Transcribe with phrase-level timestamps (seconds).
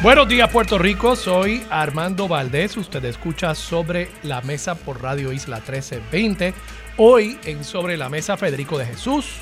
[0.00, 5.56] Buenos días Puerto Rico, soy Armando Valdés, usted escucha sobre la mesa por Radio Isla
[5.56, 6.54] 1320.
[6.98, 9.38] Hoy en Sobre la Mesa Federico de Jesús,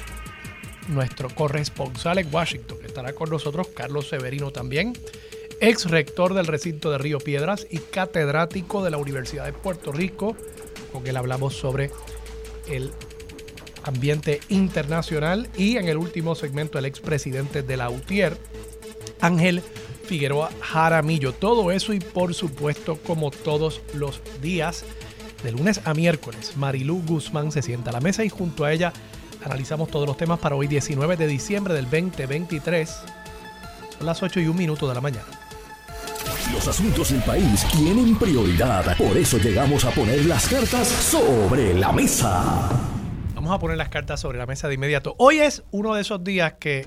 [0.89, 4.95] nuestro corresponsal en Washington, estará con nosotros Carlos Severino también,
[5.61, 10.39] ex rector del recinto de Río Piedras y catedrático de la Universidad de Puerto Rico,
[10.91, 11.91] con él hablamos sobre
[12.67, 12.93] el
[13.85, 18.39] ambiente internacional y en el último segmento el expresidente de la UTIER,
[19.21, 19.63] Ángel
[20.07, 21.33] Figueroa Jaramillo.
[21.33, 24.85] Todo eso y por supuesto, como todos los días,
[25.43, 28.93] de lunes a miércoles, Marilú Guzmán se sienta a la mesa y junto a ella
[29.45, 32.91] analizamos todos los temas para hoy 19 de diciembre del 2023.
[33.99, 35.27] Son las 8 y un minuto de la mañana.
[36.53, 38.97] Los asuntos del país tienen prioridad.
[38.97, 42.69] Por eso llegamos a poner las cartas sobre la mesa.
[43.35, 45.15] Vamos a poner las cartas sobre la mesa de inmediato.
[45.19, 46.87] Hoy es uno de esos días que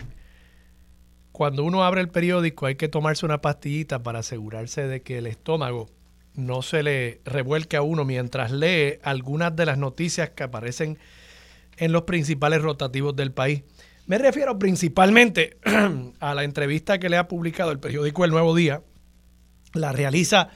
[1.40, 5.26] cuando uno abre el periódico hay que tomarse una pastillita para asegurarse de que el
[5.26, 5.88] estómago
[6.36, 10.98] no se le revuelque a uno mientras lee algunas de las noticias que aparecen
[11.78, 13.64] en los principales rotativos del país.
[14.06, 15.56] Me refiero principalmente
[16.20, 18.82] a la entrevista que le ha publicado el periódico El Nuevo Día.
[19.74, 20.50] La realiza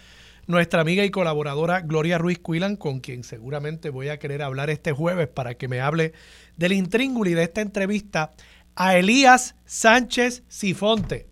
[0.47, 4.91] nuestra amiga y colaboradora Gloria Ruiz Cuilan, con quien seguramente voy a querer hablar este
[4.91, 6.11] jueves para que me hable
[6.57, 8.33] del intríngulo y de esta entrevista
[8.75, 11.27] a Elías Sánchez Sifonte.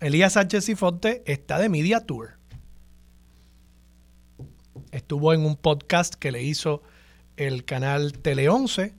[0.00, 2.38] Elías Sánchez Sifonte está de Media Tour.
[4.90, 6.82] Estuvo en un podcast que le hizo
[7.36, 8.94] el canal Tele 11.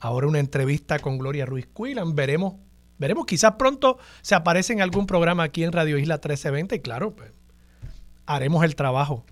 [0.00, 2.14] Ahora una entrevista con Gloria Ruiz Cuilan.
[2.14, 2.54] Veremos,
[2.98, 3.26] veremos.
[3.26, 6.76] Quizás pronto se aparece en algún programa aquí en Radio Isla 1320.
[6.76, 7.32] Y claro, pues,
[8.26, 9.24] haremos el trabajo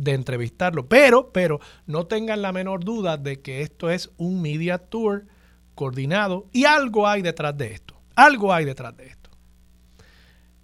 [0.00, 0.88] de entrevistarlo.
[0.88, 5.26] Pero, pero no tengan la menor duda de que esto es un media tour
[5.74, 8.00] coordinado y algo hay detrás de esto.
[8.16, 9.30] Algo hay detrás de esto.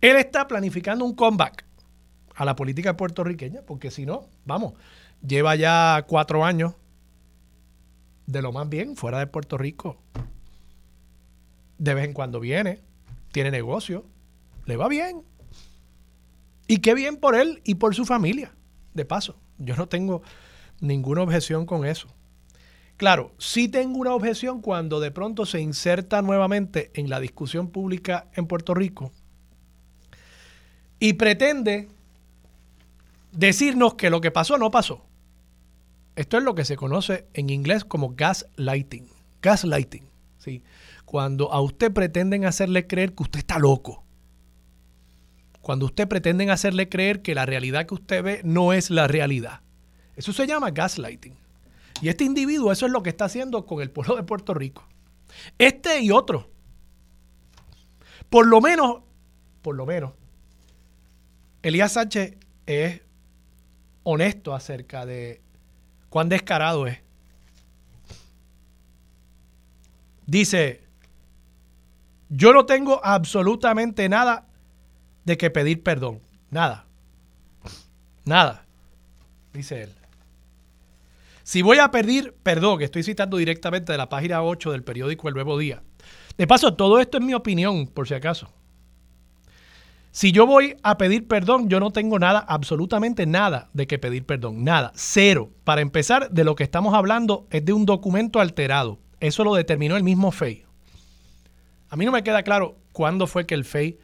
[0.01, 1.65] Él está planificando un comeback
[2.35, 4.75] a la política puertorriqueña, porque si no, vamos,
[5.27, 6.75] lleva ya cuatro años
[8.27, 9.99] de lo más bien fuera de Puerto Rico.
[11.79, 12.81] De vez en cuando viene,
[13.33, 14.07] tiene negocio,
[14.65, 15.23] le va bien.
[16.69, 18.56] Y qué bien por él y por su familia
[18.97, 19.37] de paso.
[19.59, 20.23] Yo no tengo
[20.81, 22.09] ninguna objeción con eso.
[22.97, 28.29] Claro, sí tengo una objeción cuando de pronto se inserta nuevamente en la discusión pública
[28.35, 29.13] en Puerto Rico
[30.99, 31.89] y pretende
[33.33, 35.05] decirnos que lo que pasó no pasó.
[36.15, 39.11] Esto es lo que se conoce en inglés como gaslighting.
[39.43, 40.09] Gaslighting.
[40.39, 40.63] ¿sí?
[41.05, 44.06] Cuando a usted pretenden hacerle creer que usted está loco
[45.67, 49.63] cuando usted pretenden hacerle creer que la realidad que usted ve no es la realidad.
[50.15, 51.37] Eso se llama gaslighting.
[52.01, 54.87] Y este individuo eso es lo que está haciendo con el pueblo de Puerto Rico.
[55.59, 56.49] Este y otro.
[58.31, 58.99] Por lo menos,
[59.61, 60.13] por lo menos,
[61.63, 63.01] Elías Sánchez es
[64.05, 65.41] honesto acerca de
[66.11, 67.01] cuán descarado es.
[70.27, 70.85] Dice,
[72.29, 74.46] yo no tengo absolutamente nada
[75.27, 76.21] de que pedir perdón.
[76.51, 76.87] Nada.
[78.25, 78.65] Nada.
[79.53, 79.91] Dice él.
[81.43, 85.35] Si voy a pedir perdón, estoy citando directamente de la página 8 del periódico El
[85.35, 85.83] Nuevo Día.
[86.39, 88.49] De paso, todo esto es mi opinión, por si acaso.
[90.13, 94.25] Si yo voy a pedir perdón, yo no tengo nada, absolutamente nada de que pedir
[94.25, 94.65] perdón.
[94.65, 94.93] Nada.
[94.95, 95.51] Cero.
[95.65, 98.99] Para empezar, de lo que estamos hablando es de un documento alterado.
[99.21, 100.65] Eso lo determinó el mismo FEI.
[101.91, 103.99] A mí no me queda claro cuándo fue que el FEI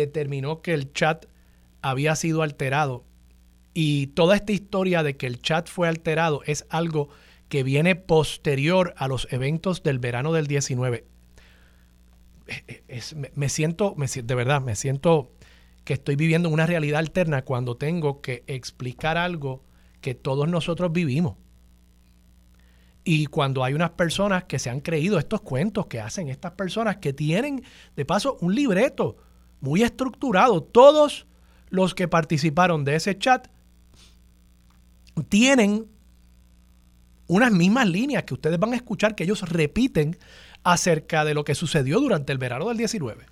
[0.00, 1.26] determinó que el chat
[1.82, 3.04] había sido alterado.
[3.74, 7.08] Y toda esta historia de que el chat fue alterado es algo
[7.48, 11.06] que viene posterior a los eventos del verano del 19.
[13.34, 15.32] me, siento, me, de verdad, me siento
[15.84, 19.64] que estoy viviendo una realidad alterna cuando tengo que explicar algo
[20.00, 21.36] que todos nosotros vivimos.
[23.04, 26.98] Y cuando hay unas personas que se han creído estos cuentos que hacen estas personas
[26.98, 27.64] que tienen,
[27.96, 29.16] de paso, un libreto
[29.62, 30.62] muy estructurado.
[30.62, 31.26] Todos
[31.70, 33.48] los que participaron de ese chat
[35.30, 35.86] tienen
[37.28, 40.18] unas mismas líneas que ustedes van a escuchar que ellos repiten
[40.64, 43.24] acerca de lo que sucedió durante el verano del 19.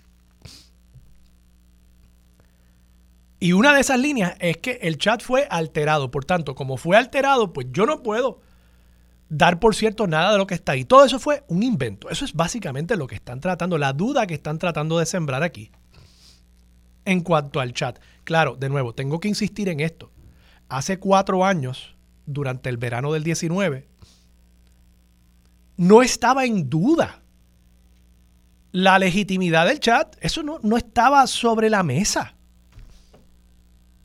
[3.40, 6.10] Y una de esas líneas es que el chat fue alterado.
[6.10, 8.40] Por tanto, como fue alterado, pues yo no puedo
[9.30, 10.84] dar por cierto nada de lo que está ahí.
[10.84, 12.10] Todo eso fue un invento.
[12.10, 15.70] Eso es básicamente lo que están tratando, la duda que están tratando de sembrar aquí.
[17.04, 20.10] En cuanto al chat, claro, de nuevo, tengo que insistir en esto.
[20.68, 23.88] Hace cuatro años, durante el verano del 19,
[25.76, 27.22] no estaba en duda
[28.72, 30.16] la legitimidad del chat.
[30.20, 32.34] Eso no, no estaba sobre la mesa.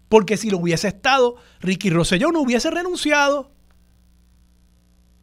[0.10, 3.52] Porque si lo hubiese estado, Ricky Rosselló no hubiese renunciado.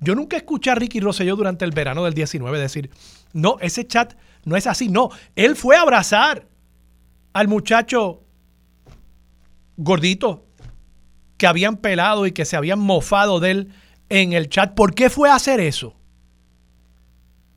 [0.01, 2.91] Yo nunca escuché a Ricky Rosselló durante el verano del 19 decir,
[3.33, 4.15] no, ese chat
[4.45, 4.89] no es así.
[4.89, 6.49] No, él fue a abrazar
[7.33, 8.23] al muchacho
[9.77, 10.47] gordito
[11.37, 13.75] que habían pelado y que se habían mofado de él
[14.09, 14.75] en el chat.
[14.75, 15.97] ¿Por qué fue a hacer eso?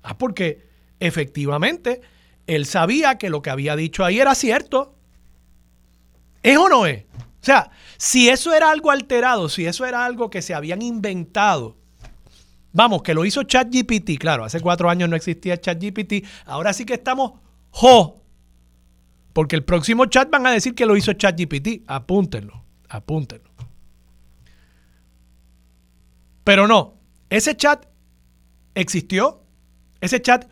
[0.01, 0.68] Ah, porque
[1.00, 2.01] efectivamente
[2.48, 4.95] él sabía que lo que había dicho ahí era cierto.
[6.42, 7.04] ¿Es o no es?
[7.04, 11.78] O sea, si eso era algo alterado, si eso era algo que se habían inventado,
[12.71, 16.95] vamos, que lo hizo ChatGPT, claro, hace cuatro años no existía ChatGPT, ahora sí que
[16.95, 17.33] estamos
[17.69, 18.25] jo,
[19.35, 23.51] porque el próximo chat van a decir que lo hizo ChatGPT, apúntenlo, apúntenlo.
[26.45, 26.93] Pero no,
[27.29, 27.85] ese chat
[28.75, 29.43] existió,
[29.99, 30.49] ese chat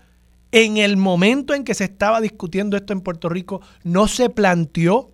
[0.51, 5.13] en el momento en que se estaba discutiendo esto en Puerto Rico no se planteó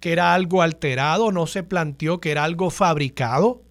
[0.00, 3.62] que era algo alterado, no se planteó que era algo fabricado.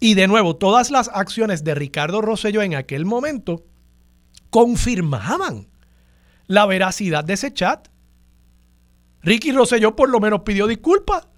[0.00, 3.66] Y de nuevo, todas las acciones de Ricardo Rosselló en aquel momento
[4.48, 5.66] confirmaban
[6.46, 7.88] la veracidad de ese chat.
[9.22, 11.28] Ricky Rosselló por lo menos pidió disculpas.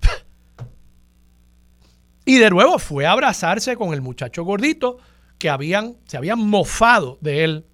[2.24, 4.98] y de nuevo fue a abrazarse con el muchacho gordito
[5.38, 7.66] que habían, se habían mofado de él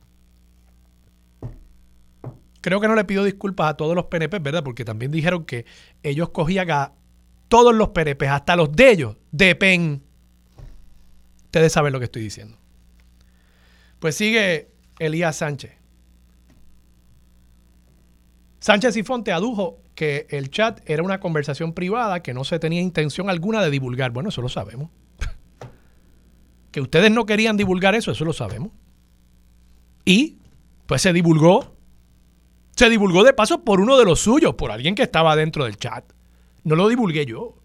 [2.61, 4.63] creo que no le pido disculpas a todos los PNP, ¿verdad?
[4.63, 5.65] Porque también dijeron que
[6.03, 6.93] ellos cogían a
[7.49, 10.03] todos los PNP, hasta los de ellos, de PEN.
[11.45, 12.57] Ustedes saben lo que estoy diciendo.
[13.99, 15.73] Pues sigue Elías Sánchez.
[18.61, 22.81] Sánchez y Fonte adujo que el chat era una conversación privada que no se tenía
[22.81, 24.13] intención alguna de divulgar.
[24.13, 24.91] Bueno, eso lo sabemos.
[26.71, 28.71] que ustedes no querían divulgar eso, eso lo sabemos.
[30.05, 30.39] Y
[30.87, 31.77] pues se divulgó
[32.81, 35.77] se divulgó de paso por uno de los suyos, por alguien que estaba dentro del
[35.77, 36.03] chat.
[36.65, 37.57] No lo divulgué yo.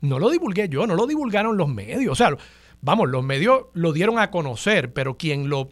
[0.00, 2.10] No lo divulgué yo, no lo divulgaron los medios.
[2.10, 2.36] O sea,
[2.80, 5.68] vamos, los medios lo dieron a conocer, pero quien lo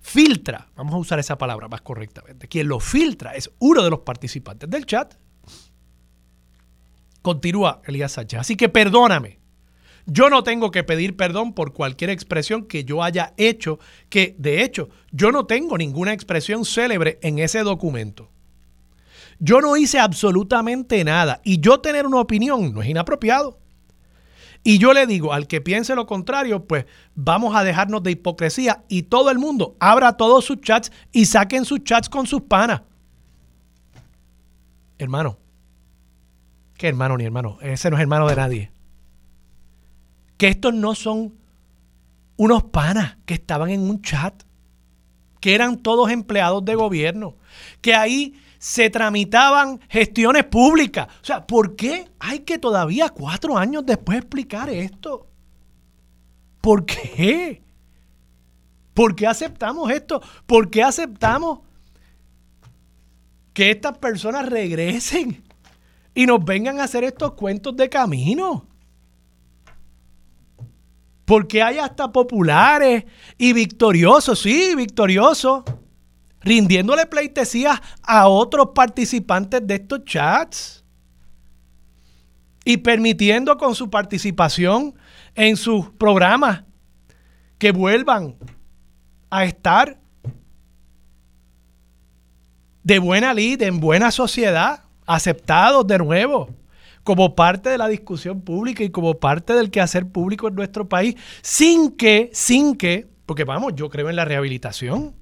[0.00, 4.00] filtra, vamos a usar esa palabra más correctamente, quien lo filtra es uno de los
[4.00, 5.14] participantes del chat.
[7.22, 8.40] Continúa Elías Sánchez.
[8.40, 9.38] Así que perdóname.
[10.06, 14.64] Yo no tengo que pedir perdón por cualquier expresión que yo haya hecho, que de
[14.64, 18.30] hecho yo no tengo ninguna expresión célebre en ese documento.
[19.38, 23.59] Yo no hice absolutamente nada y yo tener una opinión no es inapropiado.
[24.62, 28.84] Y yo le digo al que piense lo contrario, pues vamos a dejarnos de hipocresía
[28.88, 32.82] y todo el mundo abra todos sus chats y saquen sus chats con sus panas.
[34.98, 35.38] Hermano,
[36.76, 37.58] ¿qué hermano ni hermano?
[37.62, 38.72] Ese no es hermano de nadie
[40.40, 41.34] que estos no son
[42.38, 44.42] unos panas que estaban en un chat,
[45.38, 47.36] que eran todos empleados de gobierno,
[47.82, 51.08] que ahí se tramitaban gestiones públicas.
[51.22, 55.26] O sea, ¿por qué hay que todavía cuatro años después explicar esto?
[56.60, 57.62] ¿Por qué?
[58.92, 60.20] ¿Por qué aceptamos esto?
[60.46, 61.60] ¿Por qué aceptamos
[63.54, 65.42] que estas personas regresen
[66.14, 68.66] y nos vengan a hacer estos cuentos de camino?
[71.24, 73.04] Porque hay hasta populares
[73.38, 75.64] y victoriosos, sí, victoriosos,
[76.40, 80.84] rindiéndole pleitesías a otros participantes de estos chats
[82.64, 84.94] y permitiendo con su participación
[85.34, 86.64] en sus programas
[87.58, 88.36] que vuelvan
[89.30, 89.98] a estar
[92.82, 96.48] de buena lid, en buena sociedad, aceptados de nuevo
[97.02, 101.16] como parte de la discusión pública y como parte del quehacer público en nuestro país,
[101.42, 105.14] sin que, sin que, porque vamos, yo creo en la rehabilitación,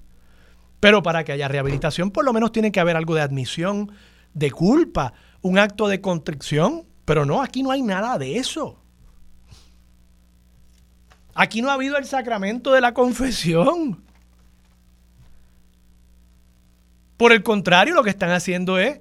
[0.81, 3.93] pero para que haya rehabilitación por lo menos tiene que haber algo de admisión
[4.35, 8.79] de culpa, un acto de contrición, pero no, aquí no hay nada de eso.
[11.35, 14.03] Aquí no ha habido el sacramento de la confesión.
[17.17, 19.01] Por el contrario, lo que están haciendo es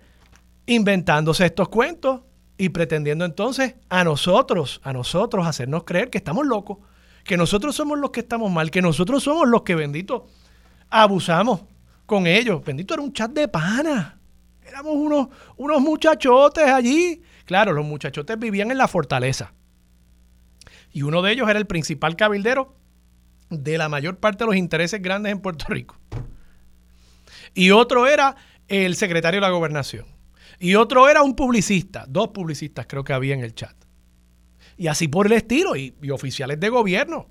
[0.66, 2.22] inventándose estos cuentos
[2.58, 6.80] y pretendiendo entonces a nosotros, a nosotros hacernos creer que estamos locos,
[7.24, 10.28] que nosotros somos los que estamos mal, que nosotros somos los que bendito
[10.90, 11.62] abusamos
[12.06, 12.64] con ellos.
[12.64, 14.20] Bendito era un chat de pana.
[14.66, 17.22] Éramos unos, unos muchachotes allí.
[17.46, 19.54] Claro, los muchachotes vivían en la fortaleza.
[20.92, 22.76] Y uno de ellos era el principal cabildero
[23.50, 25.96] de la mayor parte de los intereses grandes en Puerto Rico.
[27.54, 28.36] Y otro era
[28.68, 30.06] el secretario de la gobernación.
[30.60, 32.06] Y otro era un publicista.
[32.08, 33.76] Dos publicistas creo que había en el chat.
[34.76, 35.76] Y así por el estilo.
[35.76, 37.30] Y, y oficiales de gobierno.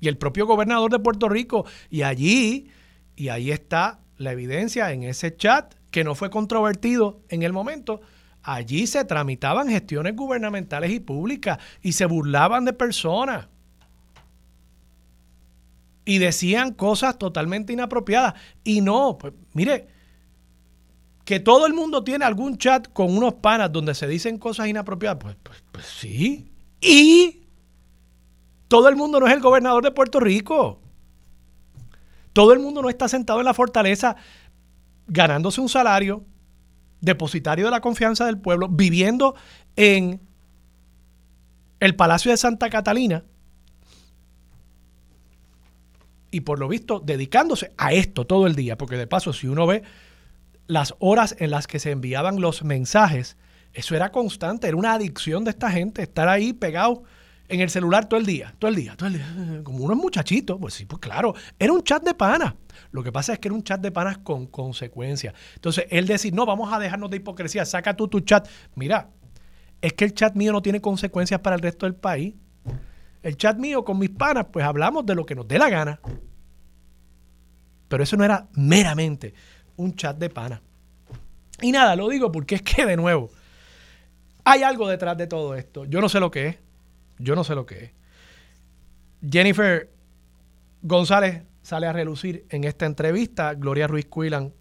[0.00, 1.64] Y el propio gobernador de Puerto Rico.
[1.90, 2.70] Y allí,
[3.16, 8.00] y ahí está la evidencia en ese chat que no fue controvertido en el momento.
[8.42, 13.48] Allí se tramitaban gestiones gubernamentales y públicas y se burlaban de personas.
[16.04, 18.34] Y decían cosas totalmente inapropiadas.
[18.64, 19.86] Y no, pues mire,
[21.24, 25.18] que todo el mundo tiene algún chat con unos panas donde se dicen cosas inapropiadas.
[25.20, 26.50] Pues, pues, pues sí.
[26.80, 27.42] Y
[28.66, 30.81] todo el mundo no es el gobernador de Puerto Rico.
[32.32, 34.16] Todo el mundo no está sentado en la fortaleza
[35.06, 36.24] ganándose un salario,
[37.00, 39.34] depositario de la confianza del pueblo, viviendo
[39.76, 40.20] en
[41.80, 43.24] el Palacio de Santa Catalina
[46.32, 49.66] y por lo visto dedicándose a esto todo el día, porque de paso si uno
[49.66, 49.82] ve
[50.66, 53.36] las horas en las que se enviaban los mensajes,
[53.74, 57.04] eso era constante, era una adicción de esta gente, estar ahí pegado
[57.52, 60.58] en el celular todo el día, todo el día, todo el día, como unos muchachitos,
[60.58, 62.56] pues sí, pues claro, era un chat de pana.
[62.92, 65.34] Lo que pasa es que era un chat de panas con consecuencias.
[65.54, 68.48] Entonces, él decir, no, vamos a dejarnos de hipocresía, saca tú tu chat.
[68.74, 69.10] Mira,
[69.82, 72.34] es que el chat mío no tiene consecuencias para el resto del país.
[73.22, 76.00] El chat mío con mis panas, pues hablamos de lo que nos dé la gana.
[77.88, 79.34] Pero eso no era meramente
[79.76, 80.62] un chat de panas.
[81.60, 83.30] Y nada, lo digo porque es que de nuevo,
[84.42, 85.84] hay algo detrás de todo esto.
[85.84, 86.61] Yo no sé lo que es.
[87.22, 87.90] Yo no sé lo que es.
[89.28, 89.90] Jennifer
[90.82, 93.54] González sale a relucir en esta entrevista.
[93.54, 94.52] Gloria Ruiz Cuilan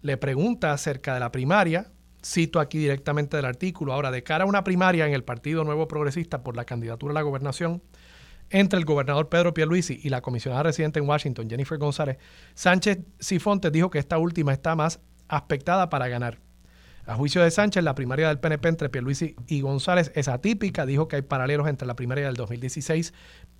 [0.00, 1.92] le pregunta acerca de la primaria.
[2.24, 3.92] Cito aquí directamente del artículo.
[3.92, 7.14] Ahora, de cara a una primaria en el Partido Nuevo Progresista por la candidatura a
[7.14, 7.82] la gobernación
[8.50, 12.18] entre el gobernador Pedro Pierluisi y la comisionada residente en Washington, Jennifer González,
[12.54, 16.38] Sánchez Sifontes dijo que esta última está más aspectada para ganar.
[17.10, 20.86] A juicio de Sánchez, la primaria del PNP entre Pierluisi y González es atípica.
[20.86, 23.12] Dijo que hay paralelos entre la primaria del 2016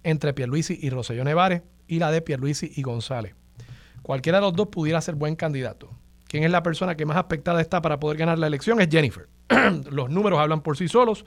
[0.04, 3.34] entre Pierluisi y Roselló Nevares y la de Pierluisi y González.
[4.02, 5.90] Cualquiera de los dos pudiera ser buen candidato.
[6.28, 8.80] ¿Quién es la persona que más aspectada está para poder ganar la elección?
[8.80, 9.28] Es Jennifer.
[9.90, 11.24] los números hablan por sí solos.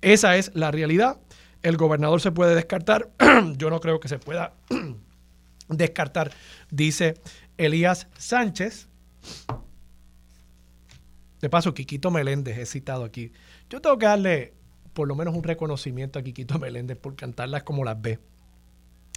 [0.00, 1.20] Esa es la realidad.
[1.62, 3.10] El gobernador se puede descartar.
[3.58, 4.54] Yo no creo que se pueda
[5.68, 6.30] descartar,
[6.70, 7.20] dice
[7.58, 8.88] Elías Sánchez.
[11.40, 13.32] De paso, Quiquito Meléndez he citado aquí.
[13.70, 14.54] Yo tengo que darle
[14.92, 18.18] por lo menos un reconocimiento a Quiquito Meléndez por cantarlas como las ve.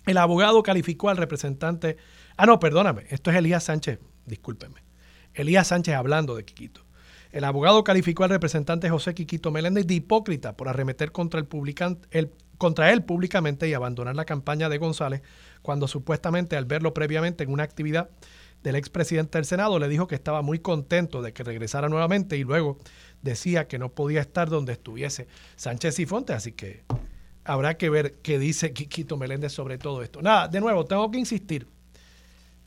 [0.05, 1.97] El abogado calificó al representante.
[2.37, 3.05] Ah, no, perdóname.
[3.09, 3.99] Esto es Elías Sánchez.
[4.25, 4.83] Discúlpenme.
[5.33, 6.85] Elías Sánchez hablando de Quiquito.
[7.31, 11.47] El abogado calificó al representante José Quiquito Meléndez de hipócrita por arremeter contra, el
[12.11, 15.21] el, contra él públicamente y abandonar la campaña de González
[15.61, 18.09] cuando supuestamente al verlo previamente en una actividad
[18.63, 22.43] del expresidente del Senado, le dijo que estaba muy contento de que regresara nuevamente y
[22.43, 22.77] luego
[23.21, 26.83] decía que no podía estar donde estuviese Sánchez y Fonte, así que
[27.43, 30.21] habrá que ver qué dice Quiquito Meléndez sobre todo esto.
[30.21, 31.67] Nada, de nuevo, tengo que insistir.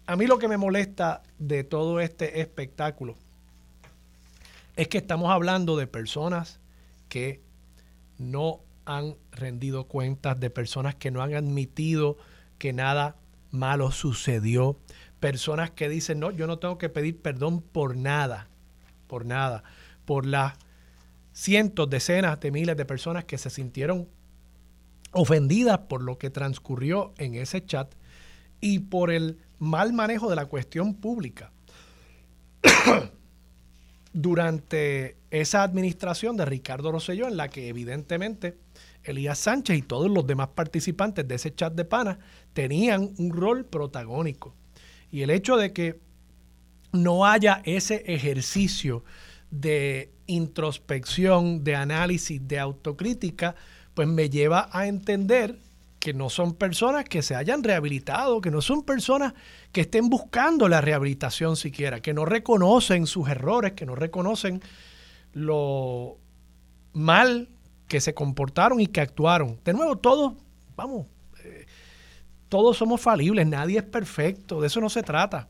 [0.06, 3.16] A mí lo que me molesta de todo este espectáculo
[4.76, 6.60] es que estamos hablando de personas
[7.08, 7.40] que
[8.18, 12.18] no han rendido cuentas, de personas que no han admitido
[12.58, 13.16] que nada
[13.50, 14.76] malo sucedió,
[15.24, 18.46] personas que dicen, no, yo no tengo que pedir perdón por nada,
[19.06, 19.64] por nada,
[20.04, 20.52] por las
[21.32, 24.06] cientos, decenas de miles de personas que se sintieron
[25.12, 27.90] ofendidas por lo que transcurrió en ese chat
[28.60, 31.50] y por el mal manejo de la cuestión pública
[34.12, 38.58] durante esa administración de Ricardo Rosselló, en la que evidentemente
[39.02, 42.18] Elías Sánchez y todos los demás participantes de ese chat de pana
[42.52, 44.54] tenían un rol protagónico.
[45.10, 46.00] Y el hecho de que
[46.92, 49.04] no haya ese ejercicio
[49.50, 53.54] de introspección, de análisis, de autocrítica,
[53.94, 55.58] pues me lleva a entender
[56.04, 59.32] que no son personas que se hayan rehabilitado, que no son personas
[59.72, 64.60] que estén buscando la rehabilitación siquiera, que no reconocen sus errores, que no reconocen
[65.32, 66.18] lo
[66.92, 67.48] mal
[67.88, 69.58] que se comportaron y que actuaron.
[69.64, 70.34] De nuevo, todos,
[70.76, 71.06] vamos,
[72.54, 75.48] todos somos falibles, nadie es perfecto, de eso no se trata.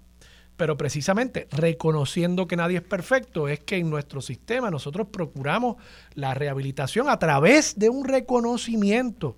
[0.57, 5.77] pero precisamente reconociendo que nadie es perfecto, es que en nuestro sistema nosotros procuramos
[6.15, 9.37] la rehabilitación a través de un reconocimiento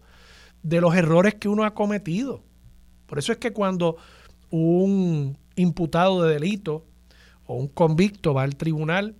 [0.62, 2.44] de los errores que uno ha cometido.
[3.06, 3.96] Por eso es que cuando
[4.50, 6.84] un imputado de delito
[7.46, 9.16] o un convicto va al tribunal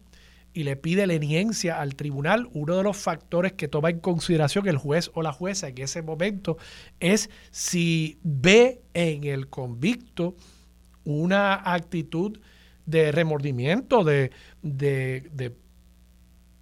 [0.57, 4.79] y le pide leniencia al tribunal, uno de los factores que toma en consideración el
[4.79, 6.57] juez o la jueza en ese momento
[6.99, 10.35] es si ve en el convicto
[11.05, 12.41] una actitud
[12.87, 14.31] de remordimiento, de,
[14.63, 15.53] de,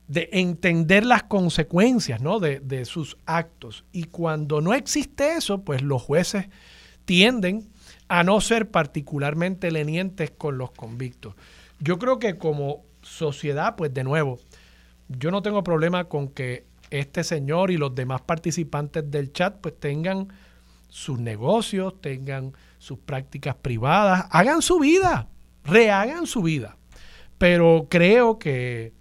[0.09, 2.41] entender las consecuencias ¿no?
[2.41, 3.85] de, de sus actos.
[3.93, 6.47] Y cuando no existe eso, pues los jueces
[7.05, 7.69] tienden
[8.09, 11.37] a no ser particularmente lenientes con los convictos.
[11.79, 14.39] Yo creo que como sociedad, pues de nuevo,
[15.09, 19.79] yo no tengo problema con que este señor y los demás participantes del chat pues
[19.79, 20.29] tengan
[20.89, 25.29] sus negocios, tengan sus prácticas privadas, hagan su vida,
[25.65, 26.77] rehagan su vida.
[27.39, 28.93] Pero creo que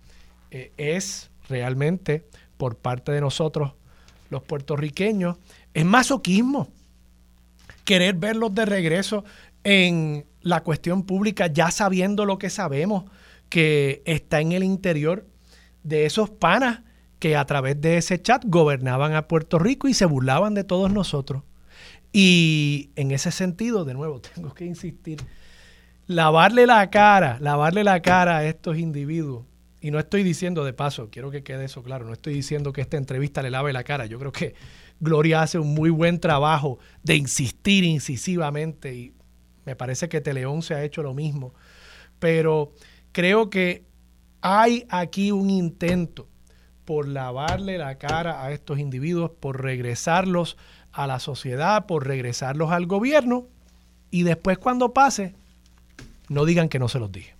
[0.51, 2.25] eh, es realmente
[2.57, 3.73] por parte de nosotros,
[4.29, 5.37] los puertorriqueños,
[5.73, 6.69] es masoquismo
[7.83, 9.23] querer verlos de regreso
[9.63, 13.05] en la cuestión pública, ya sabiendo lo que sabemos,
[13.49, 15.27] que está en el interior
[15.83, 16.81] de esos panas
[17.19, 20.91] que a través de ese chat gobernaban a Puerto Rico y se burlaban de todos
[20.91, 21.43] nosotros.
[22.11, 25.19] Y en ese sentido, de nuevo, tengo que insistir,
[26.05, 29.45] lavarle la cara, lavarle la cara a estos individuos.
[29.81, 32.79] Y no estoy diciendo de paso, quiero que quede eso claro, no estoy diciendo que
[32.81, 34.05] esta entrevista le lave la cara.
[34.05, 34.55] Yo creo que
[35.01, 39.13] Gloria hace un muy buen trabajo de insistir incisivamente y
[39.65, 41.53] me parece que Teleón se ha hecho lo mismo.
[42.19, 42.71] Pero
[43.13, 43.85] creo que
[44.41, 46.27] hay aquí un intento
[46.83, 50.57] por lavarle la cara a estos individuos, por regresarlos
[50.91, 53.47] a la sociedad, por regresarlos al gobierno
[54.11, 55.33] y después cuando pase,
[56.27, 57.35] no digan que no se los dije.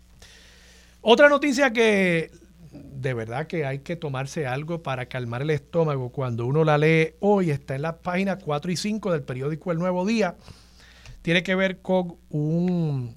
[1.01, 2.31] Otra noticia que
[2.71, 7.15] de verdad que hay que tomarse algo para calmar el estómago cuando uno la lee
[7.19, 10.35] hoy, está en las páginas 4 y 5 del periódico El Nuevo Día,
[11.21, 13.15] tiene que ver con un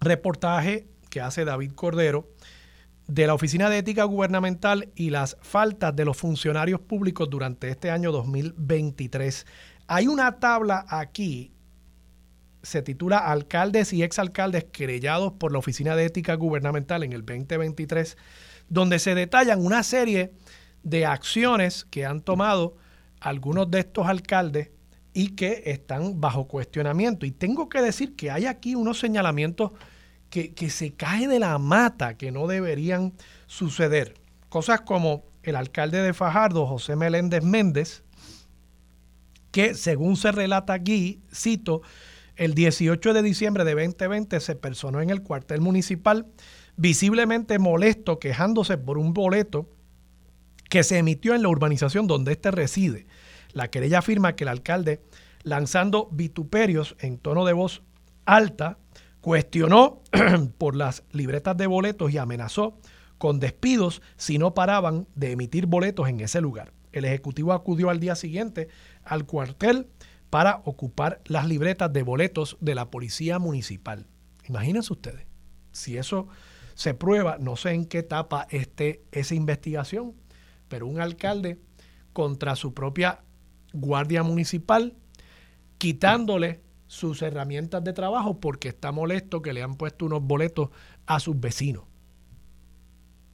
[0.00, 2.30] reportaje que hace David Cordero
[3.06, 7.90] de la Oficina de Ética Gubernamental y las faltas de los funcionarios públicos durante este
[7.90, 9.46] año 2023.
[9.88, 11.52] Hay una tabla aquí,
[12.62, 18.16] se titula Alcaldes y exalcaldes querellados por la Oficina de Ética Gubernamental en el 2023
[18.70, 20.32] donde se detallan una serie
[20.82, 22.78] de acciones que han tomado
[23.20, 24.70] algunos de estos alcaldes
[25.12, 27.26] y que están bajo cuestionamiento.
[27.26, 29.72] Y tengo que decir que hay aquí unos señalamientos
[30.32, 33.12] que, se caen de la mata que no deberían
[33.46, 34.14] suceder.
[34.48, 38.02] Cosas como el alcalde de Fajardo, José Meléndez Méndez,
[39.50, 41.82] que según se relata aquí, cito,
[42.36, 46.26] el 18 de diciembre de 2020 se personó en el cuartel municipal
[46.78, 49.68] visiblemente molesto, quejándose por un boleto
[50.70, 53.06] que se emitió en la urbanización donde éste reside.
[53.52, 55.02] La querella afirma que el alcalde,
[55.42, 57.82] lanzando vituperios en tono de voz
[58.24, 58.78] alta,
[59.22, 60.02] cuestionó
[60.58, 62.76] por las libretas de boletos y amenazó
[63.16, 66.74] con despidos si no paraban de emitir boletos en ese lugar.
[66.90, 68.68] El Ejecutivo acudió al día siguiente
[69.04, 69.86] al cuartel
[70.28, 74.06] para ocupar las libretas de boletos de la Policía Municipal.
[74.48, 75.24] Imagínense ustedes,
[75.70, 76.26] si eso
[76.74, 80.14] se prueba, no sé en qué etapa esté esa investigación,
[80.68, 81.60] pero un alcalde
[82.12, 83.20] contra su propia
[83.72, 84.96] guardia municipal,
[85.78, 86.61] quitándole
[86.92, 90.68] sus herramientas de trabajo porque está molesto que le han puesto unos boletos
[91.06, 91.84] a sus vecinos.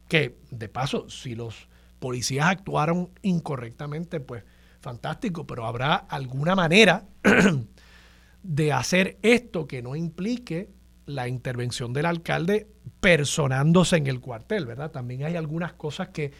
[0.08, 1.68] Que, de paso, si los
[1.98, 4.44] policías actuaron incorrectamente, pues
[4.78, 7.08] fantástico, pero habrá alguna manera
[8.44, 10.70] de hacer esto que no implique
[11.04, 12.68] la intervención del alcalde
[13.00, 14.92] personándose en el cuartel, ¿verdad?
[14.92, 16.30] También hay algunas cosas que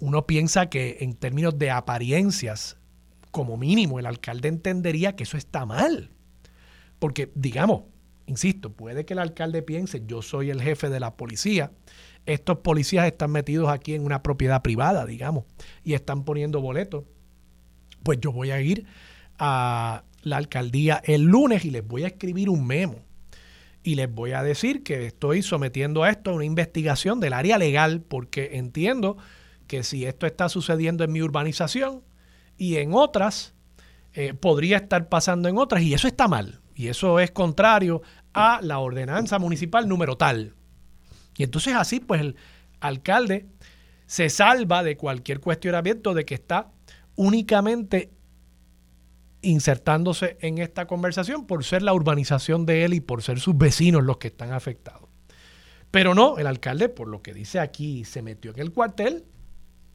[0.00, 2.76] uno piensa que en términos de apariencias,
[3.30, 6.10] como mínimo, el alcalde entendería que eso está mal.
[6.98, 7.82] Porque, digamos,
[8.26, 11.72] insisto, puede que el alcalde piense, yo soy el jefe de la policía,
[12.26, 15.44] estos policías están metidos aquí en una propiedad privada, digamos,
[15.82, 17.04] y están poniendo boletos,
[18.02, 18.86] pues yo voy a ir
[19.38, 22.96] a la alcaldía el lunes y les voy a escribir un memo
[23.82, 27.56] y les voy a decir que estoy sometiendo a esto a una investigación del área
[27.56, 29.16] legal porque entiendo
[29.66, 32.02] que si esto está sucediendo en mi urbanización
[32.58, 33.54] y en otras,
[34.12, 38.60] eh, podría estar pasando en otras y eso está mal y eso es contrario a
[38.62, 40.54] la ordenanza municipal número tal.
[41.36, 42.36] Y entonces así pues el
[42.80, 43.46] alcalde
[44.06, 46.70] se salva de cualquier cuestionamiento de que está
[47.16, 48.10] únicamente
[49.40, 54.02] insertándose en esta conversación por ser la urbanización de él y por ser sus vecinos
[54.02, 55.08] los que están afectados.
[55.90, 59.24] Pero no, el alcalde, por lo que dice aquí, se metió en el cuartel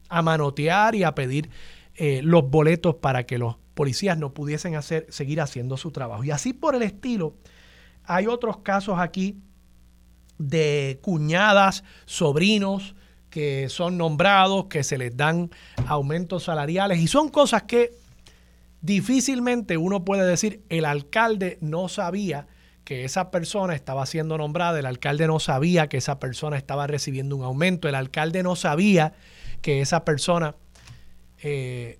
[0.09, 1.49] a manotear y a pedir
[1.95, 6.23] eh, los boletos para que los policías no pudiesen hacer, seguir haciendo su trabajo.
[6.23, 7.35] Y así por el estilo,
[8.03, 9.37] hay otros casos aquí
[10.37, 12.95] de cuñadas, sobrinos
[13.29, 15.49] que son nombrados, que se les dan
[15.87, 17.95] aumentos salariales y son cosas que
[18.81, 22.47] difícilmente uno puede decir el alcalde no sabía
[22.83, 27.35] que esa persona estaba siendo nombrada, el alcalde no sabía que esa persona estaba recibiendo
[27.35, 29.13] un aumento, el alcalde no sabía
[29.61, 30.55] que esa persona
[31.43, 31.99] eh,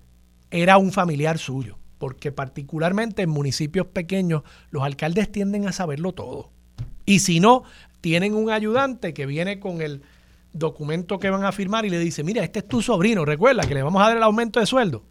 [0.50, 6.50] era un familiar suyo, porque particularmente en municipios pequeños los alcaldes tienden a saberlo todo.
[7.06, 7.64] Y si no,
[8.00, 10.02] tienen un ayudante que viene con el
[10.52, 13.74] documento que van a firmar y le dice, mira, este es tu sobrino, recuerda que
[13.74, 15.04] le vamos a dar el aumento de sueldo.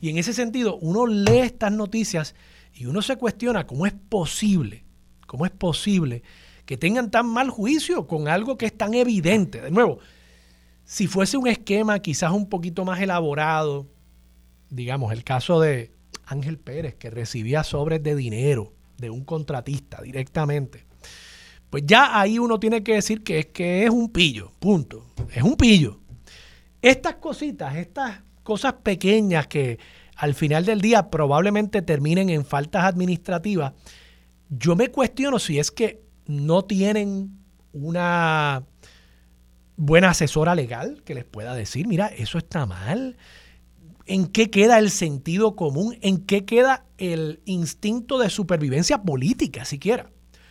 [0.00, 2.34] Y en ese sentido, uno lee estas noticias
[2.74, 4.84] y uno se cuestiona cómo es posible,
[5.26, 6.22] cómo es posible
[6.66, 9.60] que tengan tan mal juicio con algo que es tan evidente.
[9.60, 9.98] De nuevo,
[10.92, 13.88] si fuese un esquema quizás un poquito más elaborado,
[14.68, 15.90] digamos, el caso de
[16.26, 20.84] Ángel Pérez, que recibía sobres de dinero de un contratista directamente,
[21.70, 25.06] pues ya ahí uno tiene que decir que es que es un pillo, punto.
[25.32, 25.98] Es un pillo.
[26.82, 29.78] Estas cositas, estas cosas pequeñas que
[30.14, 33.72] al final del día probablemente terminen en faltas administrativas,
[34.50, 37.30] yo me cuestiono si es que no tienen
[37.72, 38.66] una
[39.84, 43.16] buena asesora legal que les pueda decir, mira, eso está mal.
[44.06, 45.98] ¿En qué queda el sentido común?
[46.02, 50.08] ¿En qué queda el instinto de supervivencia política siquiera?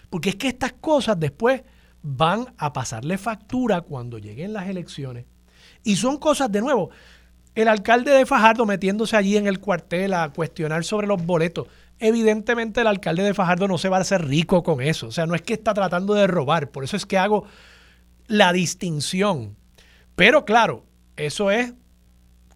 [0.10, 1.62] Porque es que estas cosas después
[2.02, 5.26] van a pasarle factura cuando lleguen las elecciones.
[5.82, 6.89] Y son cosas, de nuevo,
[7.56, 11.67] el alcalde de Fajardo metiéndose allí en el cuartel a cuestionar sobre los boletos.
[12.00, 15.08] Evidentemente el alcalde de Fajardo no se va a hacer rico con eso.
[15.08, 16.70] O sea, no es que está tratando de robar.
[16.70, 17.46] Por eso es que hago
[18.32, 19.58] la distinción.
[20.15, 20.86] Pero claro,
[21.17, 21.74] eso es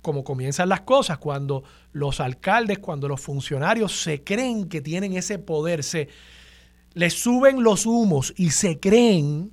[0.01, 5.39] como comienzan las cosas, cuando los alcaldes, cuando los funcionarios se creen que tienen ese
[5.39, 6.07] poder, se
[6.93, 9.51] les suben los humos y se creen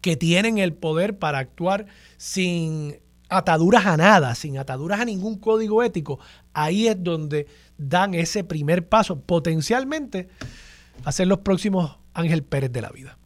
[0.00, 1.86] que tienen el poder para actuar
[2.18, 6.20] sin ataduras a nada, sin ataduras a ningún código ético,
[6.52, 10.28] ahí es donde dan ese primer paso, potencialmente
[11.02, 13.18] a ser los próximos Ángel Pérez de la vida.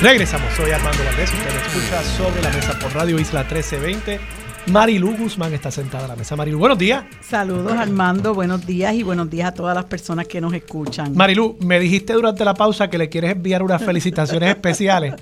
[0.00, 4.20] Regresamos, soy Armando Valdés, usted escucha Sobre la Mesa por Radio Isla 1320.
[4.66, 6.36] Marilu Guzmán está sentada a la mesa.
[6.36, 7.04] Marilu, buenos días.
[7.20, 11.14] Saludos Armando, buenos días y buenos días a todas las personas que nos escuchan.
[11.14, 15.14] Marilu, me dijiste durante la pausa que le quieres enviar unas felicitaciones especiales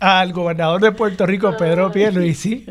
[0.00, 2.66] al gobernador de Puerto Rico, Pedro Pierluisi,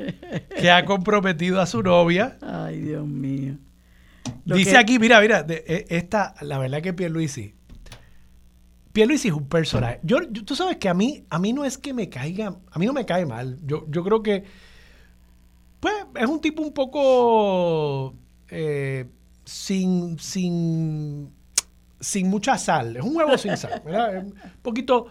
[0.59, 2.37] que ha comprometido a su novia.
[2.41, 3.55] Ay, Dios mío.
[4.43, 7.55] Dice aquí, mira, mira, e, esta, la verdad que Pierluisi,
[8.93, 9.99] Pierluisi es un personaje.
[10.03, 12.85] Yo, tú sabes que a mí, a mí no es que me caiga, a mí
[12.85, 13.59] no me cae mal.
[13.63, 14.43] Yo, yo creo que,
[15.79, 18.15] pues, es un tipo un poco
[18.49, 19.07] eh,
[19.45, 21.31] sin, sin,
[21.99, 22.97] sin mucha sal.
[22.97, 24.23] Es un huevo sin sal, ¿verdad?
[24.25, 25.07] Un poquito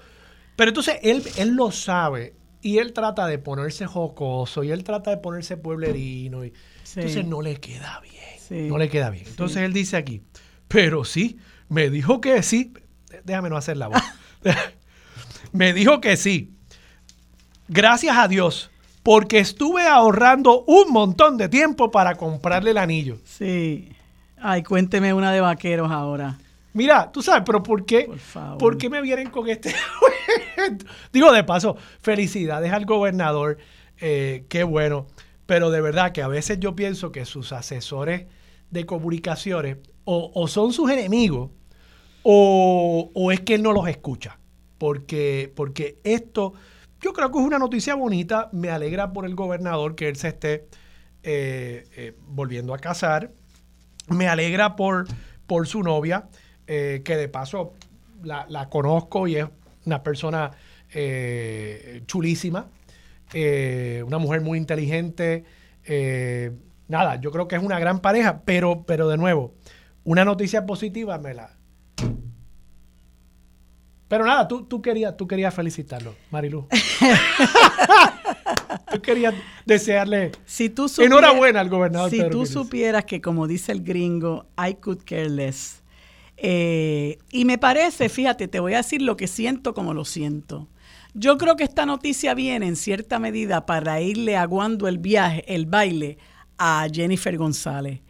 [0.60, 5.10] pero entonces él, él lo sabe y él trata de ponerse jocoso y él trata
[5.10, 6.44] de ponerse pueblerino.
[6.44, 6.52] Y,
[6.96, 8.68] Entonces no le queda bien.
[8.68, 9.24] No le queda bien.
[9.26, 10.20] Entonces él dice aquí,
[10.68, 11.38] pero sí,
[11.70, 12.74] me dijo que sí.
[13.24, 14.02] Déjame no hacer la voz.
[15.52, 16.52] me dijo que sí.
[17.68, 18.70] Gracias a Dios,
[19.02, 23.18] porque estuve ahorrando un montón de tiempo para comprarle el anillo.
[23.24, 23.92] Sí.
[24.38, 26.38] Ay, cuénteme una de vaqueros ahora.
[26.72, 28.10] Mira, tú sabes, pero ¿por qué?
[28.58, 29.74] Por, qué me vienen con este
[31.12, 33.58] Digo, de paso, felicidades al gobernador,
[34.00, 35.06] eh, qué bueno.
[35.46, 38.26] Pero de verdad que a veces yo pienso que sus asesores
[38.70, 41.50] de comunicaciones o, son sus enemigos
[42.22, 44.38] o, es que él no los escucha.
[44.78, 46.54] Porque, porque esto,
[47.00, 48.48] yo creo que es una noticia bonita.
[48.52, 50.68] Me alegra por el gobernador que él se esté
[51.22, 53.32] eh, eh, volviendo a casar.
[54.08, 55.06] Me alegra por,
[55.46, 56.28] por su novia.
[56.66, 57.74] Eh, que de paso
[58.22, 59.46] la, conozco y es
[59.86, 60.52] una persona
[62.06, 62.68] chulísima,
[63.34, 65.44] una mujer muy inteligente,
[66.86, 69.54] nada, yo creo que es una gran pareja, pero, pero de nuevo,
[70.04, 71.59] una noticia positiva me la...
[74.10, 76.66] Pero nada, tú, tú, querías, tú querías felicitarlo, Marilu.
[78.92, 79.32] tú querías
[79.64, 82.10] desearle si tú enhorabuena al gobernador.
[82.10, 85.84] Si tú supieras que, como dice el gringo, I could care less.
[86.36, 90.66] Eh, y me parece, fíjate, te voy a decir lo que siento como lo siento.
[91.14, 95.66] Yo creo que esta noticia viene en cierta medida para irle aguando el viaje, el
[95.66, 96.18] baile
[96.58, 98.00] a Jennifer González.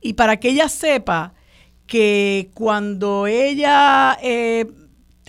[0.00, 1.34] Y para que ella sepa
[1.86, 4.64] que cuando ella eh,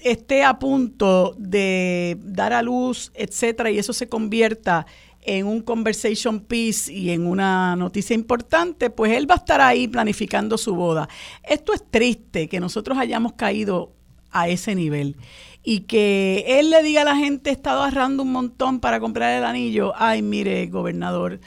[0.03, 4.85] esté a punto de dar a luz, etcétera, y eso se convierta
[5.23, 9.87] en un conversation piece y en una noticia importante, pues él va a estar ahí
[9.87, 11.07] planificando su boda.
[11.43, 13.93] Esto es triste que nosotros hayamos caído
[14.31, 15.17] a ese nivel
[15.63, 19.37] y que él le diga a la gente, he estado ahorrando un montón para comprar
[19.37, 21.39] el anillo, ay, mire, gobernador,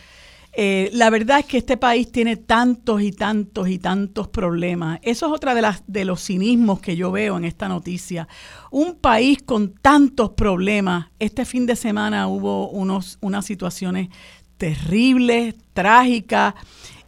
[0.57, 5.01] eh, la verdad es que este país tiene tantos y tantos y tantos problemas.
[5.03, 8.29] Eso es otra de, las, de los cinismos que yo veo en esta noticia.
[8.71, 11.09] Un país con tantos problemas.
[11.19, 14.09] Este fin de semana hubo unos, unas situaciones
[14.57, 16.55] terribles, trágicas,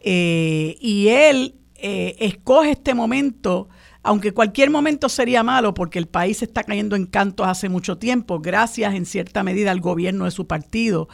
[0.01, 3.69] eh, y él eh, escoge este momento
[4.03, 8.39] aunque cualquier momento sería malo porque el país está cayendo en cantos hace mucho tiempo,
[8.39, 11.09] gracias en cierta medida al gobierno de su partido.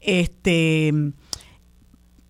[0.00, 0.92] Este,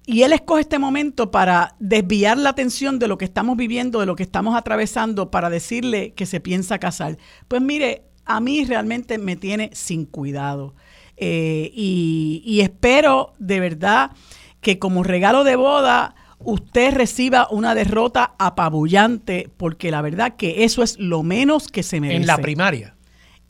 [0.06, 4.06] y él escoge este momento para desviar la atención de lo que estamos viviendo, de
[4.06, 7.16] lo que estamos atravesando, para decirle que se piensa casar.
[7.48, 10.74] Pues mire, a mí realmente me tiene sin cuidado.
[11.16, 14.10] Eh, y, espero de verdad
[14.60, 20.82] que como regalo de boda usted reciba una derrota apabullante, porque la verdad que eso
[20.82, 22.20] es lo menos que se merece.
[22.20, 22.96] En la primaria.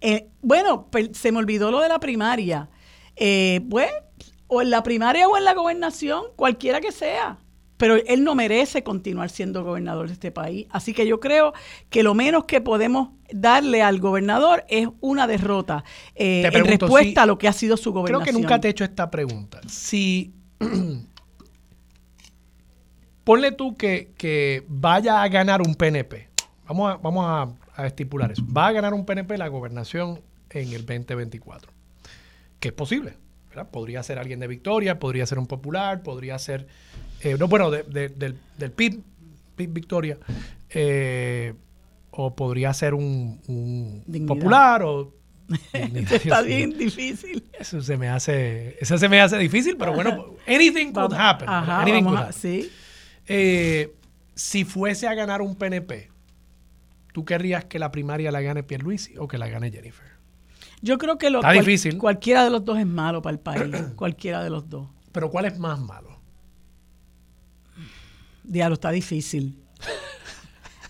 [0.01, 2.69] Eh, bueno, se me olvidó lo de la primaria.
[3.17, 3.89] Eh, pues
[4.47, 7.39] o en la primaria o en la gobernación, cualquiera que sea.
[7.77, 10.67] Pero él no merece continuar siendo gobernador de este país.
[10.71, 11.53] Así que yo creo
[11.91, 17.27] que lo menos que podemos darle al gobernador es una derrota eh, en respuesta a
[17.27, 18.23] lo que ha sido su gobernación.
[18.23, 19.61] Creo que nunca te he hecho esta pregunta.
[19.67, 20.33] Si
[23.25, 26.29] ponle tú que, vaya a ganar un PNP.
[26.69, 28.45] Vamos, a, vamos a, a, estipular eso.
[28.57, 31.73] Va a ganar un PNP la gobernación en el 2024.
[32.61, 33.24] Que es posible.
[33.71, 36.67] Podría ser alguien de Victoria, podría ser un popular, podría ser,
[37.21, 37.85] eh, no, bueno, del,
[38.59, 39.03] del PIB,
[39.57, 40.19] Victoria,
[40.71, 41.55] eh,
[42.11, 45.13] o podría ser un, popular o
[45.75, 47.45] Está bien difícil.
[47.53, 51.49] Eso se me hace, eso se me hace difícil, pero bueno, anything could happen.
[52.33, 52.71] ¿sí?
[53.27, 53.95] Eh,
[54.35, 56.11] si fuese a ganar un PNP,
[57.13, 60.14] ¿tú querrías que la primaria la gane Pierluisi o que la gane Jennifer?
[60.85, 61.41] Yo creo que lo,
[61.99, 63.75] cualquiera de los dos es malo para el país.
[63.97, 64.87] cualquiera de los dos.
[65.13, 66.21] Pero ¿cuál es más malo?
[68.43, 69.59] Diablo, está difícil.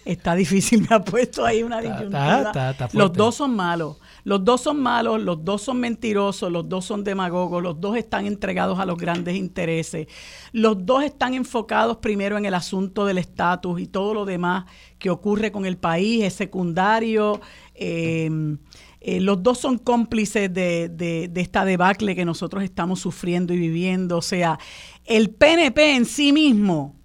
[0.04, 2.74] está difícil, me ha puesto ahí una disyuntiva.
[2.92, 3.98] los dos son malos.
[4.24, 8.26] Los dos son malos, los dos son mentirosos, los dos son demagogos, los dos están
[8.26, 10.08] entregados a los grandes intereses.
[10.50, 14.64] Los dos están enfocados primero en el asunto del estatus y todo lo demás
[14.98, 17.40] que ocurre con el país es secundario.
[17.76, 18.56] Eh,
[19.06, 24.16] eh, los dos son cómplices de, esta debacle que nosotros estamos sufriendo y viviendo.
[24.16, 24.58] O sea,
[25.04, 26.96] el PNP en sí mismo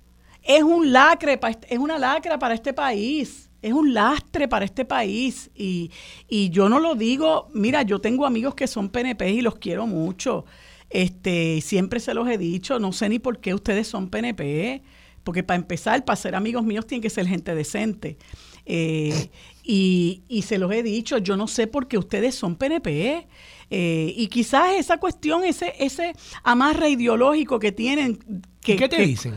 [0.42, 3.50] es un lacre, es una lacra para este país.
[3.62, 5.52] Es un lastre para este país.
[5.54, 5.92] Y,
[6.30, 9.86] y yo no lo digo, mira, yo tengo amigos que son PNP y los quiero
[9.86, 10.46] mucho.
[10.90, 14.84] Este, siempre se los he dicho, no sé ni por qué ustedes son PNP,
[15.26, 18.18] porque para empezar, para ser amigos míos tienen que ser gente decente.
[18.66, 19.30] Eh,
[19.72, 23.28] y, y, se los he dicho, yo no sé por qué ustedes son PNP.
[23.70, 28.18] Eh, y quizás esa cuestión, ese, ese amarre ideológico que tienen.
[28.62, 29.36] Que, ¿Qué te dicen?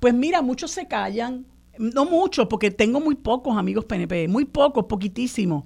[0.00, 1.44] Pues mira, muchos se callan,
[1.76, 5.64] no muchos, porque tengo muy pocos amigos PNP, muy pocos, poquitísimos.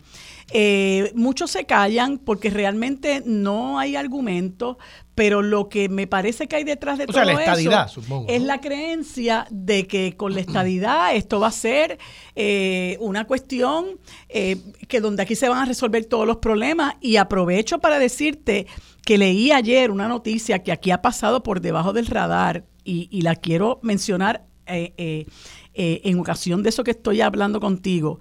[0.51, 4.79] Eh, muchos se callan porque realmente no hay argumentos,
[5.15, 7.87] pero lo que me parece que hay detrás de todo eso
[8.29, 11.99] es la creencia de que con la estadidad esto va a ser
[12.35, 13.99] eh, una cuestión
[14.31, 14.57] eh,
[14.87, 16.95] que donde aquí se van a resolver todos los problemas.
[17.03, 18.67] Y aprovecho para decirte
[19.05, 23.37] que leí ayer una noticia que aquí ha pasado por debajo del radar y, la
[23.37, 28.19] quiero mencionar en ocasión de eso que estoy hablando contigo,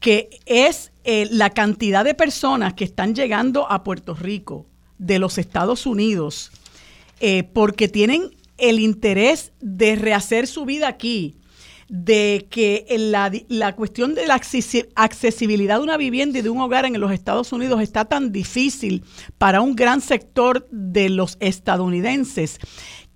[0.00, 4.66] que es eh, la cantidad de personas que están llegando a Puerto Rico
[4.98, 6.50] de los Estados Unidos
[7.20, 11.36] eh, porque tienen el interés de rehacer su vida aquí,
[11.88, 14.40] de que la, la, cuestión de la
[14.94, 19.02] accesibilidad de una vivienda y de un hogar en los Estados Unidos está tan difícil
[19.38, 22.58] para un gran sector de los estadounidenses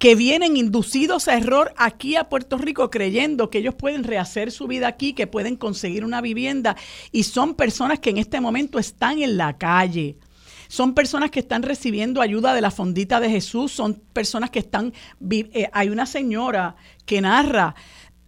[0.04, 4.66] que vienen inducidos a error aquí a Puerto Rico creyendo que ellos pueden rehacer su
[4.66, 6.76] vida aquí, que pueden conseguir una vivienda
[7.10, 10.18] y son personas que en este momento están en la calle.
[10.68, 14.92] Son personas que están recibiendo ayuda de la fondita de Jesús, son personas que están...
[15.30, 17.74] Eh, hay una señora que narra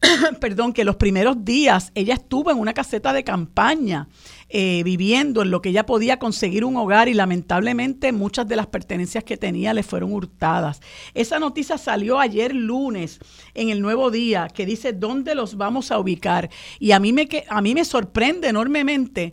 [0.41, 4.09] perdón, que los primeros días ella estuvo en una caseta de campaña
[4.49, 8.69] eh, viviendo en lo que ella podía conseguir un hogar y lamentablemente muchas de las
[8.69, 10.81] pertenencias que tenía le fueron hurtadas.
[11.15, 13.19] Esa noticia salió ayer lunes
[13.55, 17.29] en el Nuevo Día que dice dónde los vamos a ubicar y a mí me,
[17.49, 19.33] a mí me sorprende enormemente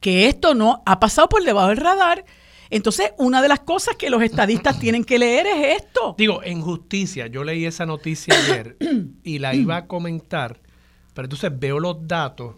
[0.00, 2.24] que esto no ha pasado por debajo del radar
[2.70, 6.14] entonces, una de las cosas que los estadistas tienen que leer es esto.
[6.18, 8.76] Digo, en justicia, yo leí esa noticia ayer
[9.22, 10.60] y la iba a comentar,
[11.14, 12.56] pero entonces veo los datos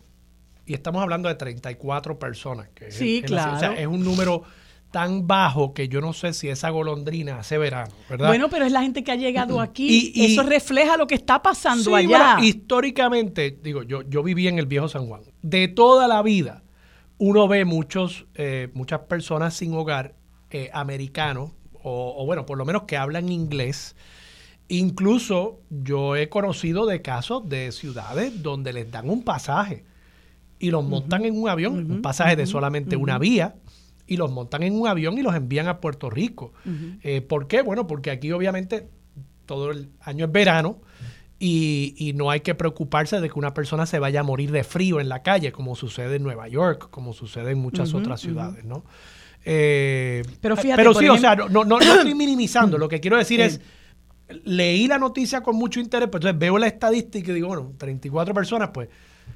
[0.70, 2.68] y estamos hablando de 34 personas.
[2.76, 3.56] Que sí, claro.
[3.56, 4.44] o sea, es un número
[4.92, 8.28] tan bajo que yo no sé si esa golondrina hace verano, ¿verdad?
[8.28, 10.12] Bueno, pero es la gente que ha llegado aquí.
[10.14, 12.38] Y, Eso refleja lo que está pasando allá.
[12.40, 15.22] históricamente, digo, yo, yo viví en el viejo San Juan.
[15.42, 16.62] De toda la vida,
[17.18, 20.14] uno ve muchos, eh, muchas personas sin hogar
[20.52, 21.50] eh, americanos,
[21.82, 23.96] o, bueno, por lo menos que hablan inglés.
[24.68, 29.89] Incluso yo he conocido de casos de ciudades donde les dan un pasaje
[30.60, 33.56] y los montan en un avión, un pasaje de solamente una vía,
[34.06, 36.52] y los montan en un avión y los envían a Puerto Rico.
[37.02, 37.62] Eh, ¿Por qué?
[37.62, 38.88] Bueno, porque aquí obviamente
[39.46, 40.78] todo el año es verano
[41.38, 45.00] y, no hay que preocuparse de que una persona se vaya a morir de frío
[45.00, 48.84] en la calle, como sucede en Nueva York, como sucede en muchas otras ciudades, ¿no?
[49.44, 52.76] Eh, pero fíjate, pero sí, o sea, no, no, estoy minimizando.
[52.76, 53.60] Lo que quiero decir es,
[54.44, 58.34] leí la noticia con mucho interés, pues entonces veo la estadística y digo, bueno, 34
[58.34, 58.88] personas, pues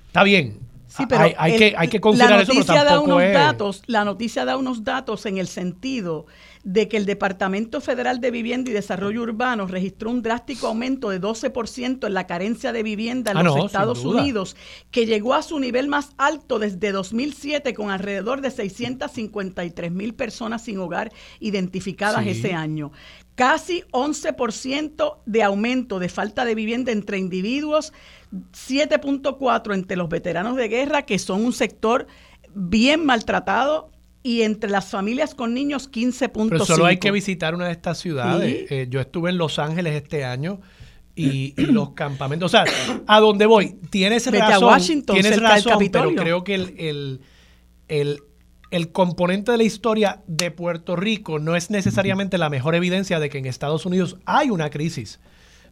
[0.08, 0.73] está bien.
[0.96, 4.56] Sí, pero hay, que, hay que considerar la noticia da unos datos, la noticia da
[4.56, 6.26] unos datos en el sentido
[6.62, 11.20] de que el Departamento Federal de Vivienda y Desarrollo Urbano registró un drástico aumento de
[11.20, 14.56] 12% en la carencia de vivienda en ah, los Estados Unidos,
[14.92, 20.62] que llegó a su nivel más alto desde 2007 con alrededor de 653 mil personas
[20.62, 22.92] sin hogar identificadas ese año.
[23.34, 27.92] Casi 11% de aumento de falta de vivienda entre individuos,
[28.52, 32.06] 7.4 entre los veteranos de guerra, que son un sector
[32.54, 33.90] bien maltratado
[34.22, 36.48] y entre las familias con niños 15.5.
[36.48, 38.70] Pero solo hay que visitar una de estas ciudades.
[38.70, 40.60] Eh, yo estuve en Los Ángeles este año
[41.14, 42.64] y, los campamentos, o sea,
[43.06, 47.20] a dónde voy, tienes razón, Washington, tienes razón, pero creo que el,
[47.88, 48.22] el,
[48.70, 53.28] el, componente de la historia de Puerto Rico no es necesariamente la mejor evidencia de
[53.28, 55.20] que en Estados Unidos hay una crisis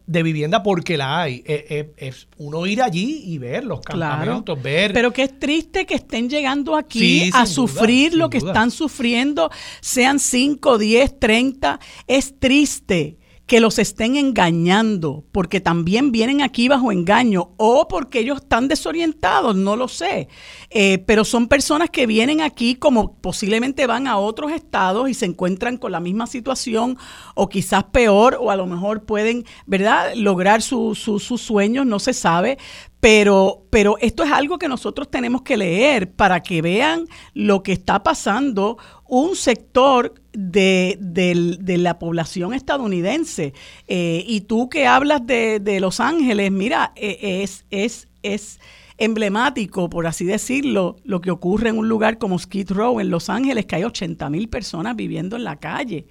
[0.05, 1.43] de vivienda porque la hay.
[1.45, 4.93] Eh, eh, es uno ir allí y ver los campamentos, ver.
[4.93, 9.49] Pero que es triste que estén llegando aquí a sufrir lo que están sufriendo,
[9.81, 11.79] sean 5, 10, 30.
[12.07, 13.17] Es triste
[13.53, 19.55] que los estén engañando, porque también vienen aquí bajo engaño, o porque ellos están desorientados,
[19.55, 20.27] no lo sé.
[20.71, 25.27] Eh, pero son personas que vienen aquí como posiblemente van a otros estados y se
[25.27, 26.97] encuentran con la misma situación,
[27.35, 32.57] o quizás peor, o a lo mejor pueden, ¿verdad?, lograr sus sueños, no se sabe.
[32.99, 37.73] Pero, pero esto es algo que nosotros tenemos que leer para que vean lo que
[37.73, 43.53] está pasando un sector de, la población estadounidense.
[43.87, 48.59] Eh, y tú que hablas de, Los Ángeles, mira, e, es, es, es
[48.97, 53.29] emblemático, por así decirlo, lo que ocurre en un lugar como Skid Row en Los
[53.29, 56.07] Ángeles, que hay 80 mil personas viviendo en la calle.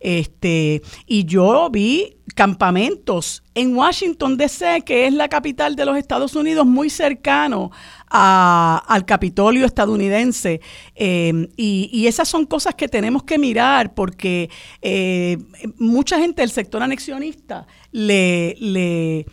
[0.00, 6.34] Este, y yo vi campamentos en Washington DC, que es la capital de los Estados
[6.34, 7.70] Unidos, muy cercano
[8.12, 10.60] al Capitolio estadounidense.
[10.94, 14.50] Em, y, esas son cosas que tenemos que mirar porque
[14.82, 15.38] eh,
[15.78, 19.26] mucha gente del sector anexionista le, le,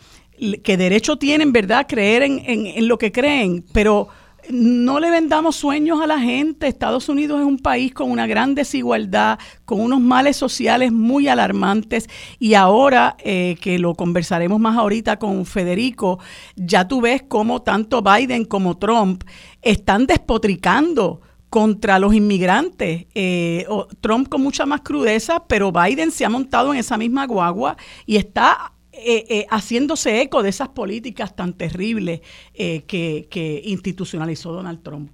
[0.62, 4.08] que derecho tienen, ¿verdad?, creer en, en lo que creen, pero
[4.52, 6.66] no le vendamos sueños a la gente.
[6.66, 12.08] Estados Unidos es un país con una gran desigualdad, con unos males sociales muy alarmantes
[12.38, 16.18] y ahora eh, que lo conversaremos más ahorita con Federico,
[16.56, 19.24] ya tú ves cómo tanto Biden como Trump
[19.62, 23.06] están despotricando contra los inmigrantes.
[23.14, 23.66] Eh,
[24.00, 28.16] Trump con mucha más crudeza, pero Biden se ha montado en esa misma guagua y
[28.16, 28.72] está
[29.04, 32.20] eh, eh, haciéndose eco de esas políticas tan terribles
[32.54, 35.10] eh, que, institucionalizó Donald Trump.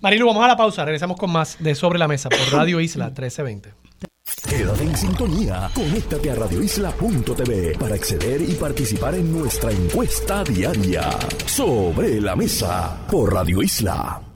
[0.00, 0.84] Marilu, vamos a la pausa.
[0.84, 3.72] Regresamos con más de Sobre la Mesa por Radio Isla 1320.
[4.48, 5.70] Quédate en sintonía.
[5.74, 11.10] Conéctate a radioisla.tv para acceder y participar en nuestra encuesta diaria.
[11.46, 14.33] Sobre la Mesa por Radio Isla.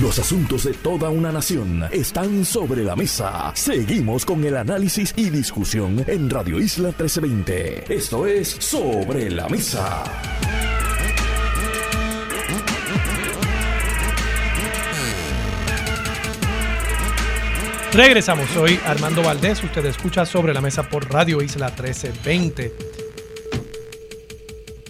[0.00, 3.52] Los asuntos de toda una nación están sobre la mesa.
[3.54, 7.92] Seguimos con el análisis y discusión en Radio Isla 1320.
[7.92, 10.04] Esto es Sobre la Mesa.
[17.92, 22.72] Regresamos, soy Armando Valdés, usted escucha sobre la mesa por Radio Isla 1320.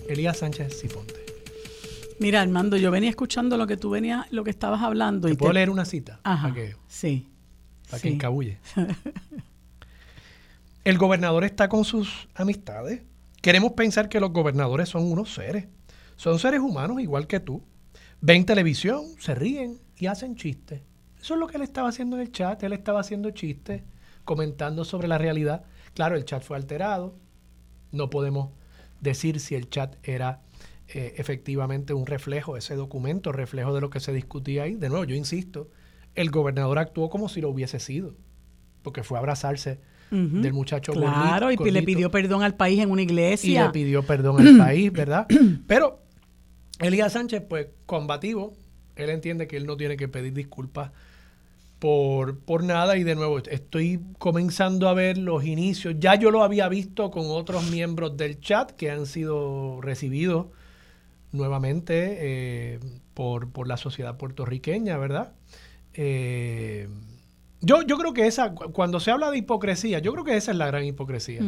[0.07, 1.20] Elías Sánchez Sifonte.
[2.21, 5.27] Mira, Armando, yo venía escuchando lo que tú venías, lo que estabas hablando.
[5.27, 6.21] ¿Te y puedo leer una cita?
[6.23, 7.27] Ajá, Para que, sí.
[7.89, 8.09] para sí.
[8.09, 8.59] que encabulle.
[10.85, 13.03] El gobernador está con sus amistades.
[13.41, 15.66] Queremos pensar que los gobernadores son unos seres.
[16.16, 17.62] Son seres humanos igual que tú.
[18.21, 20.83] Ven televisión, se ríen y hacen chistes.
[21.21, 22.62] Eso es lo que él estaba haciendo en el chat.
[22.62, 23.83] Él estaba haciendo chistes,
[24.25, 25.64] comentando sobre la realidad.
[25.95, 27.14] Claro, el chat fue alterado.
[27.93, 28.51] No podemos
[29.01, 30.43] decir si el chat era
[30.95, 34.74] eh, efectivamente un reflejo, ese documento, reflejo de lo que se discutía ahí.
[34.74, 35.68] De nuevo, yo insisto,
[36.14, 38.14] el gobernador actuó como si lo hubiese sido,
[38.82, 39.80] porque fue a abrazarse
[40.11, 43.66] del muchacho Claro, gordito- y le pidió perdón al país en una y iglesia.
[43.66, 45.26] le pidió perdón al país, ¿verdad?
[45.68, 46.01] Pero
[46.80, 48.55] Elías Sánchez, pues combativo,
[48.97, 50.91] él entiende que él no tiene que pedir disculpas
[51.78, 56.43] por, por nada y de nuevo estoy comenzando a ver los inicios, ya yo lo
[56.43, 60.47] había visto con otros miembros del chat que han sido recibidos
[61.33, 62.81] nuevamente eh,
[63.14, 65.33] por, por la sociedad puertorriqueña, ¿verdad?
[65.95, 66.89] Eh,
[67.61, 70.51] yo, yo creo que esa, cu- cuando se habla de hipocresía, yo creo que esa
[70.53, 71.41] es la gran hipocresía.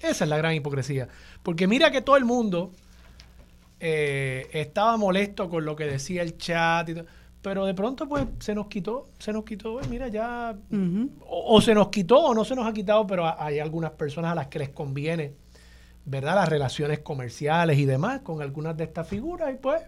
[0.00, 1.08] Esa es la gran hipocresía.
[1.42, 2.72] Porque mira que todo el mundo
[3.80, 7.06] eh, estaba molesto con lo que decía el chat, y todo,
[7.42, 10.56] pero de pronto pues se nos quitó, se nos quitó, eh, mira ya,
[11.26, 13.90] o, o se nos quitó o no se nos ha quitado, pero ha- hay algunas
[13.92, 15.34] personas a las que les conviene,
[16.04, 16.34] ¿verdad?
[16.34, 19.82] Las relaciones comerciales y demás con algunas de estas figuras y pues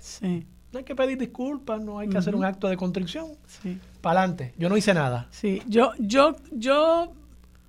[0.00, 3.26] Sí, no hay que pedir disculpas, no hay que hacer un acto de contrición.
[3.46, 3.78] sí.
[4.00, 5.28] Para adelante, yo no hice nada.
[5.30, 7.12] Sí, yo, yo, yo,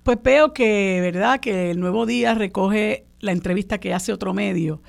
[0.02, 1.38] pues veo que, ¿verdad?
[1.38, 4.82] Que el Nuevo Día recoge la entrevista que hace otro medio,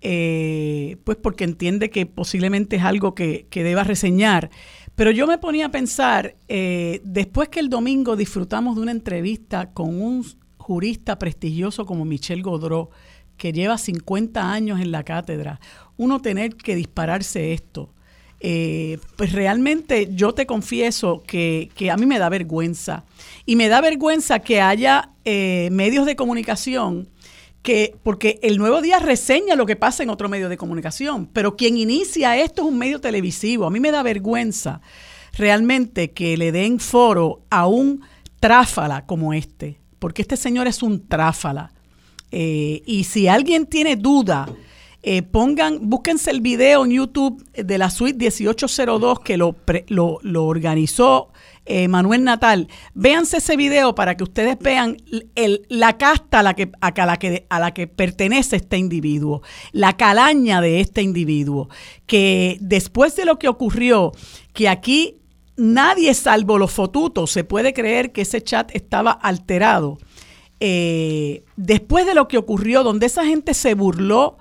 [0.00, 4.48] eh, pues porque entiende que posiblemente es algo que, que deba reseñar.
[4.94, 9.70] Pero yo me ponía a pensar, eh, después que el domingo disfrutamos de una entrevista
[9.72, 10.24] con un
[10.66, 12.90] jurista prestigioso como Michel Godreau,
[13.36, 15.60] que lleva 50 años en la cátedra,
[15.96, 17.94] uno tener que dispararse esto.
[18.40, 23.04] Eh, pues realmente yo te confieso que, que a mí me da vergüenza.
[23.44, 27.08] Y me da vergüenza que haya eh, medios de comunicación
[27.62, 31.56] que, porque el nuevo día reseña lo que pasa en otro medio de comunicación, pero
[31.56, 33.66] quien inicia esto es un medio televisivo.
[33.66, 34.80] A mí me da vergüenza
[35.32, 38.02] realmente que le den foro a un
[38.40, 41.72] tráfala como este, porque este señor es un tráfala.
[42.30, 44.48] Eh, y si alguien tiene duda,
[45.02, 49.56] eh, pongan, búsquense el video en YouTube de la suite 1802 que lo,
[49.88, 51.32] lo organizó
[51.64, 52.68] eh, Manuel Natal.
[52.94, 54.96] Véanse ese video para que ustedes vean
[55.34, 59.42] el- la casta a la, que, a, la que, a la que pertenece este individuo,
[59.72, 61.68] la calaña de este individuo,
[62.06, 64.12] que después de lo que ocurrió,
[64.52, 65.16] que aquí
[65.56, 69.98] nadie salvo los fotutos se puede creer que ese chat estaba alterado.
[70.60, 74.38] Eh, después de lo que ocurrió, donde esa gente se burló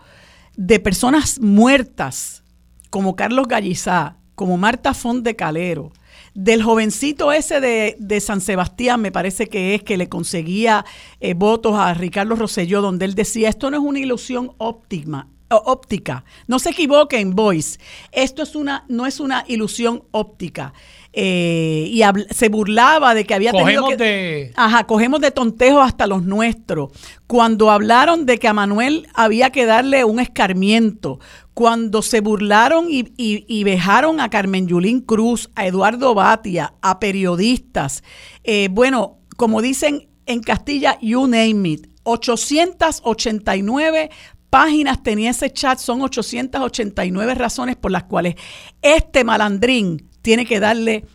[0.55, 2.43] de personas muertas,
[2.89, 5.91] como Carlos Gallizá, como Marta Font de Calero,
[6.33, 10.85] del jovencito ese de, de San Sebastián, me parece que es, que le conseguía
[11.19, 16.25] eh, votos a Ricardo Rosselló, donde él decía, esto no es una ilusión óptima, óptica.
[16.47, 17.79] No se equivoquen, boys.
[18.11, 20.73] Esto es una, no es una ilusión óptica.
[21.17, 22.01] Eh, y
[22.33, 23.97] se burlaba de que había tenido Cogemos que...
[24.03, 24.51] de...
[24.57, 26.89] Ajá, cogemos de tontejo hasta los nuestros.
[27.25, 31.19] Cuando hablaron de que a Manuel había que darle un escarmiento,
[31.53, 36.99] cuando se burlaron y, y- y vejaron a Carmen Yulín Cruz, a Eduardo Batia, a
[36.99, 38.03] periodistas.
[38.43, 41.87] Eh, bueno, como dicen en Castilla, you name it.
[42.03, 44.09] 889
[44.49, 48.35] páginas tenía ese chat, son 889 razones por las cuales
[48.81, 51.05] este malandrín tiene que darle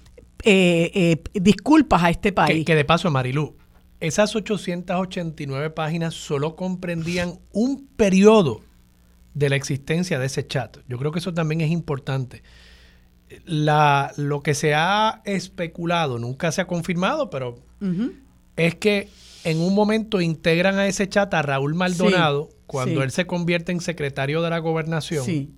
[0.44, 2.64] eh, eh, disculpas a este Que, país.
[2.64, 3.56] que de paso, Marilú,
[4.00, 8.62] esas 889 páginas solo comprendían un periodo
[9.34, 10.78] de la existencia de ese chat.
[10.88, 12.42] Yo creo que eso también es importante.
[13.44, 17.62] La, lo que se ha especulado, nunca se ha confirmado, pero
[18.56, 19.08] es que
[19.44, 23.04] en un momento integran a ese chat a Raúl Maldonado Sí, cuando sí.
[23.04, 25.24] él se convierte en secretario de la gobernación.
[25.24, 25.50] Sí.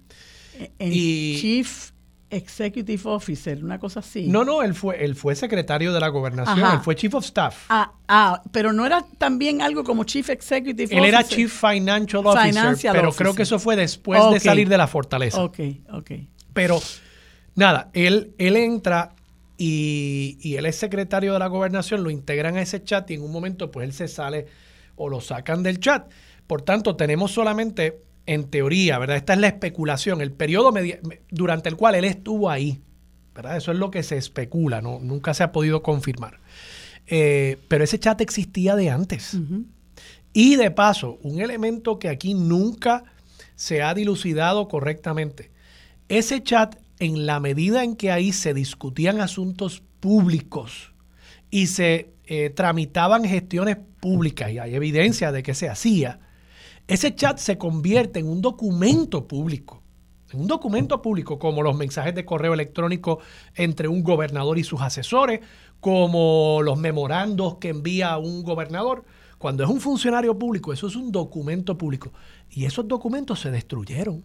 [0.78, 1.91] En Y- Chief
[2.32, 4.26] Executive Officer, una cosa así.
[4.26, 6.74] No, no, él fue, él fue secretario de la gobernación, Ajá.
[6.74, 7.66] él fue chief of staff.
[7.68, 11.36] Ah, ah, pero no era también algo como Chief Executive Él era Officer.
[11.36, 13.24] Chief Financial Officer, Financial pero Officer.
[13.24, 15.42] creo que eso fue después de salir de la fortaleza.
[15.42, 15.60] Ok,
[15.92, 16.10] ok.
[16.52, 16.80] Pero,
[17.54, 19.14] nada, él, él entra
[19.56, 23.22] y, y, él es secretario de la gobernación, lo integran a ese chat y en
[23.22, 24.46] un momento pues él se sale
[24.96, 26.10] o lo sacan del chat.
[26.46, 29.16] Por tanto, tenemos solamente, en teoría, ¿verdad?
[29.16, 30.72] Esta es la especulación, el periodo
[31.30, 32.80] durante el cual él estuvo ahí,
[33.34, 33.56] ¿verdad?
[33.56, 35.00] Eso es lo que se especula, ¿no?
[35.00, 36.40] nunca se ha podido confirmar.
[37.06, 39.36] Eh, pero ese chat existía de antes.
[40.32, 43.04] Y de paso, un elemento que aquí nunca
[43.56, 45.50] se ha dilucidado correctamente.
[46.08, 50.92] Ese chat, en la medida en que ahí se discutían asuntos públicos
[51.50, 56.20] y se eh, tramitaban gestiones públicas, y hay evidencia de que se hacía,
[56.92, 59.82] ese chat se convierte en un documento público.
[60.32, 63.20] En un documento público, como los mensajes de correo electrónico
[63.54, 65.40] entre un gobernador y sus asesores,
[65.80, 69.04] como los memorandos que envía un gobernador.
[69.38, 72.12] Cuando es un funcionario público, eso es un documento público.
[72.48, 74.24] Y esos documentos se destruyeron.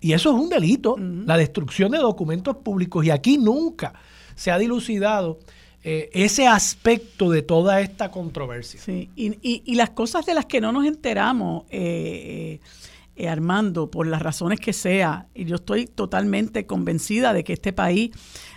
[0.00, 3.04] Y eso es un delito, la destrucción de documentos públicos.
[3.04, 3.92] Y aquí nunca
[4.34, 5.38] se ha dilucidado
[5.88, 8.80] eh, ese aspecto de toda esta controversia.
[8.80, 12.58] Sí, y, las cosas de las que no nos enteramos, eh,
[13.14, 17.72] eh, Armando, por las razones que sea, y yo estoy totalmente convencida de que este
[17.72, 18.10] país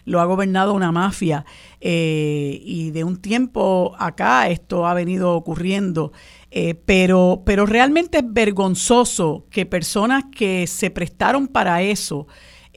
[0.05, 1.45] lo ha gobernado una mafia
[1.79, 6.11] y de un tiempo acá esto ha venido ocurriendo.
[6.87, 12.25] Pero, pero realmente es vergonzoso que personas que se prestaron para eso,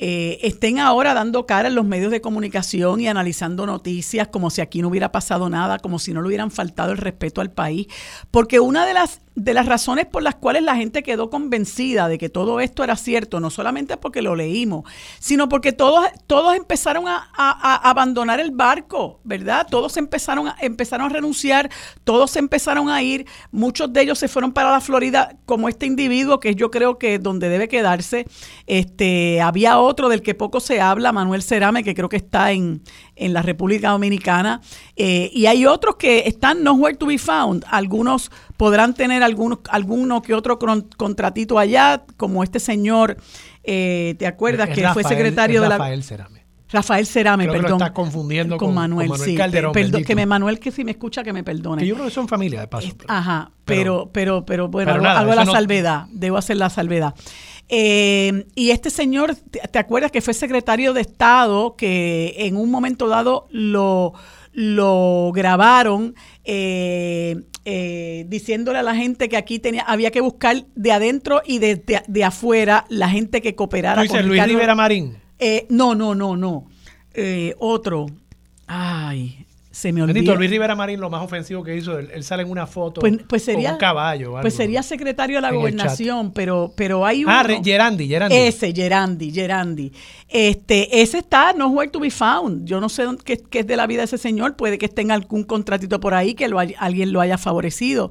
[0.05, 4.61] eh, estén ahora dando cara en los medios de comunicación y analizando noticias como si
[4.61, 7.87] aquí no hubiera pasado nada, como si no le hubieran faltado el respeto al país.
[8.33, 12.19] Porque una de las, de las razones por las cuales la gente quedó convencida de
[12.19, 14.85] que todo esto era cierto, no solamente porque lo leímos,
[15.19, 17.23] sino porque todos, todos empezaron a,
[17.83, 19.67] abandonar el barco, ¿verdad?
[19.71, 21.71] Todos empezaron a, empezaron a renunciar,
[22.05, 26.41] todos empezaron a ir, muchos de ellos se fueron para la Florida, como este individuo
[26.41, 28.27] que yo creo que es donde debe quedarse.
[28.67, 32.83] Este, había otro del que poco se habla, Manuel Cerame, que creo que está en,
[33.17, 34.61] en la República Dominicana,
[34.97, 37.65] eh, y hay otros que están nowhere to be found.
[37.69, 40.59] Algunos podrán tener algunos, alguno que otro
[40.97, 43.17] contratito allá, como este señor,
[43.65, 44.69] eh, ¿te acuerdas?
[44.71, 45.79] que fue secretario de la...
[45.79, 46.43] Rafael Cerame.
[46.73, 47.63] Rafael Cerame, perdón.
[47.63, 49.35] Que lo estás confundiendo con, Manuel, sí.
[49.35, 51.83] Calderón, que me Manuel que si me escucha que me perdone.
[51.83, 52.89] Que yo creo que son familia de paso.
[53.09, 57.15] ajá, pero, pero, pero, bueno, hago, la salvedad, debo hacer la salvedad.
[57.69, 63.09] Eh, y este señor, ¿te acuerdas que fue secretario de Estado que en un momento
[63.09, 64.15] dado lo,
[64.53, 70.93] lo grabaron eh, eh, diciéndole a la gente que aquí tenía, había que buscar de
[70.93, 74.07] adentro y de, de, afuera la gente que cooperara.
[74.07, 75.17] con Luis Rivera Marín?
[75.69, 76.67] no, no, no, no.
[77.59, 78.07] otro.
[78.67, 80.37] Ay, se me olvidó.
[80.37, 83.43] Luis Rivera Marín, lo más ofensivo que hizo, él, sale en una foto pues, pues
[83.43, 84.35] sería, con un caballo.
[84.43, 87.31] pues sería secretario de la gobernación, pero, pero hay un.
[87.31, 88.37] Ah, Gerandi, Gerandi.
[88.37, 89.91] Ese, Gerandi, Gerandi.
[90.29, 92.67] Este, ese está, no where to be found.
[92.67, 94.57] Yo no sé qué, qué, es de la vida de ese señor.
[94.57, 98.11] Puede que esté en algún contratito por ahí que lo alguien lo haya favorecido.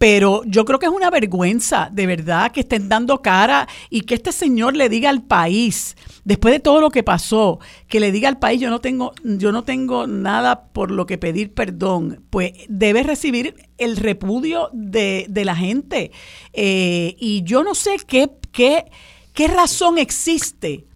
[0.00, 4.14] Pero yo creo que es una vergüenza, de verdad, que estén dando cara y que
[4.14, 5.94] este señor le diga al país
[6.24, 9.52] después de todo lo que pasó, que le diga al país yo no tengo, yo
[9.52, 15.54] no tengo nada por lo que pedir perdón, pues debe recibir el repudio de, la
[15.54, 16.12] gente.
[16.54, 18.86] Eh, y yo no sé qué, qué,
[19.34, 20.86] qué razón existe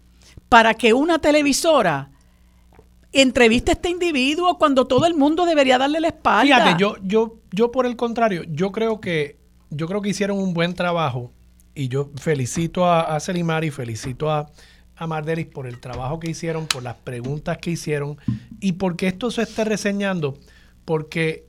[0.49, 2.09] para que una televisora
[3.21, 6.43] entreviste a este individuo cuando todo el mundo debería darle la espalda.
[6.43, 9.37] Fíjate, yo, yo, yo por el contrario, yo creo que,
[9.69, 11.31] yo creo que hicieron un buen trabajo
[11.73, 14.51] y yo felicito a, a Selimari, felicito a,
[14.95, 18.17] a Mardelis por el trabajo que hicieron, por las preguntas que hicieron
[18.59, 20.37] y porque esto se esté reseñando,
[20.85, 21.45] porque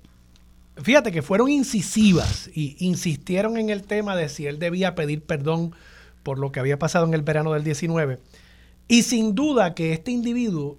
[0.76, 5.72] fíjate que fueron incisivas y insistieron en el tema de si él debía pedir perdón
[6.22, 8.18] por lo que había pasado en el verano del 19.
[8.88, 10.78] Y sin duda que este individuo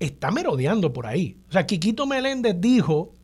[0.00, 1.38] está merodeando por ahí.
[1.48, 3.14] O sea, Quiquito Meléndez dijo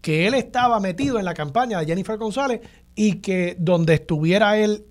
[0.00, 2.60] que él estaba metido en la campaña de Jennifer González
[2.94, 4.84] y que donde estuviera él,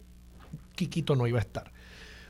[0.76, 1.72] Quiquito no iba a estar.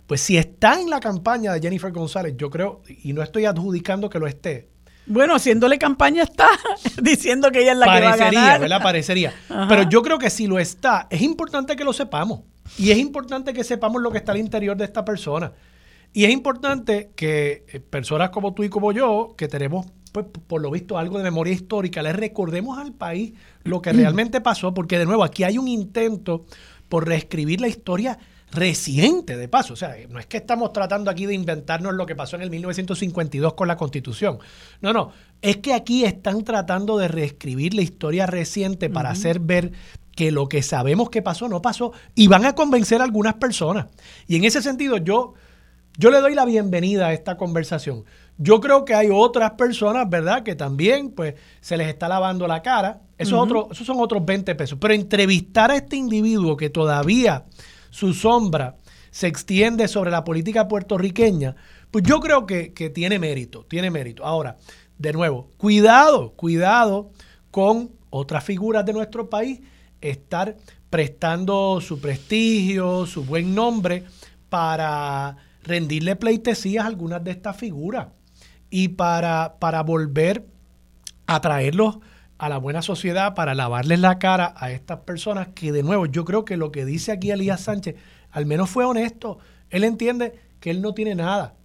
[0.08, 4.10] Pues si está en la campaña de Jennifer González, yo creo, y no estoy adjudicando
[4.10, 4.70] que lo esté.
[5.06, 6.48] Bueno, haciéndole campaña está,
[7.02, 8.62] diciendo que ella es la que va a ganar.
[8.62, 8.82] ¿verdad?
[8.82, 9.34] Parecería.
[9.68, 12.42] Pero yo creo que si lo está, es importante que lo sepamos.
[12.78, 15.52] Y es importante que sepamos lo que está al interior de esta persona.
[16.14, 20.62] Y es importante que eh, personas como tú y como yo, que tenemos, pues, por
[20.62, 23.34] lo visto, algo de memoria histórica, le recordemos al país
[23.64, 26.46] lo que realmente pasó, porque de nuevo, aquí hay un intento
[26.88, 28.18] por reescribir la historia
[28.52, 29.74] reciente de paso.
[29.74, 32.50] O sea, no es que estamos tratando aquí de inventarnos lo que pasó en el
[32.50, 34.40] 1952 con la Constitución.
[34.82, 39.72] No, no, es que aquí están tratando de reescribir la historia reciente para hacer ver
[40.16, 43.88] que lo que sabemos que pasó no pasó y van a convencer a algunas personas.
[44.28, 45.34] Y en ese sentido yo
[45.98, 48.06] yo le doy la bienvenida a esta conversación.
[48.38, 52.62] Yo creo que hay otras personas, ¿verdad?, que también pues se les está lavando la
[52.62, 53.02] cara.
[53.18, 54.78] Eso otro, esos son otros 20 pesos.
[54.80, 57.46] Pero entrevistar a este individuo que todavía
[57.90, 58.78] su sombra
[59.12, 61.56] se extiende sobre la política puertorriqueña,
[61.92, 64.24] pues yo creo que, que tiene mérito, tiene mérito.
[64.24, 64.58] Ahora,
[64.98, 67.12] de nuevo, cuidado, cuidado
[67.52, 69.60] con otras figuras de nuestro país,
[70.02, 70.56] estar
[70.90, 74.04] prestando su prestigio, su buen nombre
[74.50, 78.08] para rendirle pleitesías a algunas de estas figuras
[78.70, 80.46] y para, para volver
[81.28, 82.00] a traerlos
[82.38, 86.24] a la buena sociedad, para lavarles la cara a estas personas que de nuevo yo
[86.26, 87.96] creo que lo que dice aquí Elías Sánchez
[88.32, 89.40] al menos fue honesto.
[89.70, 91.56] Él entiende que él no tiene nada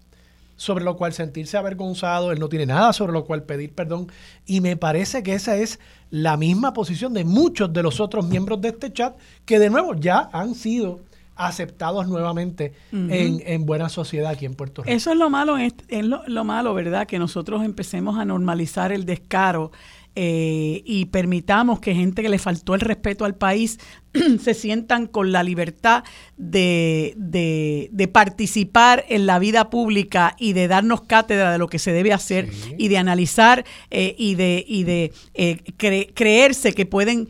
[0.56, 4.08] sobre lo cual sentirse avergonzado, él no tiene nada sobre lo cual pedir perdón
[4.46, 5.80] y me parece que esa es
[6.10, 9.94] la misma posición de muchos de los otros miembros de este chat que de nuevo
[9.94, 11.00] ya han sido
[11.36, 14.94] aceptados nuevamente en, buena sociedad aquí en Puerto Rico.
[14.94, 17.06] Eso es lo malo, es, lo, malo, ¿verdad?
[17.06, 19.72] Que nosotros empecemos a normalizar el descaro
[20.16, 23.80] eh, y permitamos que gente que le faltó el respeto al país
[24.40, 26.04] se sientan con la libertad
[26.36, 31.92] de, de, participar en la vida pública y de darnos cátedra de lo que se
[31.92, 32.48] debe hacer
[32.78, 35.58] y de analizar eh, y de, y de eh,
[36.14, 37.28] creerse que pueden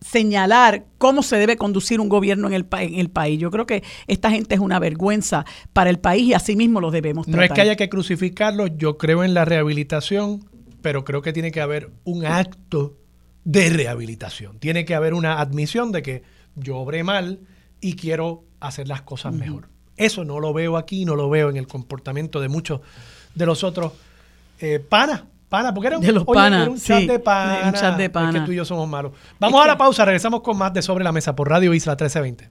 [0.00, 3.40] señalar cómo se debe conducir un gobierno en el, en el país.
[3.40, 6.92] Yo creo que esta gente es una vergüenza para el país y así mismo lo
[6.92, 7.38] debemos tratar.
[7.38, 10.44] No es que haya que crucificarlo, yo creo en la rehabilitación
[10.88, 12.96] pero creo que tiene que haber un acto
[13.44, 14.58] de rehabilitación.
[14.58, 16.22] Tiene que haber una admisión de que
[16.54, 17.40] yo obré mal
[17.78, 19.68] y quiero hacer las cosas mejor.
[19.98, 22.80] Eso no lo veo aquí, no lo veo en el comportamiento de muchos
[23.34, 23.92] de los otros
[24.60, 25.24] eh, panas.
[25.50, 27.66] Pana, porque era un, de un chat de pana.
[27.66, 28.32] Un chat de pana.
[28.32, 29.12] que tú y yo somos malos.
[29.38, 32.48] Vamos a la pausa, regresamos con más de Sobre la Mesa por Radio Isla 1320.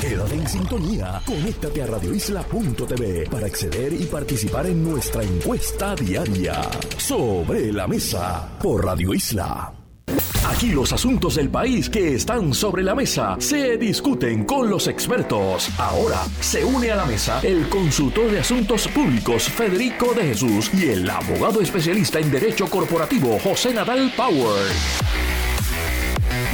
[0.00, 1.20] Quédate en sintonía.
[1.24, 6.62] Conéctate a radioisla.tv para acceder y participar en nuestra encuesta diaria.
[6.96, 9.72] Sobre la mesa por Radio Isla.
[10.48, 15.68] Aquí los asuntos del país que están sobre la mesa se discuten con los expertos.
[15.78, 20.90] Ahora se une a la mesa el consultor de asuntos públicos Federico de Jesús y
[20.90, 25.45] el abogado especialista en derecho corporativo José Nadal Power.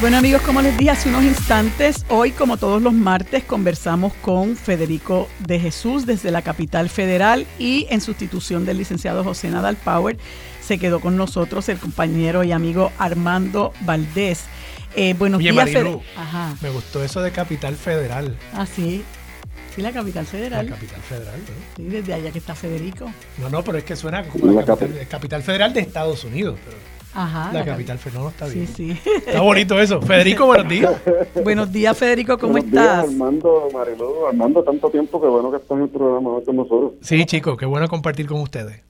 [0.00, 4.56] Bueno amigos, como les dije hace unos instantes, hoy como todos los martes conversamos con
[4.56, 10.16] Federico de Jesús desde la capital federal y en sustitución del licenciado José Nadal Power
[10.60, 14.44] se quedó con nosotros el compañero y amigo Armando Valdés.
[14.94, 16.02] Eh, buenos días, Marilu,
[16.60, 18.36] Me gustó eso de capital federal.
[18.54, 19.04] Ah, sí.
[19.74, 20.66] Sí, la capital federal.
[20.66, 21.76] La capital federal, ¿no?
[21.76, 23.10] Sí, desde allá que está Federico.
[23.38, 26.58] No, no, pero es que suena como la, capital, capital, federal de Estados Unidos.
[26.64, 26.76] Pero...
[27.14, 27.98] Ajá, la, capital.
[28.14, 28.66] No, está bien.
[28.66, 29.10] Sí, sí.
[29.26, 30.00] Está bonito eso.
[30.00, 30.94] Federico, buenos días.
[31.44, 33.02] buenos días, Federico, ¿cómo buenos estás?
[33.02, 36.92] Días, Armando, Marilu, Armando, tanto tiempo, que bueno que estás en el programa con nosotros.
[37.02, 38.82] Sí, chicos, qué bueno compartir con ustedes.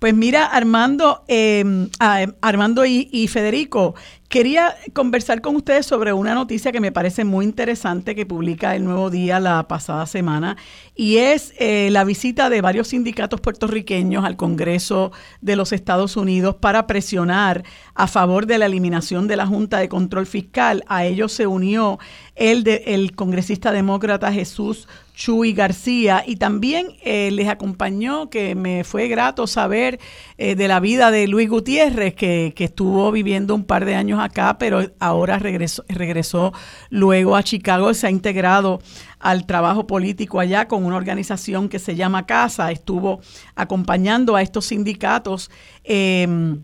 [0.00, 1.62] Pues mira, Armando, eh,
[1.98, 3.94] Armando y, Federico,
[4.30, 8.84] quería conversar con ustedes sobre una noticia que me parece muy interesante que publica el
[8.84, 10.56] Nuevo Día la pasada semana
[10.94, 15.10] y es eh, la visita de varios sindicatos puertorriqueños al Congreso
[15.40, 17.64] de los Estados Unidos para presionar
[17.96, 20.84] a favor de la eliminación de la Junta de Control Fiscal.
[20.86, 21.98] A ellos se unió
[22.36, 24.86] el, de, el congresista demócrata Jesús
[25.20, 30.00] Chuy García y también eh, les acompañó, que me fue grato saber
[30.38, 34.58] eh, de la vida de Luis Gutiérrez, que, estuvo viviendo un par de años acá,
[34.58, 36.52] pero ahora regresó, regresó
[36.88, 38.80] luego a Chicago, se ha integrado
[39.18, 43.20] al trabajo político allá con una organización que se llama Casa, estuvo
[43.54, 45.50] acompañando a estos sindicatos
[45.84, 46.62] em,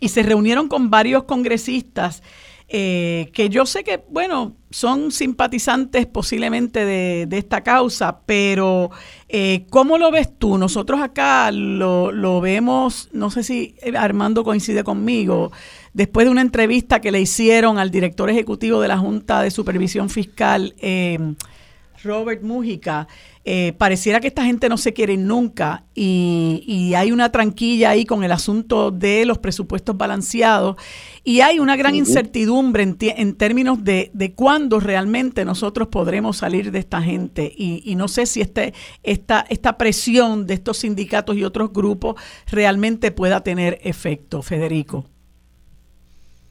[0.00, 2.22] y se reunieron con varios congresistas.
[2.72, 8.92] Eh, que yo sé que, bueno, son simpatizantes posiblemente de, esta causa, pero
[9.28, 10.56] eh, ¿cómo lo ves tú?
[10.56, 15.50] Nosotros acá lo, lo, vemos, no sé si Armando coincide conmigo,
[15.92, 20.10] después de una entrevista que le hicieron al director ejecutivo de la Junta de Supervisión
[20.10, 21.34] Fiscal, eh,
[22.02, 23.08] Robert Mújica,
[23.44, 28.22] eh, pareciera que esta gente no se quiere nunca y, hay una tranquilla ahí con
[28.24, 30.76] el asunto de los presupuestos balanceados
[31.24, 36.80] y hay una gran incertidumbre en, términos de, de, cuándo realmente nosotros podremos salir de
[36.80, 41.72] esta gente y, no sé si este, esta, esta presión de estos sindicatos y otros
[41.72, 42.16] grupos
[42.46, 45.06] realmente pueda tener efecto, Federico.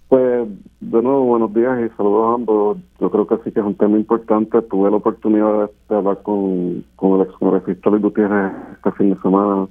[0.10, 0.48] Pues
[0.80, 2.78] de nuevo, buenos días y saludos a ambos.
[3.00, 4.60] Yo creo que sí que es un tema importante.
[4.64, 9.22] Tuve la oportunidad de, hablar con, con el ex congresista Luis Gutiérrez este fin de
[9.22, 9.68] semana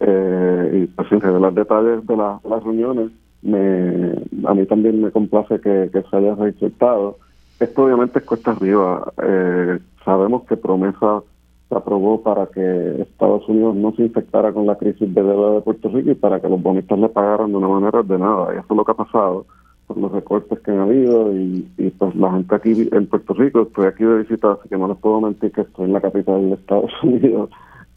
[0.00, 3.12] eh, y pues, sin revelar detalles de, las reuniones.
[3.40, 4.12] Me,
[4.46, 7.16] a mí también me complace que, se haya resaltado.
[7.58, 9.10] Esto obviamente es cuesta arriba.
[9.22, 11.22] Eh, sabemos que promesa
[11.70, 15.60] se aprobó para que Estados Unidos no se infectara con la crisis de deuda de
[15.62, 18.54] Puerto Rico y para que los bonistas le pagaran de una manera ordenada.
[18.54, 19.46] Y eso es lo que ha pasado
[19.88, 21.66] con los recortes que han habido y,
[21.98, 24.98] pues la gente aquí en Puerto Rico, estoy aquí de visita, así que no les
[24.98, 27.50] puedo mentir que estoy en la capital de Estados Unidos,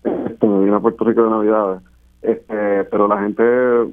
[0.04, 1.82] este, me vine a Puerto Rico de Navidades.
[2.22, 3.44] Este, pero la gente,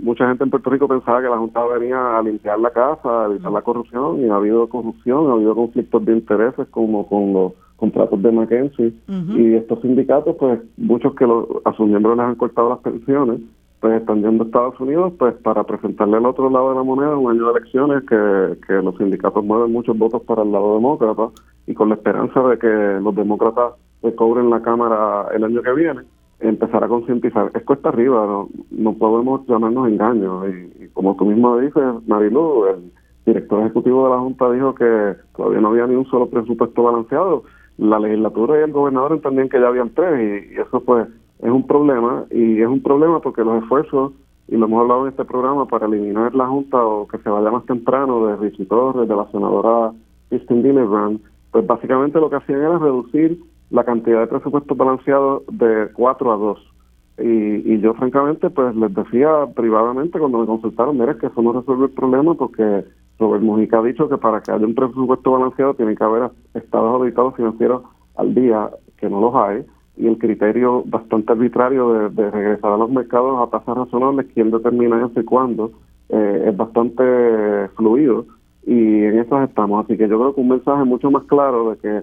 [0.00, 3.26] mucha gente en Puerto Rico pensaba que la Junta venía a limpiar la casa, a
[3.26, 7.52] evitar la corrupción, y ha habido corrupción, ha habido conflictos de intereses como con los
[7.76, 12.68] contratos de McKenzie, y estos sindicatos, pues muchos que a sus miembros les han cortado
[12.70, 13.40] las pensiones,
[13.80, 17.46] pues a Estados Unidos pues para presentarle al otro lado de la moneda un año
[17.46, 21.28] de elecciones que, que los sindicatos mueven muchos votos para el lado demócrata
[21.66, 26.02] y con la esperanza de que los demócratas recobren la Cámara el año que viene
[26.40, 27.50] empezar a concientizar.
[27.54, 30.46] Es cuesta arriba, no, no podemos llamarnos engaños.
[30.48, 32.92] Y, como tú mismo dices, Marilu, el
[33.26, 37.44] director ejecutivo de la Junta dijo que todavía no había ni un solo presupuesto balanceado.
[37.76, 41.06] La legislatura y el gobernador entendían que ya habían tres y, eso pues
[41.40, 44.12] es un problema y es un problema porque los esfuerzos,
[44.48, 47.50] y lo hemos hablado en este programa, para eliminar la Junta o que se vaya
[47.50, 49.92] más temprano de Richie Torres, de la senadora
[50.30, 51.20] Christine Gillibrand,
[51.52, 53.38] pues básicamente lo que hacían era reducir
[53.70, 56.58] la cantidad de presupuesto balanceado de 4 a 2.
[57.18, 61.52] Y, y yo francamente pues les decía privadamente cuando me consultaron, mira, que eso no
[61.52, 62.84] resuelve el problema porque
[63.18, 66.94] Robert Mujica ha dicho que para que haya un presupuesto balanceado tiene que haber estados
[66.94, 67.82] auditados financieros
[68.16, 69.64] al día, que no los hay,
[69.98, 75.04] y el criterio bastante arbitrario de, regresar a los mercados a tasas razonables, quién determina
[75.04, 75.72] eso y cuándo,
[76.08, 78.26] eh, es bastante fluido
[78.66, 79.84] y en eso estamos.
[79.84, 82.02] Así que yo creo que un mensaje mucho más claro de que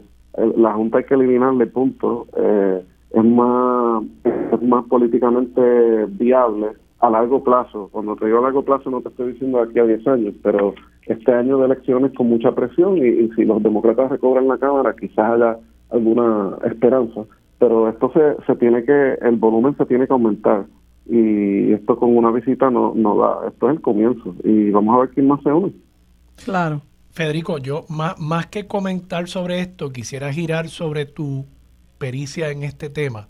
[0.57, 2.27] la Junta hay que eliminarle, punto.
[2.35, 7.89] Eh, es más es más políticamente viable a largo plazo.
[7.91, 10.73] Cuando te digo a largo plazo no te estoy diciendo aquí a 10 años, pero
[11.05, 15.31] este año de elecciones con mucha presión y, si los demócratas recobran la Cámara quizás
[15.31, 15.57] haya
[15.91, 17.21] alguna esperanza,
[17.65, 20.67] pero esto se, se tiene que, el volumen se tiene que aumentar
[21.07, 24.99] y esto con una visita no, no da, esto es el comienzo y vamos a
[24.99, 25.73] ver quién más se une.
[26.43, 26.83] Claro.
[27.09, 31.47] Federico, yo más, más que comentar sobre esto, quisiera girar sobre tu
[31.97, 33.29] pericia en este tema.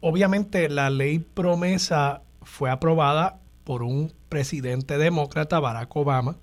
[0.00, 6.36] Obviamente la ley promesa fue aprobada por un presidente demócrata, Barack Obama,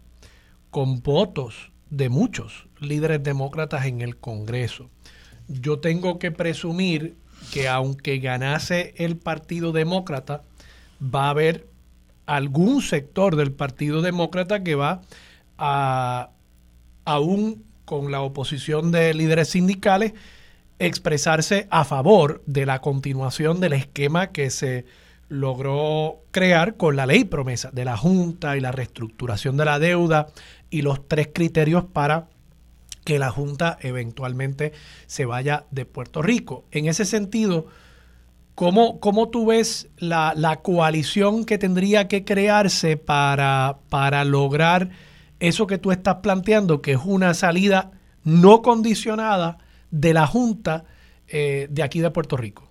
[0.72, 4.90] con votos de muchos líderes demócratas en el Congreso.
[5.48, 7.16] Yo tengo que presumir
[7.52, 10.44] que aunque ganase el Partido Demócrata,
[11.02, 11.68] va a haber
[12.26, 15.02] algún sector del Partido Demócrata que va
[15.58, 16.32] a,
[17.06, 20.14] aún con la oposición de líderes sindicales,
[20.80, 24.86] expresarse a favor de la continuación del esquema que se
[25.30, 30.28] logró crear con la ley promesa de la Junta y la reestructuración de la deuda
[30.70, 32.28] y los tres criterios para
[33.08, 34.74] que la Junta eventualmente
[35.06, 36.66] se vaya de Puerto Rico.
[36.72, 37.68] En ese sentido,
[38.54, 44.90] ¿cómo, cómo tú ves la, la, coalición que tendría que crearse para, para lograr
[45.40, 47.92] eso que tú estás planteando, que es una salida
[48.26, 50.84] no condicionada de la Junta
[51.30, 52.64] eh, de aquí de Puerto Rico.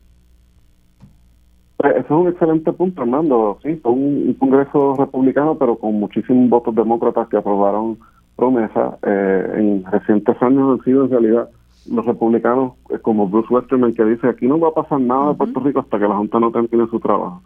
[1.79, 3.59] Pues, ese es un excelente punto, Armando.
[3.63, 7.97] Sí, fue un, Congreso republicano, pero con muchísimos votos demócratas que aprobaron
[8.37, 8.95] promesas.
[9.03, 11.49] Eh, en recientes años han sido en realidad
[11.91, 15.35] los republicanos, eh, como Bruce Westerman, que dice aquí no va a pasar nada de
[15.35, 17.43] Puerto Rico hasta que la Junta no termine su trabajo.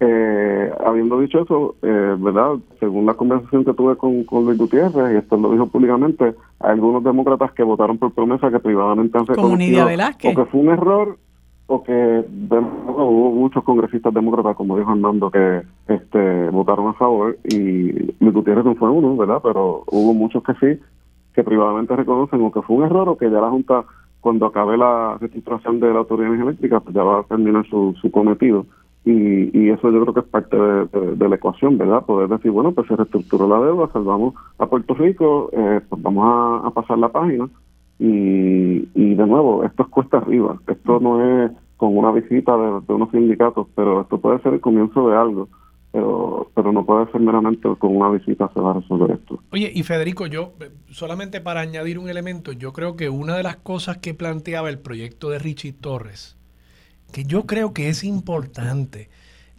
[0.00, 2.54] eh, habiendo dicho eso, eh, ¿verdad?
[2.80, 6.70] Según la conversación que tuve con, con Luis Gutiérrez, y esto lo dijo públicamente, hay
[6.72, 11.18] algunos demócratas que votaron por promesa que privadamente han reconocido o que fue un error
[11.66, 17.92] o que hubo muchos congresistas demócratas, como dijo Armando, que este votaron a favor y
[18.20, 19.40] Luis Gutiérrez no fue uno, ¿verdad?
[19.42, 20.80] Pero hubo muchos que sí
[21.34, 23.84] que privadamente reconocen o que fue un error o que ya la Junta,
[24.20, 28.10] cuando acabe la reestructuración de la Autoridad Eléctrica, pues ya va a terminar su, su
[28.10, 28.66] cometido.
[29.04, 32.06] Y, y eso yo creo que es parte de, la ecuación, ¿verdad?
[32.06, 36.64] Poder decir, bueno, pues se reestructuró la deuda, salvamos a Puerto Rico, eh, pues vamos
[36.64, 37.48] a, pasar la página.
[37.98, 42.92] Y, y de nuevo, esto es cuesta arriba, esto no es con una visita de,
[42.92, 45.48] unos sindicatos, pero esto puede ser el comienzo de algo
[45.94, 49.40] pero, pero no puede ser meramente con una visita se va a resolver esto.
[49.52, 50.52] Oye, y Federico, yo
[50.90, 54.80] solamente para añadir un elemento, yo creo que una de las cosas que planteaba el
[54.80, 56.36] proyecto de Richie Torres,
[57.12, 59.08] que yo creo que es importante,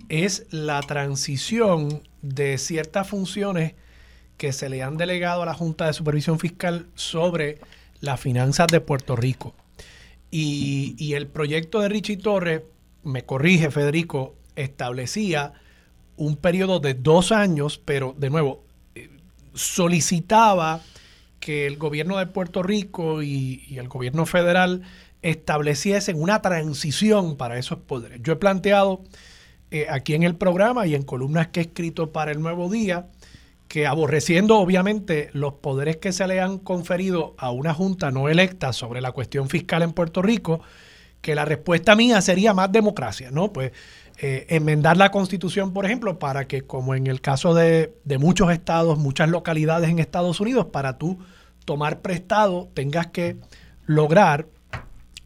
[0.10, 3.76] es la transición de ciertas funciones
[4.38, 7.60] que se le han delegado a la Junta de Supervisión Fiscal sobre
[8.06, 9.54] las finanzas de Puerto Rico.
[10.32, 12.64] Y, el proyecto de Richie Torres,
[13.04, 15.54] me corrige Federico, establecía
[16.18, 18.64] un periodo de dos años, pero de nuevo,
[18.96, 19.10] eh,
[19.54, 20.82] solicitaba
[21.40, 24.82] que el gobierno de Puerto Rico y, el gobierno federal
[25.22, 28.20] estableciesen una transición para esos poderes.
[28.22, 29.04] Yo he planteado
[29.72, 33.08] eh, aquí en el programa y en columnas que he escrito para el Nuevo Día
[33.68, 38.74] que aborreciendo obviamente los poderes que se le han conferido a una junta no electa
[38.74, 40.62] sobre la cuestión fiscal en Puerto Rico,
[41.22, 43.52] que la respuesta mía sería más democracia, ¿no?
[43.52, 43.72] Pues
[44.18, 48.52] eh, enmendar la constitución, por ejemplo, para que, como en el caso de, de muchos
[48.52, 51.20] estados, muchas localidades en Estados Unidos, para tú
[51.66, 53.38] tomar prestado tengas que
[53.88, 54.48] lograr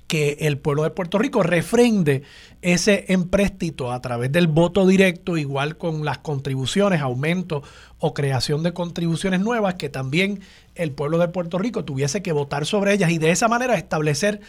[0.09, 2.23] que el pueblo de Puerto Rico refrende
[2.63, 7.61] ese empréstito a través del voto directo, igual con las contribuciones, aumento
[7.99, 10.41] o creación de contribuciones nuevas, que también
[10.73, 14.41] el pueblo de Puerto Rico tuviese que votar sobre ellas y de esa manera establecer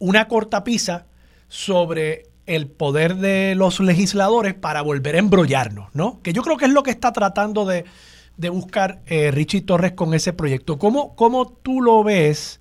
[0.00, 1.06] una cortapisa
[1.46, 6.20] sobre el poder de los legisladores para volver a embrollarnos, ¿no?
[6.22, 7.84] Que yo creo que es lo que está tratando de,
[8.36, 10.76] de buscar eh, Richie Torres con ese proyecto.
[10.76, 12.58] ¿Cómo, ¿Cómo tú lo ves?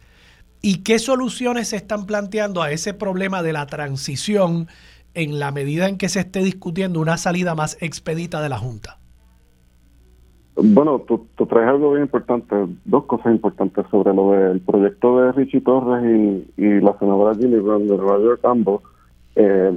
[0.62, 4.68] ¿Y qué soluciones se están planteando a ese problema de la transición
[5.14, 9.00] en la medida en que se esté discutiendo una salida más expedita de la Junta?
[10.56, 12.56] Bueno, tú, traes algo bien importante,
[12.86, 16.04] dos cosas importantes sobre lo del proyecto de Richie Torres
[16.58, 18.82] y, la senadora Gillibrand de Nueva York, ambos.
[19.36, 19.72] Eh,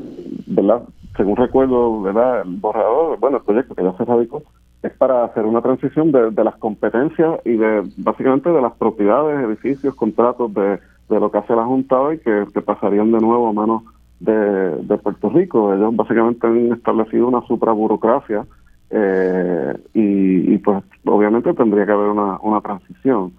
[0.46, 0.82] ¿verdad?
[1.18, 2.42] Según recuerdo, ¿verdad?
[2.46, 4.42] El borrador, bueno, el proyecto que ya se radicó,
[4.82, 9.94] es para hacer una transición de, las competencias y de básicamente de las propiedades, edificios,
[9.94, 10.78] contratos de,
[11.08, 13.82] lo que hace la Junta hoy que, pasarían de nuevo a manos
[14.20, 15.74] de, Puerto Rico.
[15.74, 18.46] Ellos básicamente han establecido una supraburocracia
[18.90, 23.32] eh, y, pues obviamente tendría que haber una, una transición.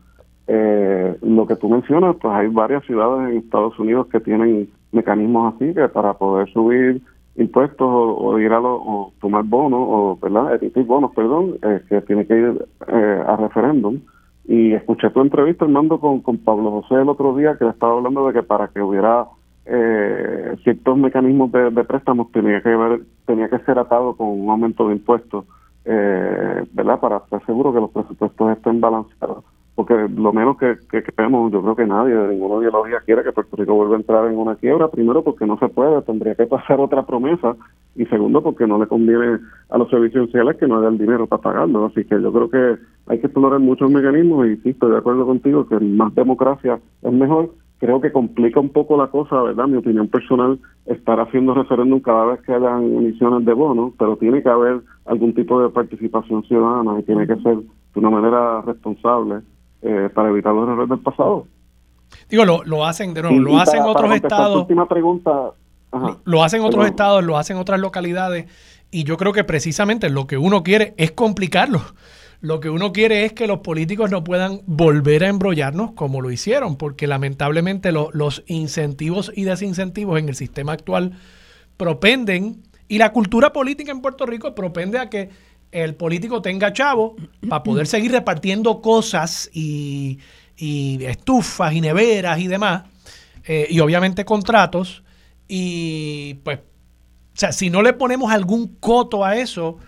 [0.47, 5.55] Eh, lo que tú mencionas, pues hay varias ciudades en Estados Unidos que tienen mecanismos
[5.55, 7.01] así que para poder subir
[7.41, 12.25] impuestos o, ir a o tomar bonos o verdad emitir bonos perdón eh, que tiene
[12.25, 13.99] que ir eh, a referéndum.
[14.45, 18.27] Y escuché tu entrevista Armando con, con Pablo José el otro día que estaba hablando
[18.27, 19.25] de que para que hubiera
[19.65, 24.87] eh, ciertos mecanismos de, préstamos tenía que haber, tenía que ser atado con un aumento
[24.87, 25.45] de impuestos
[25.83, 29.40] verdad para estar seguro que los presupuestos estén balanceados
[29.81, 33.55] porque lo menos que, que yo creo que nadie de ninguna ideología quiere que Puerto
[33.55, 36.79] Rico vuelva a entrar en una quiebra, primero porque no se puede, tendría que pasar
[36.79, 37.55] otra promesa,
[37.95, 41.25] y segundo porque no le conviene a los servicios sociales que no haya el dinero
[41.25, 44.91] para pagarlo, así que yo creo que hay que explorar muchos mecanismos y sí, estoy
[44.91, 49.41] de acuerdo contigo que más democracia es mejor, creo que complica un poco la cosa,
[49.41, 49.65] ¿verdad?
[49.65, 54.43] Mi opinión personal, estar haciendo referéndum cada vez que hayan emisiones de bonos, pero tiene
[54.43, 57.57] que haber algún tipo de participación ciudadana y tiene que ser
[57.93, 59.41] de una manera responsable
[59.81, 61.47] eh, para evitar los errores del pasado.
[62.29, 64.61] Digo, lo, lo hacen de nuevo, lo hacen otros estados.
[64.61, 65.51] Última pregunta.
[66.23, 68.45] Lo, hacen otros estados, lo hacen otras localidades
[68.91, 71.81] y yo creo que precisamente lo que uno quiere es complicarlo.
[72.41, 76.31] Lo que uno quiere es que los políticos no puedan volver a embrollarnos como lo
[76.31, 81.13] hicieron, porque lamentablemente los incentivos y desincentivos en el sistema actual
[81.77, 85.29] propenden, y la cultura política en Puerto Rico propende a que
[85.71, 87.15] el político tenga chavo
[87.47, 90.19] para poder seguir repartiendo cosas y,
[90.57, 92.83] estufas y neveras y demás,
[93.45, 95.03] eh, y obviamente contratos,
[95.47, 99.79] y pues, o sea, si no le ponemos algún coto a eso,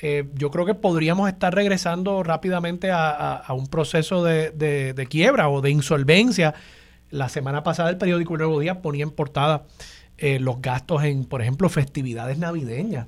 [0.00, 5.70] eh, yo creo que podríamos estar regresando rápidamente a, un proceso de, quiebra o de
[5.70, 6.54] insolvencia.
[7.10, 9.64] La semana pasada el periódico Nuevo Día ponía en portada
[10.18, 13.06] eh, los gastos en, por ejemplo, festividades navideñas.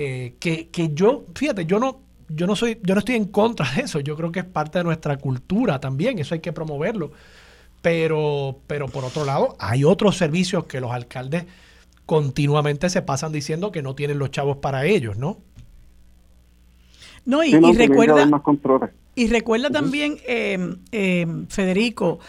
[0.00, 3.68] Eh, que, que, yo, fíjate, yo no, yo no soy, yo no estoy en contra
[3.74, 3.98] de eso.
[3.98, 6.20] Yo creo que es parte de nuestra cultura también.
[6.20, 7.10] Eso hay que promoverlo.
[7.82, 11.46] Pero, pero por otro lado, hay otros servicios que los alcaldes
[12.06, 15.38] continuamente se pasan diciendo que no tienen los chavos para ellos, ¿no?
[17.24, 18.30] No, y, recuerda,
[19.16, 22.20] y recuerda también, eh, eh, Federico,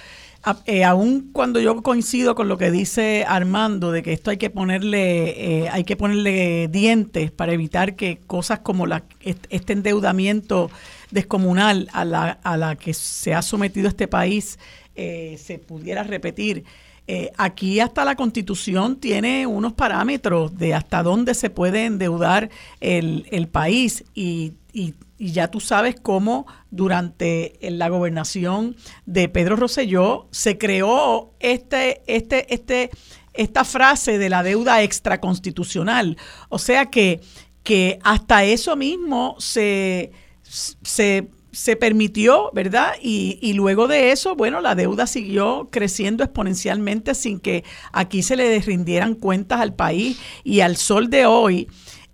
[0.66, 4.50] eh, aún cuando yo coincido con lo que dice Armando de que esto hay que
[4.50, 10.72] ponerle eh, hay que ponerle dientes para evitar que cosas como la, este endeudamiento
[11.12, 14.60] descomunal a la, a la que se ha sometido este país
[14.96, 16.64] eh, se pudiera repetir.
[17.38, 23.48] aquí hasta la constitución tiene unos parámetros de hasta dónde se puede endeudar el, el
[23.48, 30.58] país y, y y ya tú sabes cómo durante la gobernación de Pedro Rosselló se
[30.58, 32.90] creó este, este, este,
[33.34, 36.18] esta frase de la deuda extraconstitucional.
[36.48, 37.20] O sea que,
[37.64, 41.28] que hasta eso mismo se, se,
[41.76, 42.94] permitió, ¿verdad?
[43.02, 48.38] Y, y, luego de eso, bueno, la deuda siguió creciendo exponencialmente sin que aquí se
[48.38, 51.68] le rindieran cuentas al país y al sol de hoy.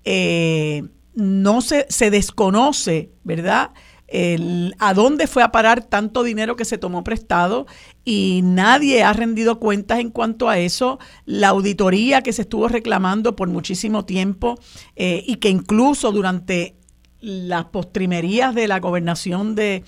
[0.06, 0.84] Eh,
[1.16, 3.72] no se, se desconoce, ¿verdad?
[4.80, 7.66] a dónde fue a parar tanto dinero que se tomó prestado
[8.04, 11.00] y nadie ha rendido cuentas en cuanto a eso.
[11.26, 14.60] La auditoría que se estuvo reclamando por muchísimo tiempo
[14.96, 16.76] eh, y que incluso durante
[17.20, 19.84] las postrimerías de la gobernación de,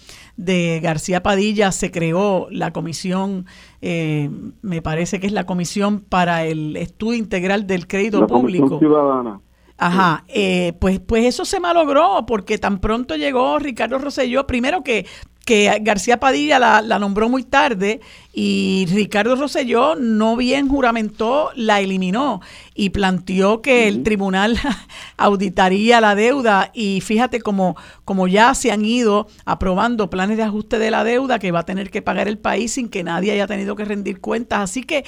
[0.82, 3.46] García Padilla se creó la comisión,
[3.82, 4.32] eh,
[4.64, 8.80] me parece que es la comisión para el estudio integral del crédito la público.
[8.80, 9.40] Ciudadana.
[9.78, 15.06] Ajá, eh, pues, pues eso se malogró porque tan pronto llegó Ricardo Rosselló, primero que
[15.48, 18.02] que García Padilla la, nombró muy tarde
[18.34, 22.42] y Ricardo Rosselló no bien juramentó, la eliminó
[22.76, 24.60] y planteó que el tribunal
[25.18, 30.80] auditaría la deuda y fíjate como, como ya se han ido aprobando planes de ajuste
[30.80, 33.48] de la deuda que va a tener que pagar el país sin que nadie haya
[33.48, 34.60] tenido que rendir cuentas.
[34.60, 35.06] Así que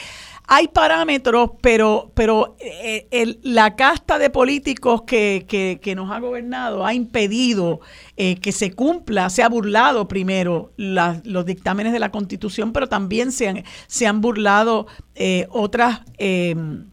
[0.51, 6.95] hay parámetros, pero, pero eh, la casta de políticos que, que, nos ha gobernado ha
[6.95, 7.81] impedido
[8.17, 13.31] eh, que se cumpla, se ha burlado primero los dictámenes de la Constitución, pero también
[13.31, 16.87] se han, se han burlado eh, otras em,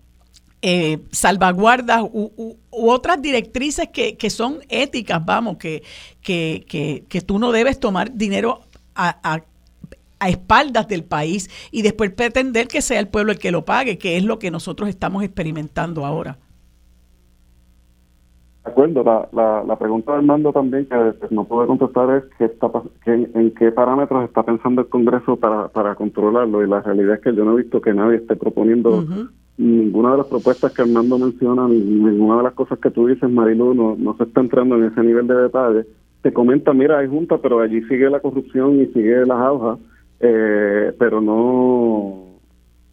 [1.11, 5.83] salvaguardas u, otras directrices que, que, son éticas, vamos, que,
[6.21, 6.67] que,
[7.09, 8.61] que, tú no debes tomar dinero
[8.95, 9.41] a, a
[10.19, 13.99] a espaldas del país y después pretender que sea el pueblo el que lo pague,
[13.99, 16.39] que es lo que nosotros estamos experimentando ahora.
[18.65, 20.97] De acuerdo, la, la, pregunta de Armando también que
[21.31, 22.69] no puede contestar es qué está,
[23.05, 27.35] en qué parámetros está pensando el Congreso para, para controlarlo y la realidad es que
[27.35, 29.05] yo no he visto que nadie esté proponiendo
[29.57, 33.73] ninguna de las propuestas que Armando menciona, ninguna de las cosas que tú dices, Marilu,
[33.73, 35.87] no, no se está entrando en ese nivel de detalle.
[36.23, 39.79] Te comenta, mira, hay junta, pero allí sigue la corrupción y sigue las aujas
[40.21, 42.25] eh, pero no,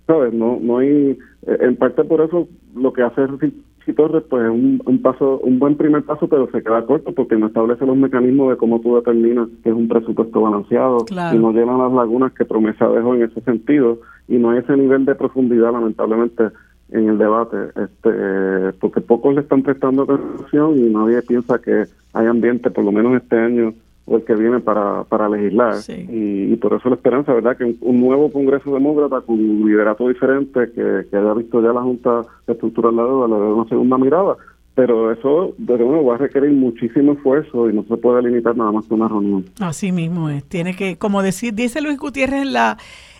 [0.07, 0.33] ¿sabes?
[0.33, 1.17] No, no hay,
[1.47, 5.59] eh, en parte por eso lo que hace Richie Torres pues es un, paso, un
[5.59, 8.95] buen primer paso, pero se queda corto porque no establece los mecanismos de cómo tú
[8.95, 13.23] determinas que es un presupuesto balanceado y no llenan las lagunas que Promesa dejó en
[13.23, 16.49] ese sentido y no hay ese nivel de profundidad lamentablemente
[16.93, 22.27] en el debate, este, porque pocos le están prestando atención y nadie piensa que hay
[22.27, 23.73] ambiente, por lo menos este año,
[24.05, 25.75] o el que viene para, para legislar.
[25.87, 30.71] Y, por eso la esperanza, ¿verdad?, que un, nuevo Congreso Demócrata con un liderato diferente,
[30.73, 33.69] que, que haya visto ya la Junta de Estructura de la Deuda, le dé una
[33.69, 34.35] segunda mirada.
[34.75, 38.71] Pero eso, de nuevo, va a requerir muchísimo esfuerzo y no se puede limitar nada
[38.71, 39.45] más que una reunión.
[39.59, 40.43] Así mismo es.
[40.45, 42.77] Tiene que, como decir, dice Luis Gutiérrez en la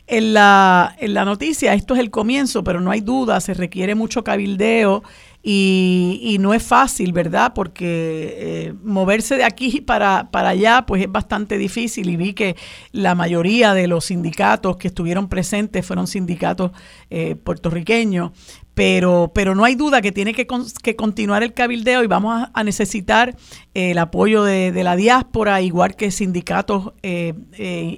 [0.08, 3.96] en la, en la noticia, esto es el comienzo, pero no hay duda, se requiere
[3.96, 5.02] mucho cabildeo
[5.46, 7.52] y, y no es fácil, ¿verdad?
[7.54, 12.56] Porque eh, moverse de aquí para, para allá pues es bastante difícil y vi que
[12.94, 16.72] la mayoría de los sindicatos que estuvieron presentes fueron sindicatos
[17.10, 18.32] eh, puertorriqueños,
[18.74, 20.48] pero, pero no hay duda que tiene que,
[20.82, 23.36] que continuar el cabildeo y vamos a, necesitar
[23.74, 26.94] eh, el apoyo de, de, la diáspora, igual que sindicatos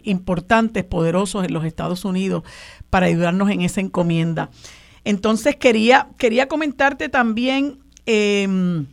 [0.03, 2.41] importantes, poderosos en los Estados Unidos,
[2.89, 4.49] para ayudarnos en esa encomienda.
[5.05, 8.87] Entonces quería, quería comentarte también em,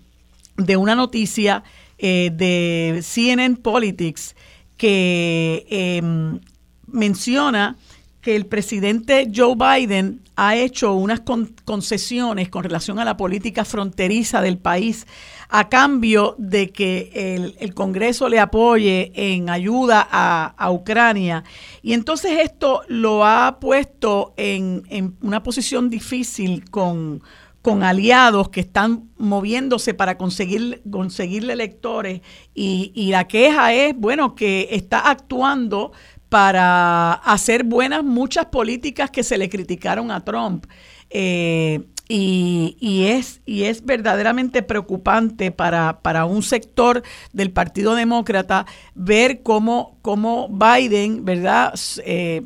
[0.57, 1.65] de una noticia
[1.99, 4.37] eh, de CNN Politics
[4.77, 6.41] que em,
[6.87, 7.77] menciona
[8.21, 11.23] que el presidente Joe Biden ha hecho unas
[11.65, 15.07] concesiones con relación a la política fronteriza del país
[15.55, 21.44] a cambio de que el, Congreso le apoye en ayuda a, Ucrania.
[21.82, 24.82] Y entonces esto lo ha puesto en,
[25.20, 27.22] una posición difícil con,
[27.61, 32.22] con aliados que están moviéndose para conseguir, conseguirle electores
[32.55, 35.92] y, y, la queja es, bueno, que está actuando
[36.30, 40.64] para hacer buenas muchas políticas que se le criticaron a Trump.
[41.11, 47.03] Eh, y, es, y es verdaderamente preocupante para, para un sector
[47.33, 51.73] del Partido Demócrata ver cómo, cómo Biden, ¿verdad?
[52.05, 52.43] Eh,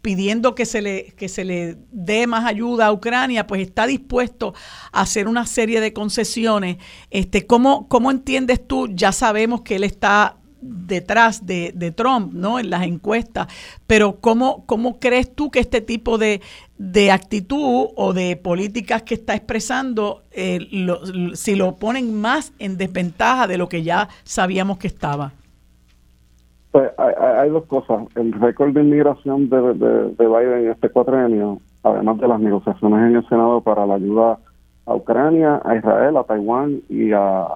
[0.00, 4.52] pidiendo que se le que se le dé más ayuda a Ucrania, pues está dispuesto
[4.90, 6.78] a hacer una serie de concesiones.
[7.10, 8.88] Este, ¿cómo, ¿Cómo entiendes tú?
[8.92, 12.58] Ya sabemos que él está detrás de, de, Trump, ¿no?
[12.58, 13.48] En las encuestas.
[13.86, 16.40] Pero ¿cómo, cómo crees tú que este tipo de,
[16.82, 20.58] de actitud o de políticas que está expresando, eh,
[21.34, 25.30] si lo ponen más en desventaja de lo que ya sabíamos que estaba?
[26.72, 28.02] Pues hay, dos cosas.
[28.16, 32.98] El récord de inmigración de, de, de Biden en este cuatrenio, además de las negociaciones
[32.98, 34.38] en el Senado para la ayuda
[34.86, 37.46] a Ucrania, a Israel, a Taiwán y a,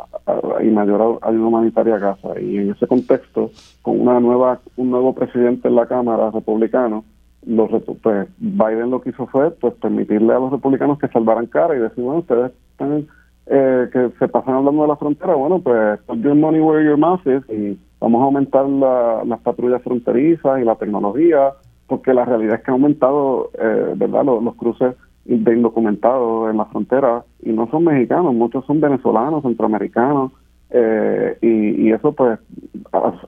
[0.62, 2.40] y mayor ayuda humanitaria a Gaza.
[2.40, 3.50] Y en ese contexto,
[3.82, 7.02] con una nueva un nuevo presidente en la Cámara republicano,
[7.46, 7.70] los
[8.02, 11.78] pues Biden lo que hizo fue pues permitirle a los republicanos que salvaran cara y
[11.78, 13.06] decir, bueno, ustedes están
[13.46, 16.98] eh, que se pasan hablando de la frontera, bueno, pues put your money where your
[16.98, 21.52] mouth is y vamos a aumentar las patrullas fronterizas y la tecnología,
[21.86, 26.64] porque la realidad es que ha aumentado, eh, ¿verdad?, los, cruces de indocumentados en la
[26.66, 30.32] frontera y no son mexicanos, muchos son venezolanos, centroamericanos,
[30.70, 32.40] eh, y, eso pues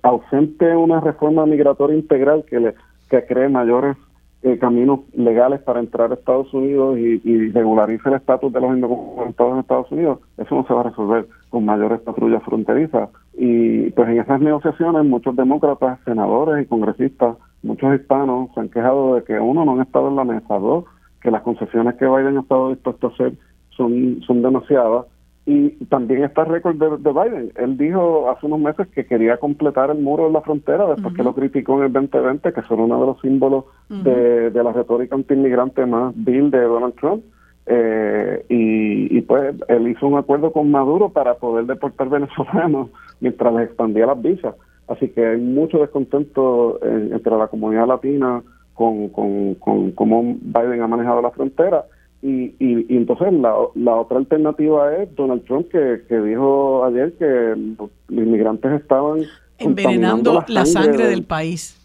[0.03, 2.75] ausente una reforma migratoria integral que le
[3.09, 3.97] que cree mayores
[4.43, 8.75] eh, caminos legales para entrar a Estados Unidos y, y regularice el estatus de los
[8.75, 13.11] indocumentados en Estados Unidos, eso no se va a resolver con mayores patrullas fronterizas.
[13.35, 19.17] Y pues en esas negociaciones muchos demócratas, senadores y congresistas, muchos hispanos se han quejado
[19.17, 20.85] de que uno no han estado en la mesa, dos,
[21.21, 23.33] que las concesiones que Biden ha estado dispuesto a hacer
[23.71, 25.07] son, son demasiadas
[25.51, 27.53] y también está el récord de, Biden.
[27.57, 31.23] Él dijo hace unos meses que quería completar el muro de la frontera después que
[31.23, 35.87] lo criticó en el 2020, que son uno de los símbolos de, la retórica antiinmigrante
[35.87, 37.25] más vil de Donald Trump.
[37.65, 42.91] Eh, y, pues él hizo un acuerdo con Maduro para poder deportar venezolanos
[43.21, 44.55] mientras les expandía las visas.
[44.87, 48.43] Así que hay mucho descontento entre la comunidad latina
[48.75, 51.87] con, con, con cómo Biden ha manejado la frontera
[52.21, 57.55] y, y, entonces la, la, otra alternativa es Donald Trump que, que dijo ayer que
[57.79, 59.21] los, inmigrantes estaban
[59.59, 61.77] envenenando la sangre, del, país.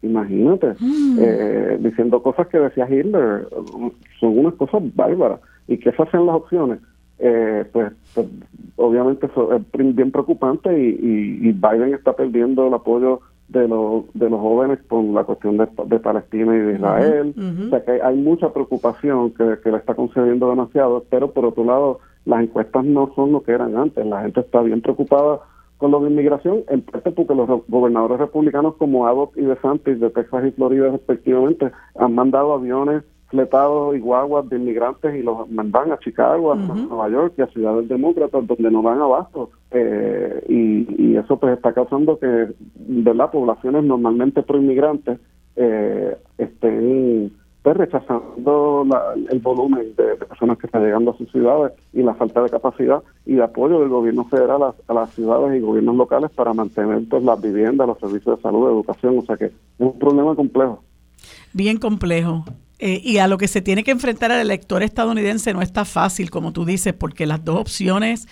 [0.00, 1.18] Imagínate, mm.
[1.20, 3.46] eh, diciendo cosas que decía Hitler,
[4.18, 5.40] son unas cosas bárbaras.
[5.68, 6.78] ¿Y qué hacen las opciones?
[7.18, 8.26] Eh, pues, pues,
[8.76, 14.04] obviamente eso es bien preocupante y, y, y Biden está perdiendo el apoyo de, los
[14.14, 17.34] de los jóvenes con la cuestión de, Palestina y de Israel.
[17.66, 21.64] O sea que hay, mucha preocupación que, que le está concediendo demasiado, pero por otro
[21.64, 24.04] lado, las encuestas no son lo que eran antes.
[24.06, 25.40] La gente está bien preocupada
[25.78, 30.10] con lo de inmigración, en parte porque los gobernadores republicanos como Abbott y DeSantis de
[30.10, 35.92] Texas y Florida respectivamente han mandado aviones fletados y guaguas de inmigrantes y los mandan
[35.92, 39.50] a Chicago, a Nueva York y a ciudades demócratas donde no dan abasto.
[39.70, 42.26] Eh, y, eso pues está causando que
[42.74, 45.20] de las poblaciones normalmente pro-inmigrantes
[45.54, 48.86] eh, estén pues, rechazando
[49.30, 53.02] el volumen de, personas que están llegando a sus ciudades y la falta de capacidad
[53.24, 57.22] y de apoyo del gobierno federal a, las ciudades y gobiernos locales para mantener pues,
[57.22, 59.18] las viviendas, los servicios de salud, educación.
[59.18, 60.82] O sea que es un problema complejo.
[61.52, 62.44] Bien complejo.
[62.78, 66.30] Eh, y a lo que se tiene que enfrentar el elector estadounidense no está fácil,
[66.30, 68.26] como tú dices, porque las dos opciones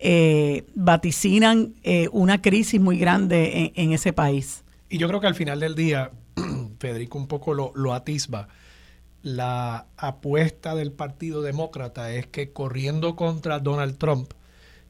[0.00, 4.64] eh, vaticinan eh, una crisis muy grande en, ese país.
[4.88, 6.10] Y yo creo que al final del día,
[6.80, 8.48] Federico un poco lo, lo atisba,
[9.22, 14.32] la apuesta del Partido Demócrata es que corriendo contra Donald Trump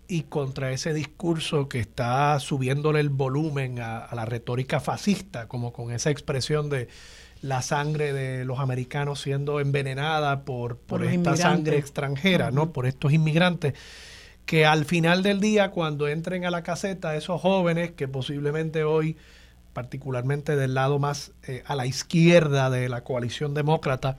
[0.08, 5.92] y contra ese discurso que está subiéndole el volumen a la retórica fascista, como con
[5.92, 6.88] esa expresión de
[7.44, 12.72] la sangre de los americanos siendo envenenada por, por, esta sangre extranjera, ¿no?
[12.72, 13.74] Por estos inmigrantes
[14.46, 19.18] que al final del día, cuando entren a la caseta, esos jóvenes que posiblemente hoy,
[19.74, 24.16] particularmente del lado más eh, a la izquierda de la coalición demócrata,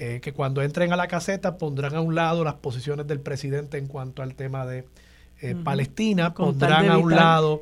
[0.00, 3.78] eh, que cuando entren a la caseta pondrán a un lado las posiciones del presidente
[3.78, 4.88] en cuanto al tema de
[5.40, 7.60] eh, Palestina, pondrán a un lado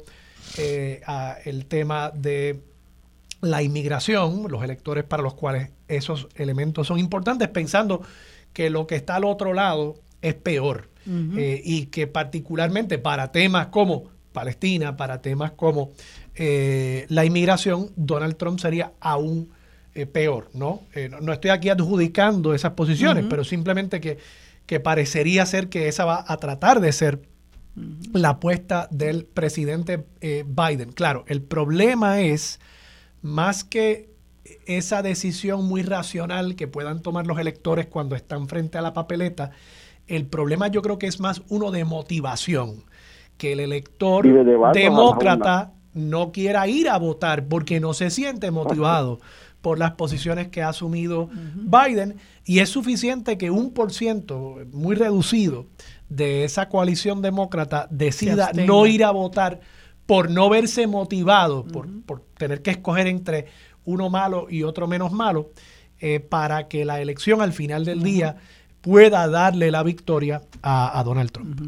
[0.57, 2.59] el tema de
[3.45, 8.03] la inmigración, los electores para los cuales esos elementos son importantes, pensando
[8.53, 13.66] que lo que está al otro lado es peor eh, y que particularmente para temas
[13.66, 15.90] como Palestina, para temas como
[16.34, 19.51] eh, la inmigración, Donald Trump sería aún
[19.95, 20.82] eh, peor, ¿no?
[21.20, 21.32] ¿no?
[21.32, 24.18] estoy aquí adjudicando esas posiciones, pero simplemente que,
[24.66, 27.20] que, parecería ser que esa va a tratar de ser
[28.12, 30.92] la apuesta del presidente Biden.
[30.92, 32.61] Claro, el problema es
[33.25, 34.11] más que
[34.66, 39.51] esa decisión muy racional que puedan tomar los electores cuando están frente a la papeleta,
[40.07, 42.85] el problema yo creo que es más uno de motivación,
[43.39, 44.27] que el elector
[44.74, 49.20] demócrata no quiera ir a votar porque no se siente motivado
[49.62, 52.16] por las posiciones que ha asumido Biden.
[52.44, 55.65] Y es suficiente que un por ciento muy reducido
[56.11, 59.61] de esa coalición demócrata decida no ir a votar
[60.06, 61.89] por no verse motivado, por,
[62.36, 63.47] tener que escoger entre
[63.85, 65.51] uno malo y otro menos malo,
[66.01, 68.36] eh, para que la elección al final del día
[68.81, 71.60] pueda darle la victoria a, Donald Trump.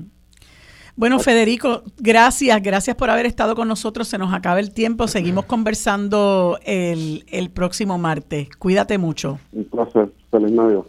[0.97, 4.09] Bueno, Federico, gracias, gracias por haber estado con nosotros.
[4.09, 5.09] Se nos acaba el tiempo.
[5.09, 8.49] Seguimos conversando el, el próximo martes.
[8.59, 9.39] Cuídate mucho.
[9.53, 10.11] Un placer.
[10.31, 10.85] Feliz Navidad.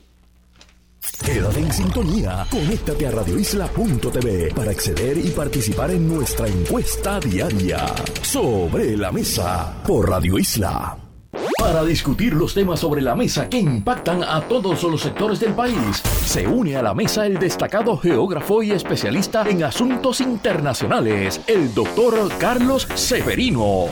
[1.23, 2.45] Quédate en sintonía.
[2.49, 7.85] Conéctate a radioisla.tv para acceder y participar en nuestra encuesta diaria.
[8.22, 10.98] Sobre la mesa por Radio Isla.
[11.60, 16.02] Para discutir los temas sobre la mesa que impactan a todos los sectores del país,
[16.26, 22.31] se une a la mesa el destacado geógrafo y especialista en asuntos internacionales, el doctor
[22.38, 23.88] Carlos Severino.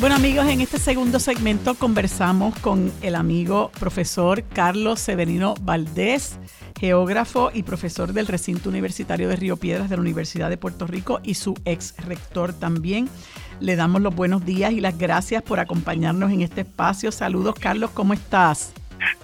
[0.00, 6.38] Bueno amigos, en este segundo segmento conversamos con el amigo profesor Carlos Severino Valdés,
[6.78, 11.18] geógrafo y profesor del recinto universitario de Río Piedras de la Universidad de Puerto Rico
[11.24, 13.08] y su ex rector también.
[13.58, 17.10] Le damos los buenos días y las gracias por acompañarnos en este espacio.
[17.10, 18.74] Saludos Carlos, ¿cómo estás?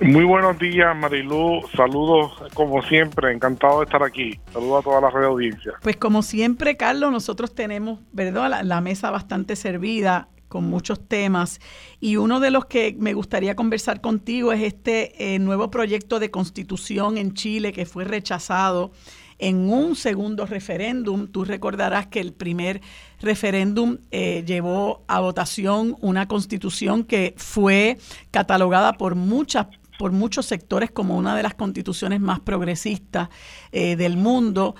[0.00, 1.62] Muy buenos días, Marilu.
[1.76, 3.32] Saludos, como siempre.
[3.32, 4.38] Encantado de estar aquí.
[4.52, 5.72] Saludos a toda la red audiencia.
[5.82, 11.60] Pues, como siempre, Carlos, nosotros tenemos, ¿verdad?, la, mesa bastante servida con muchos temas.
[11.98, 16.30] Y uno de los que me gustaría conversar contigo es este eh, nuevo proyecto de
[16.30, 18.92] constitución en Chile que fue rechazado
[19.40, 21.26] en un segundo referéndum.
[21.26, 22.82] Tú recordarás que el primer
[23.20, 27.98] referéndum eh, llevó a votación una constitución que fue
[28.30, 29.66] catalogada por muchas
[29.98, 33.28] por muchos sectores como una de las constituciones más progresistas
[33.72, 34.76] eh, del mundo.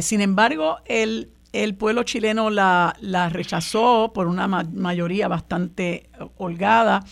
[0.00, 7.04] Sin embargo, el, el pueblo chileno la, la rechazó por una mayoría bastante holgada.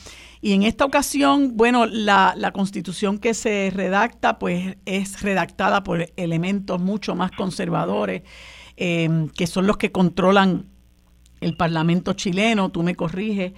[0.45, 6.79] Y en esta ocasión, bueno, la, constitución que se redacta, pues es redactada por elementos
[6.81, 8.25] mucho más conservadores,
[8.77, 10.67] eh, que son los que controlan
[11.41, 13.55] el Parlamento chileno, tú me corriges,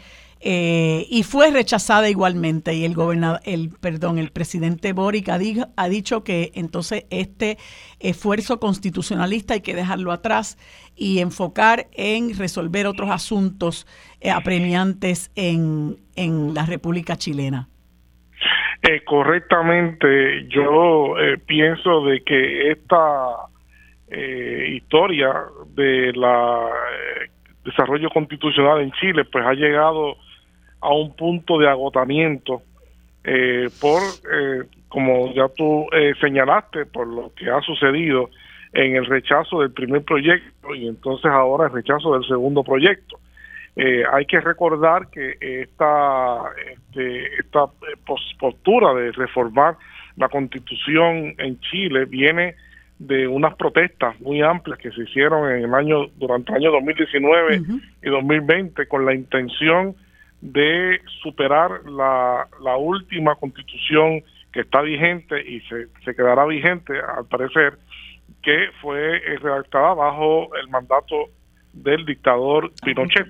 [0.49, 5.41] eh, y fue rechazada igualmente y el gobernador, el perdón, el presidente Boric ha,
[5.77, 7.59] ha, dicho que entonces este
[7.99, 10.57] esfuerzo constitucionalista hay que dejarlo atrás
[10.95, 13.89] y enfocar en resolver otros asuntos
[14.21, 17.69] eh, apremiantes en, en la República Chilena.
[18.83, 21.15] Eh, correctamente, yo
[21.47, 23.49] pienso de que esta
[24.69, 25.33] historia
[25.75, 26.71] de la
[27.65, 30.17] desarrollo constitucional en Chile pues ha llegado
[30.87, 32.63] a un punto de agotamiento
[33.25, 38.31] eh, por, eh, como ya tú eh, señalaste, por lo que ha sucedido
[38.73, 43.19] en el rechazo del primer proyecto y entonces ahora el rechazo del segundo proyecto.
[44.13, 46.43] hay que recordar que esta,
[46.73, 47.67] este, esta
[48.39, 49.77] postura de reformar
[50.17, 52.55] la constitución en Chile viene
[52.99, 57.61] de unas protestas muy amplias que se hicieron en el año durante el año 2019
[58.03, 59.97] y 2020 con la intención
[60.41, 64.23] de superar la, la última constitución
[64.53, 67.75] que está vigente y se, se quedará vigente, al parecer,
[68.43, 71.31] que fue eh, redactada bajo el mandato
[71.73, 73.27] del dictador Pinochet.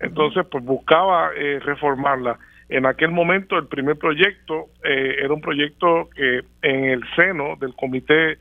[0.00, 2.38] Entonces, pues buscaba eh, reformarla.
[2.68, 7.74] En aquel momento, el primer proyecto eh, era un proyecto que en el seno del
[7.74, 8.38] comité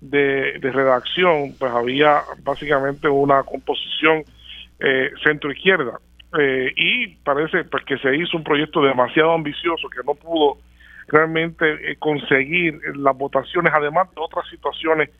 [0.00, 4.24] de, de redacción, pues había básicamente una composición
[5.22, 6.00] centro-izquierda
[6.38, 10.58] eh, y parece pues, que se hizo un proyecto demasiado ambicioso que no pudo
[11.08, 15.10] realmente eh, conseguir las votaciones, además de otras situaciones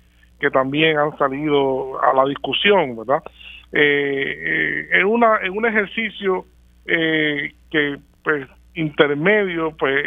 [0.41, 3.23] que también han salido a la discusión, ¿verdad?
[3.73, 6.47] Eh, en, una, en un ejercicio
[6.85, 10.05] que, pues, intermedio, pues,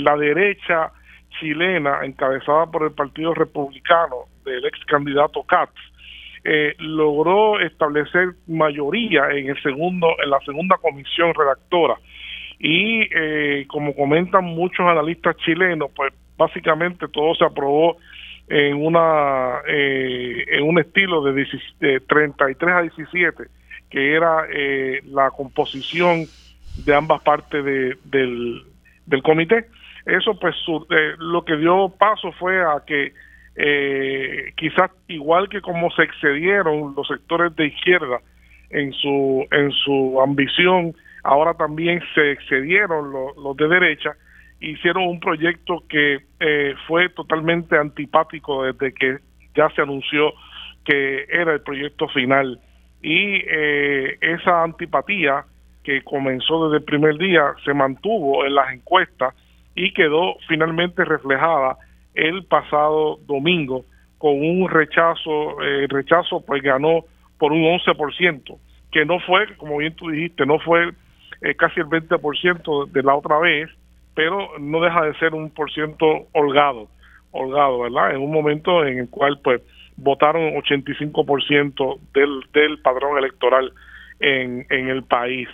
[0.00, 0.92] la derecha
[1.38, 5.72] chilena, encabezada por el Partido Republicano del ex candidato Katz,
[6.46, 11.94] eh, logró establecer mayoría en el segundo en la segunda comisión redactora.
[12.58, 17.96] Y eh, como comentan muchos analistas chilenos pues básicamente todo se aprobó
[18.48, 23.44] en una eh, en un estilo de, 33 a 17
[23.88, 24.46] que era
[25.04, 26.26] la composición
[26.84, 28.64] de ambas partes del,
[29.06, 29.66] del comité.
[30.04, 30.54] Eso pues
[31.18, 33.12] lo que dio paso fue a que
[33.56, 38.20] eh, quizás igual que como se excedieron los sectores de izquierda
[38.70, 44.12] en su en su ambición, ahora también se excedieron los, de derecha
[44.60, 49.18] hicieron un proyecto que eh, fue totalmente antipático desde que
[49.54, 50.32] ya se anunció
[50.84, 52.60] que era el proyecto final.
[53.02, 55.44] Y eh, esa antipatía
[55.82, 59.34] que comenzó desde el primer día se mantuvo en las encuestas
[59.74, 61.76] y quedó finalmente reflejada
[62.14, 63.84] el pasado domingo
[64.18, 67.04] con un rechazo, el rechazo pues ganó
[67.38, 68.58] por un 11%,
[68.90, 70.92] que no fue, como bien tú dijiste, no fue
[71.42, 73.68] eh, casi el 20% de la otra vez,
[74.14, 76.88] pero no deja de ser un por ciento holgado,
[77.32, 78.12] holgado, ¿verdad?
[78.12, 79.60] En un momento en el cual pues
[79.96, 83.72] votaron 85% del, del padrón electoral
[84.20, 85.48] en, en el país.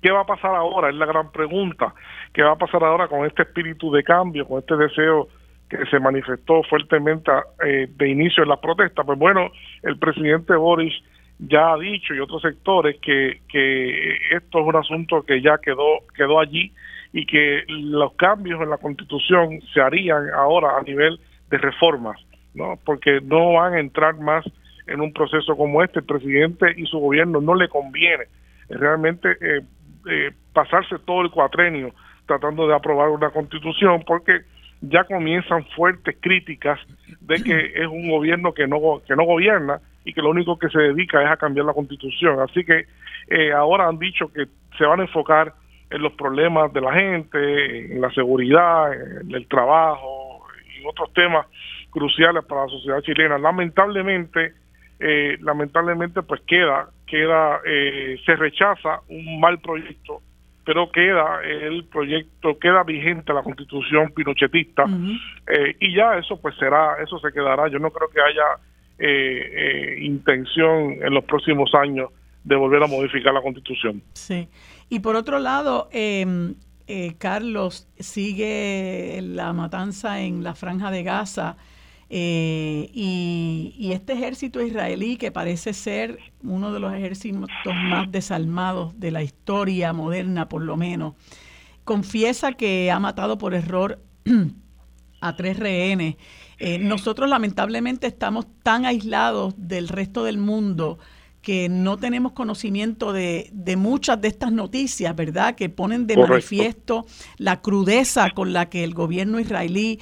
[0.00, 0.90] ¿Qué va a pasar ahora?
[0.90, 1.94] Es la gran pregunta.
[2.32, 5.28] ¿Qué va a pasar ahora con este espíritu de cambio, con este deseo
[5.68, 7.30] que se manifestó fuertemente
[7.64, 9.04] eh, de inicio en las protestas.
[9.04, 9.50] Pues bueno,
[9.82, 10.94] el presidente Boris
[11.38, 16.00] ya ha dicho y otros sectores que, que esto es un asunto que ya quedó
[16.16, 16.72] quedó allí
[17.12, 21.20] y que los cambios en la constitución se harían ahora a nivel
[21.50, 22.20] de reformas,
[22.54, 22.78] ¿no?
[22.84, 24.44] Porque no van a entrar más
[24.86, 26.00] en un proceso como este.
[26.00, 28.24] El presidente y su gobierno no le conviene
[28.68, 29.60] realmente eh,
[30.10, 31.94] eh, pasarse todo el cuatrenio
[32.26, 34.42] tratando de aprobar una constitución porque
[34.80, 36.78] ya comienzan fuertes críticas
[37.20, 40.68] de que es un gobierno que no que no gobierna y que lo único que
[40.68, 42.40] se dedica es a cambiar la constitución.
[42.40, 42.86] Así que
[43.28, 44.46] eh, ahora han dicho que
[44.76, 45.52] se van a enfocar
[45.90, 50.46] en los problemas de la gente, en la seguridad, en el trabajo
[50.78, 51.46] y otros temas
[51.90, 53.38] cruciales para la sociedad chilena.
[53.38, 54.54] Lamentablemente,
[55.00, 60.20] eh, lamentablemente, pues queda, queda, eh, se rechaza un mal proyecto,
[60.68, 64.84] pero queda el proyecto, queda vigente la constitución pinochetista
[65.46, 67.68] eh, y ya eso pues será, eso se quedará.
[67.68, 68.44] Yo no creo que haya
[70.02, 72.10] intención en los próximos años
[72.44, 74.02] de volver a modificar la constitución.
[74.12, 74.46] Sí.
[74.90, 76.54] Y por otro lado, em,
[76.86, 81.56] eh, Carlos, sigue la matanza en la franja de Gaza
[82.10, 89.10] eh, y, este ejército israelí, que parece ser uno de los ejércitos más desalmados de
[89.10, 91.14] la historia moderna, por lo menos,
[91.84, 94.02] confiesa que ha matado por error
[95.20, 96.16] a tres rehenes.
[96.58, 100.98] Eh, nosotros lamentablemente estamos tan aislados del resto del mundo
[101.42, 105.54] que no tenemos conocimiento de, muchas de estas noticias, ¿verdad?
[105.54, 107.06] Que ponen de manifiesto
[107.36, 110.00] la crudeza con la que el gobierno israelí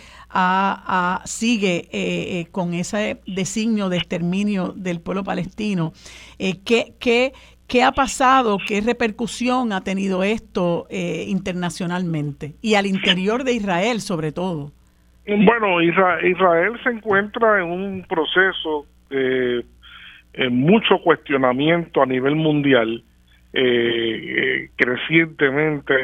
[1.24, 5.92] sigue eh, eh, con ese designio de exterminio del pueblo palestino.
[6.38, 8.58] Eh, ¿qué, qué, ha pasado?
[8.66, 12.54] ¿Qué repercusión ha tenido esto internacionalmente?
[12.62, 14.72] Y al interior de Israel, sobre todo.
[15.26, 19.64] Bueno, Israel, se encuentra en un proceso de
[20.36, 23.02] eh, mucho cuestionamiento a nivel mundial,
[23.54, 25.94] eh, eh, crecientemente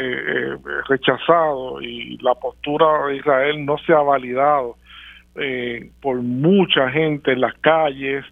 [0.88, 4.76] rechazado y la postura de Israel no se ha validado
[6.00, 8.24] por mucha gente en las calles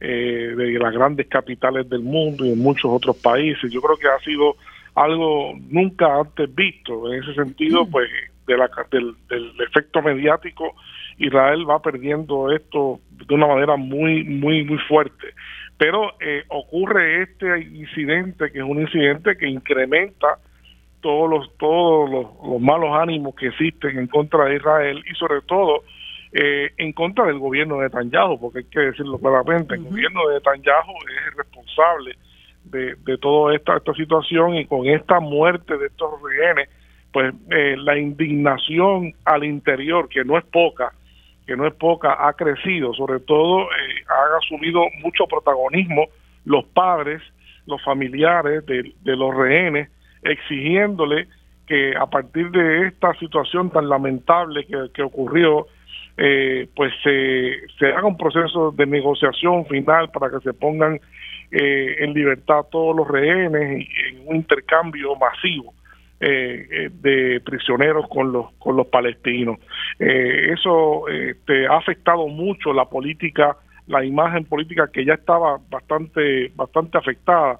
[0.00, 3.72] de las grandes capitales del mundo y en muchos otros países.
[3.72, 4.56] Yo creo que ha sido
[4.94, 7.12] algo nunca antes visto.
[7.12, 7.90] En ese sentido, mm.
[7.90, 8.08] pues,
[8.46, 10.74] de la, del, del efecto mediático
[11.18, 15.34] Israel va perdiendo esto de una manera muy, muy, muy fuerte.
[15.76, 20.38] Pero eh, ocurre este incidente, que es un incidente que incrementa
[21.00, 25.82] todos los todos los, malos ánimos que existen en contra de Israel y sobre todo
[26.32, 30.34] eh, en contra del gobierno de Netanyahu, porque hay que decirlo claramente, el gobierno de
[30.36, 32.16] Netanyahu es el responsable
[32.64, 36.68] de, de toda esta, esta situación y con esta muerte de estos rehenes,
[37.14, 40.92] pues eh, la indignación al interior, que no es poca,
[41.46, 46.08] que no es poca, ha crecido, sobre todo eh, han asumido mucho protagonismo
[46.44, 47.22] los padres,
[47.66, 49.90] los familiares de, los rehenes,
[50.24, 51.28] exigiéndole
[51.68, 55.68] que a partir de esta situación tan lamentable que, ocurrió,
[56.16, 61.00] eh, pues se, se, haga un proceso de negociación final para que se pongan
[61.52, 65.72] eh, en libertad todos los rehenes y en un intercambio masivo
[66.20, 69.58] eh, eh, de prisioneros con los con los palestinos.
[69.98, 73.56] Eh, eso este, ha afectado mucho la política,
[73.88, 77.58] la imagen política que ya estaba bastante bastante afectada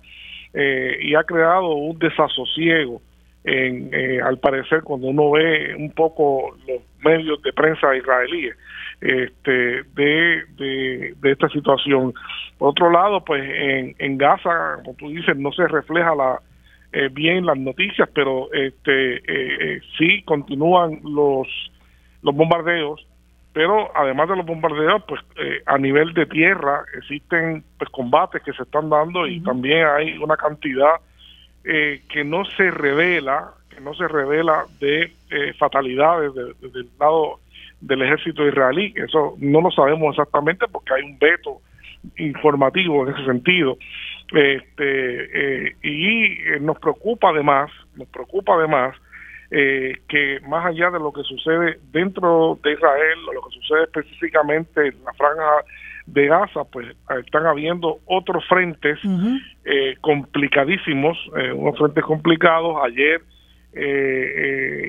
[0.55, 3.03] y ha creado un desasosiego.
[3.43, 3.91] En,
[4.23, 8.57] al parecer cuando uno ve un poco los medios de prensa israelíes
[9.01, 12.15] este, de, de, esta situación.
[12.57, 16.41] Por otro lado, pues en, en Gaza, como tú dices, no se refleja la,
[16.97, 21.49] eh, bien las noticias, pero este eh, eh, sí continúan los
[22.23, 23.05] los bombardeos,
[23.53, 25.21] pero además de los bombardeos, pues
[25.67, 30.37] a nivel de tierra existen pues combates que se están dando y también hay una
[30.37, 31.01] cantidad
[31.65, 35.13] que no se revela, que no se revela de
[35.59, 37.41] fatalidades del lado
[37.81, 38.95] del ejército israelí.
[38.97, 41.61] Eso no lo sabemos exactamente porque hay un veto
[42.17, 43.77] informativo en ese sentido.
[44.33, 48.97] Este, eh, y eh, nos preocupa además, nos preocupa además
[49.51, 54.89] eh, que más allá de lo que sucede dentro de Israel, lo que sucede específicamente
[54.89, 55.65] en la franja
[56.07, 56.89] de Gaza, pues
[57.25, 58.99] están habiendo otros frentes
[60.03, 61.17] complicadísimos,
[61.55, 62.77] unos frentes complicados.
[62.85, 63.23] Ayer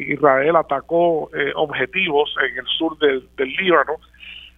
[0.10, 3.94] Israel atacó objetivos en el sur del, del Líbano.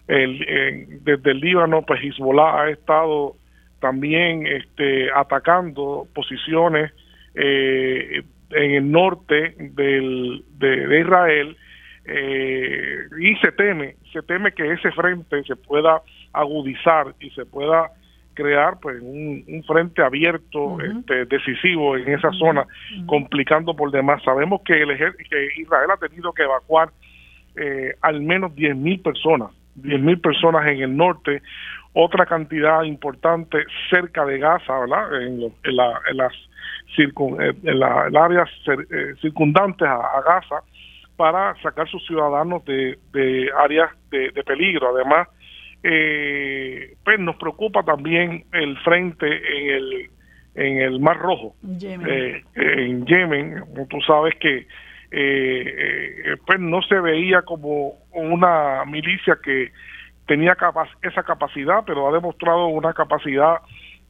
[0.08, 3.36] El, desde el Líbano, pues Hezbollah ha estado
[3.80, 6.92] también este, atacando posiciones
[7.34, 11.56] eh, en el norte del, de, Israel
[12.04, 16.02] eh, y se teme, se teme que ese frente se pueda
[16.32, 17.90] agudizar y se pueda
[18.34, 22.66] crear pues un, frente abierto este, decisivo en esa zona
[23.06, 24.22] complicando por demás.
[24.22, 26.90] Sabemos que el que Israel ha tenido que evacuar
[27.56, 29.50] eh, al menos 10.000 personas
[29.82, 31.42] 10.000 personas en el norte
[31.92, 33.58] otra cantidad importante
[33.90, 36.32] cerca de Gaza verdad en, la, en las
[36.96, 40.62] en, la, áreas eh, circundantes a, Gaza
[41.16, 44.94] para sacar sus ciudadanos de, de áreas de, de peligro.
[44.94, 45.28] Además
[45.82, 50.10] eh, pues nos preocupa también el frente en el
[50.58, 54.66] en el Mar Rojo, eh, en Yemen, como tú sabes que eh,
[55.10, 59.70] eh, pues no se veía como una milicia que
[60.28, 60.56] tenía
[61.02, 63.56] esa capacidad, pero ha demostrado una capacidad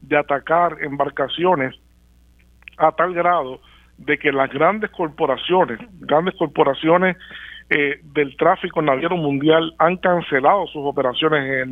[0.01, 1.75] de atacar embarcaciones
[2.77, 3.59] a tal grado
[3.97, 7.17] de que las grandes corporaciones, grandes corporaciones
[7.69, 11.69] eh, del tráfico naviero mundial han cancelado sus operaciones en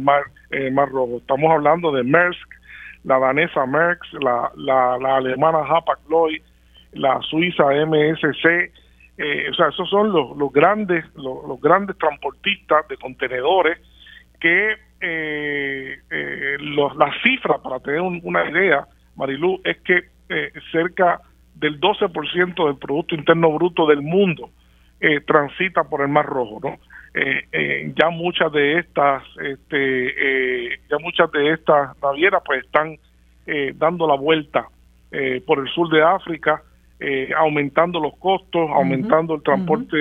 [0.59, 1.17] el mar, Rojo.
[1.17, 2.49] Estamos hablando de Maersk,
[3.03, 6.41] la danesa Maersk, la, alemana Hapag-Lloyd,
[6.93, 8.71] la suiza MSC,
[9.17, 13.79] eh, o sea, esos son los, los grandes los, grandes transportistas de contenedores
[14.39, 18.85] que eh, eh los, la cifra, para tener una idea,
[19.15, 20.03] Marilú, es que
[20.72, 21.22] cerca
[21.55, 24.49] del 12% del Producto Interno Bruto del mundo
[24.99, 26.77] eh, transita por el Mar Rojo, ¿no?
[27.14, 32.97] Eh, eh, ya muchas de estas, este, ya muchas de estas navieras pues están
[33.76, 34.68] dando la vuelta
[35.45, 36.61] por el sur de África,
[37.38, 39.97] aumentando los costos, aumentando el transporte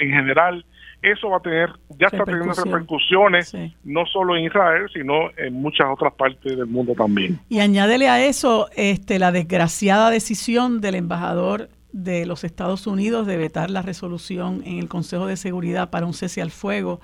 [0.00, 0.64] en general.
[1.02, 3.54] Eso va a tener, ya está teniendo repercusiones,
[3.84, 7.38] no solo en Israel, sino en muchas otras partes del mundo también.
[7.48, 13.36] Y añádele a eso este, la desgraciada decisión del embajador de los Estados Unidos de
[13.36, 17.00] vetar la resolución en el Consejo de Seguridad para un cese al fuego.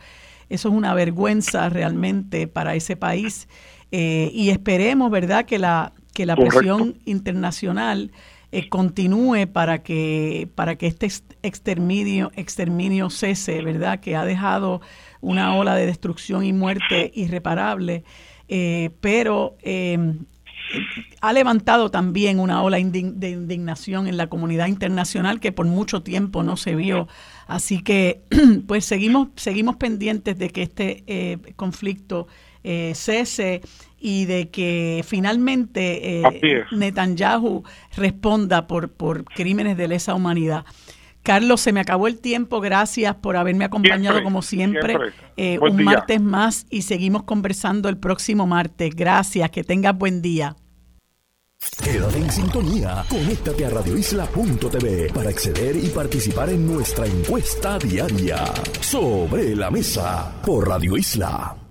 [0.48, 3.48] Eso es una vergüenza realmente para ese país
[3.90, 8.10] eh, y esperemos, ¿verdad?, que la, que la presión internacional
[8.54, 11.08] eh, continúe para que, para que este
[11.42, 14.82] exterminio, exterminio cese, ¿verdad?, que ha dejado
[15.22, 18.04] una ola de destrucción y muerte irreparable.
[18.48, 19.56] Eh, pero
[21.22, 26.42] ha levantado también una ola de indignación en la comunidad internacional que por mucho tiempo
[26.42, 27.08] no se vio.
[27.46, 28.20] Así que
[28.66, 32.26] pues seguimos, seguimos pendientes de que este eh, conflicto
[32.62, 33.60] cese
[34.02, 37.62] y de que finalmente eh, Netanyahu
[37.96, 40.64] responda por, por crímenes de lesa humanidad.
[41.22, 42.60] Carlos, se me acabó el tiempo.
[42.60, 44.96] Gracias por haberme acompañado como siempre.
[45.60, 48.94] un martes más y seguimos conversando el próximo martes.
[48.96, 50.56] Gracias, que tengas buen día.
[51.82, 53.04] Quédate en sintonía.
[53.08, 58.44] Conéctate a radioisla.tv para acceder y participar en nuestra encuesta diaria.
[58.80, 61.61] Sobre la mesa por Radio Isla.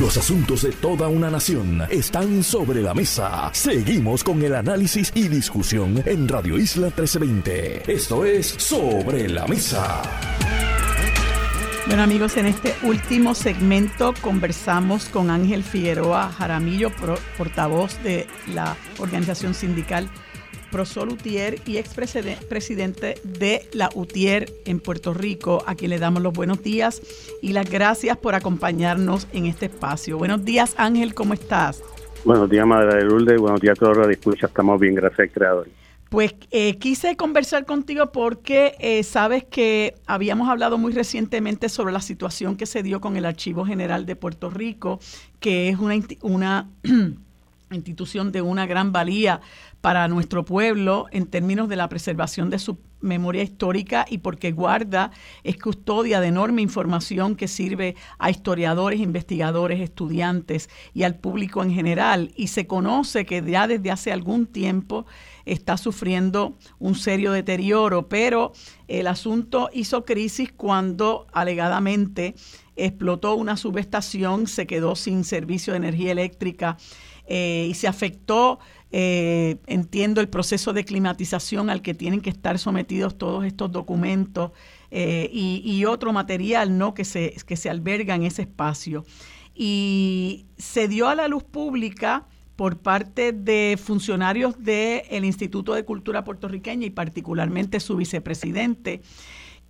[0.00, 3.50] Los asuntos de toda una nación están sobre la mesa.
[3.52, 7.92] Seguimos con el análisis y discusión en Radio Isla 1320.
[7.92, 10.02] Esto es Sobre la Mesa.
[11.86, 16.90] Bueno amigos, en este último segmento conversamos con Ángel Figueroa Jaramillo,
[17.38, 20.10] portavoz de la organización sindical
[20.70, 26.32] Prosol Utier y expresidente de la Utier en Puerto Rico, a quien le damos los
[26.32, 27.02] buenos días
[27.42, 30.18] y las gracias por acompañarnos en este espacio.
[30.18, 31.82] Buenos días Ángel, ¿cómo estás?
[32.24, 35.30] Buenos días Madre de Lourdes, buenos días a todos los escucha, estamos bien, gracias al
[35.30, 35.68] creador.
[36.08, 42.00] Pues eh, quise conversar contigo porque eh, sabes que habíamos hablado muy recientemente sobre la
[42.00, 45.00] situación que se dio con el Archivo General de Puerto Rico,
[45.38, 46.68] que es una, una
[47.70, 49.42] institución de una gran valía
[49.80, 55.12] para nuestro pueblo en términos de la preservación de su memoria histórica y porque guarda,
[55.44, 61.72] es custodia de enorme información que sirve a historiadores, investigadores, estudiantes y al público en
[61.72, 62.32] general.
[62.34, 65.06] Y se conoce que ya desde hace algún tiempo
[65.44, 68.52] está sufriendo un serio deterioro, pero
[68.88, 72.34] el asunto hizo crisis cuando alegadamente
[72.76, 76.76] explotó una subestación, se quedó sin servicio de energía eléctrica
[77.26, 78.58] eh, y se afectó,
[78.90, 84.52] eh, entiendo, el proceso de climatización al que tienen que estar sometidos todos estos documentos
[84.90, 86.94] eh, y, otro material ¿no?
[86.94, 89.04] que, se, que se alberga en ese espacio.
[89.54, 96.24] Y se dio a la luz pública por parte de funcionarios del Instituto de Cultura
[96.24, 99.02] Puertorriqueña y particularmente su vicepresidente,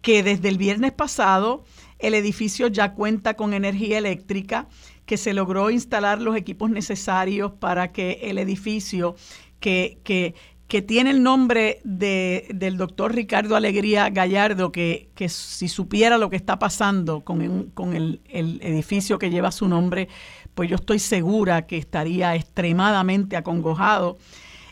[0.00, 1.64] que desde el viernes pasado
[1.98, 4.68] el edificio ya cuenta con energía eléctrica,
[5.08, 9.16] que se logró instalar los equipos necesarios para que el edificio
[9.58, 10.34] que, que,
[10.68, 16.28] que tiene el nombre de, del doctor Ricardo Alegría Gallardo, que, que, si supiera lo
[16.28, 20.08] que está pasando con, con el, el edificio que lleva su nombre,
[20.54, 24.18] pues yo estoy segura que estaría extremadamente acongojado.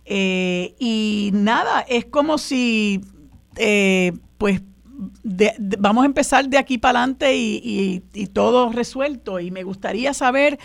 [0.05, 3.01] Eh, y nada, es como si,
[3.57, 4.61] eh, pues,
[5.79, 8.01] vamos a empezar de aquí para adelante y,
[8.33, 9.41] todo resuelto.
[9.41, 10.59] Y me gustaría saber,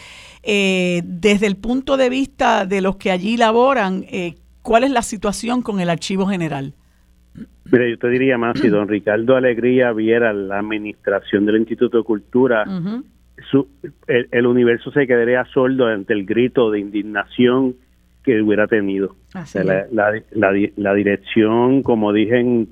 [0.44, 4.06] eh, desde el punto de vista de los que allí laboran,
[4.62, 6.74] cuál es la situación con el archivo general.
[7.72, 12.03] Mira, yo te diría más, si don Ricardo Alegría viera la administración del Instituto de
[12.03, 12.66] Cultura,
[14.08, 17.76] el, universo se quedaría sordo ante el grito de indignación
[18.24, 19.16] que hubiera tenido.
[19.94, 22.70] la, dirección, como dije en,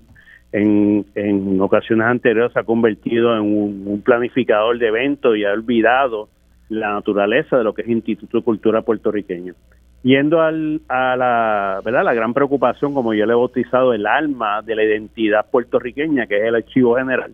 [0.51, 6.30] en, ocasiones anteriores, se ha convertido en un, planificador de eventos y ha olvidado
[6.69, 9.53] la naturaleza de lo que es Instituto de Cultura puertorriqueño.
[10.01, 12.05] Yendo al, a la, ¿verdad?
[12.05, 16.38] la gran preocupación, como yo le he bautizado, el alma de la identidad puertorriqueña, que
[16.38, 17.34] es el archivo general,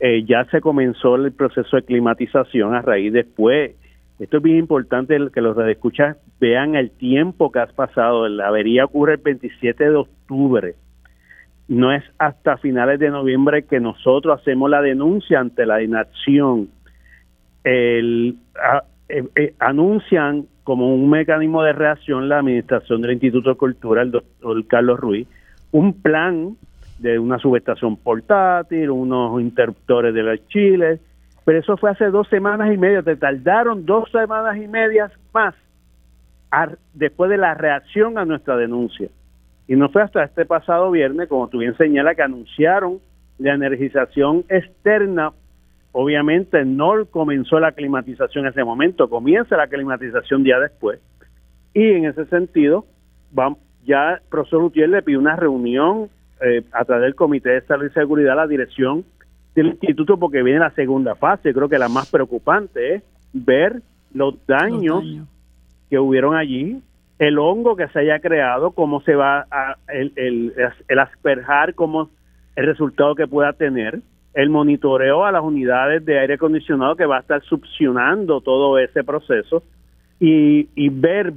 [0.00, 3.72] eh, ya se comenzó el proceso de climatización a raíz después.
[4.18, 8.28] Esto es bien importante que los redescuchas vean el tiempo que has pasado.
[8.28, 10.74] La avería ocurre el 27 de octubre.
[11.68, 16.68] No es hasta finales de noviembre que nosotros hacemos la denuncia ante la inacción.
[17.62, 18.36] El,
[19.08, 24.10] eh, eh, anuncian como un mecanismo de reacción la administración del Instituto de Cultura, el
[24.10, 25.28] doctor Carlos Ruiz,
[25.72, 26.56] un plan
[26.98, 31.00] de una subestación portátil, unos interruptores de la Chile,
[31.44, 35.54] pero eso fue hace dos semanas y media, te tardaron dos semanas y medias más
[36.92, 39.08] después de la reacción a nuestra denuncia.
[39.66, 42.98] Y no fue hasta este pasado viernes, como tú bien señalas, que anunciaron
[43.38, 45.32] la energización externa.
[45.92, 51.00] Obviamente no comenzó la climatización en ese momento, comienza la climatización día después.
[51.72, 52.84] Y en ese sentido,
[53.32, 56.08] vamos, ya el profesor Utiel le pidió una reunión
[56.40, 59.04] eh, a través del Comité de Salud y Seguridad a la dirección
[59.54, 61.54] del instituto porque viene la segunda fase.
[61.54, 63.82] Creo que la más preocupante es ver
[64.12, 65.04] los daños,
[65.90, 66.80] que hubieron allí,
[67.18, 72.10] el hongo que se haya creado, cómo se va a el, el, asperjar, cómo
[72.56, 74.00] el resultado que pueda tener,
[74.34, 79.04] el monitoreo a las unidades de aire acondicionado que va a estar succionando todo ese
[79.04, 79.62] proceso
[80.18, 81.32] y, y ver.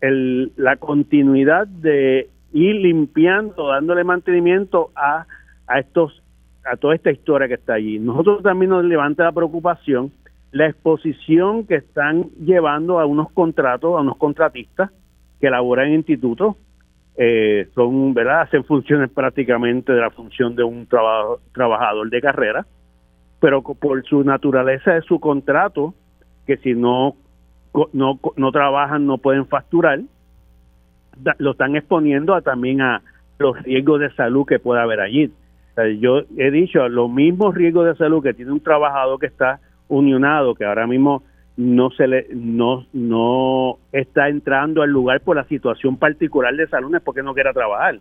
[0.00, 5.26] El, la continuidad de y limpiando, dándole mantenimiento a,
[5.68, 6.22] a estos
[6.64, 7.98] a toda esta historia que está allí.
[7.98, 10.12] Nosotros también nos levanta la preocupación
[10.52, 14.90] la exposición que están llevando a unos contratos, a unos contratistas
[15.40, 16.56] que elaboran en institutos,
[17.16, 18.42] eh, son, ¿verdad?
[18.42, 22.66] Hacen funciones prácticamente de la función de un trabajo, trabajador de carrera,
[23.40, 25.94] pero por su naturaleza de su contrato,
[26.46, 27.16] que si no,
[27.92, 30.00] no, no trabajan no pueden facturar,
[31.38, 33.02] lo están exponiendo a, también a
[33.38, 35.32] los riesgos de salud que pueda haber allí.
[35.98, 39.60] yo he dicho, los mismos riesgos de salud que tiene un trabajador que está
[39.92, 41.22] unionado, que ahora mismo
[41.56, 46.94] no se le no no está entrando al lugar por la situación particular de salud,
[46.94, 48.00] es porque no quiera trabajar.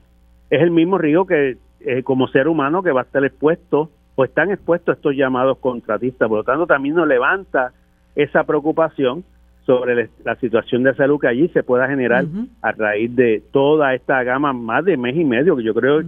[0.50, 4.24] Es el mismo riesgo que eh, como ser humano que va a estar expuesto o
[4.24, 6.30] están expuestos estos llamados contratistas.
[6.30, 7.74] Por lo tanto, también nos levanta
[8.16, 9.24] esa preocupación
[9.66, 12.26] sobre la situación de salud que allí se pueda generar
[12.62, 16.02] a raíz de toda esta gama, más de mes y medio, que yo creo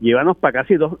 [0.00, 0.98] llevanos para casi dos,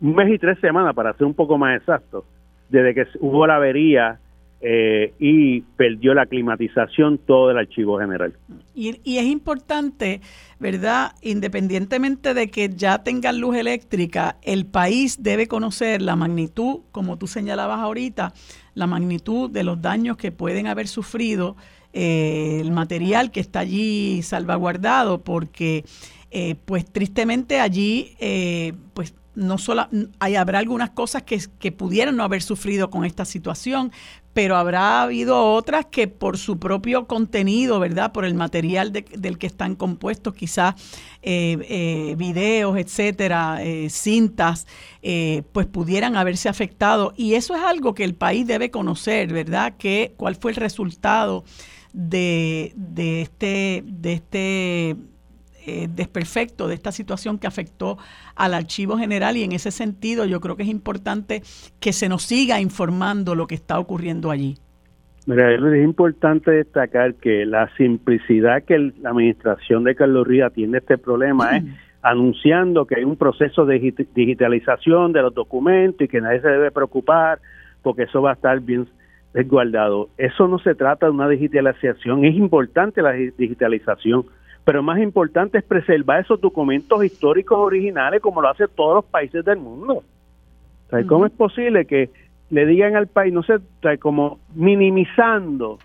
[0.00, 2.24] un mes y tres semanas, para ser un poco más exacto,
[2.68, 4.20] desde que hubo la avería
[4.60, 8.34] eh, y perdió la climatización todo el archivo general.
[8.74, 10.20] Y, es importante,
[10.58, 11.12] ¿verdad?
[11.22, 17.28] Independientemente de que ya tengan luz eléctrica, el país debe conocer la magnitud, como tú
[17.28, 18.32] señalabas ahorita,
[18.74, 21.56] la magnitud de los daños que pueden haber sufrido
[21.92, 25.84] eh, el material que está allí salvaguardado, porque
[26.30, 29.88] eh, pues tristemente allí eh, pues no solo
[30.18, 33.92] hay, habrá algunas cosas que, que, pudieran no haber sufrido con esta situación,
[34.34, 38.12] pero habrá habido otras que por su propio contenido, ¿verdad?
[38.12, 40.74] Por el material del que están compuestos, quizás
[41.22, 44.66] eh, eh, videos, etcétera, eh, cintas,
[45.52, 47.14] pues pudieran haberse afectado.
[47.16, 49.76] Y eso es algo que el país debe conocer, ¿verdad?
[49.76, 51.44] Que, ¿Cuál fue el resultado
[51.92, 54.96] de, de este, de este
[55.68, 57.98] eh, desperfecto de esta situación que afectó
[58.34, 61.42] al archivo general y en ese sentido yo creo que es importante
[61.78, 64.56] que se nos siga informando lo que está ocurriendo allí.
[65.26, 70.96] Mira, es importante destacar que la simplicidad que la administración de Carlos Ríos tiene este
[70.96, 71.64] problema es
[72.02, 73.78] anunciando que hay un proceso de
[74.14, 77.40] digitalización de los documentos y que nadie se debe preocupar
[77.82, 78.88] porque eso va a estar bien
[79.34, 80.08] resguardado.
[80.16, 84.24] Eso no se trata de una digitalización, es importante la digitalización,
[84.68, 89.42] pero más importante es preservar esos documentos históricos originales como lo hacen todos los países
[89.42, 90.02] del mundo.
[91.06, 92.10] ¿Cómo es posible que
[92.50, 93.60] le digan al país, no sé,
[93.98, 95.78] como minimizando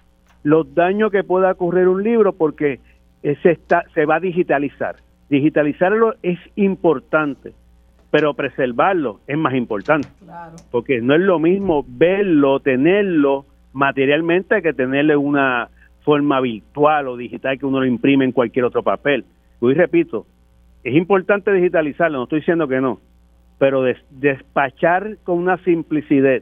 [0.43, 2.81] los daños que pueda ocurrir un libro porque
[3.21, 4.97] se, está, se va a digitalizar.
[5.29, 7.53] Digitalizarlo es importante,
[8.11, 10.09] pero preservarlo es más importante.
[10.71, 15.69] Porque no es lo mismo verlo, tenerlo materialmente que tenerle una
[16.03, 19.25] forma virtual o digital que uno lo imprime en cualquier otro papel.
[19.61, 20.25] Y repito,
[20.83, 22.99] es importante digitalizarlo, no estoy diciendo que no,
[23.57, 26.41] pero despachar con una simplicidad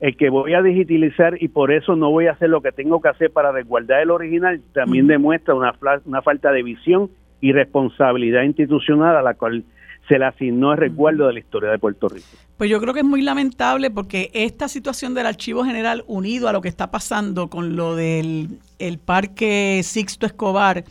[0.00, 3.00] el que voy a digitalizar y por eso no voy a hacer lo que tengo
[3.00, 5.74] que hacer para resguardar el original, también demuestra una,
[6.04, 7.10] una falta de visión
[7.40, 9.64] y responsabilidad institucional a la cual
[10.08, 12.26] se le asignó el resguardo de la historia de Puerto Rico.
[12.56, 16.52] Pues yo creo que es muy lamentable porque esta situación del Archivo General unido a
[16.52, 20.84] lo que está pasando con lo del el Parque Sixto Escobar,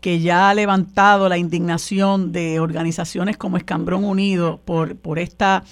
[0.00, 5.62] que ya ha levantado la indignación de organizaciones como Escambrón Unido por, por este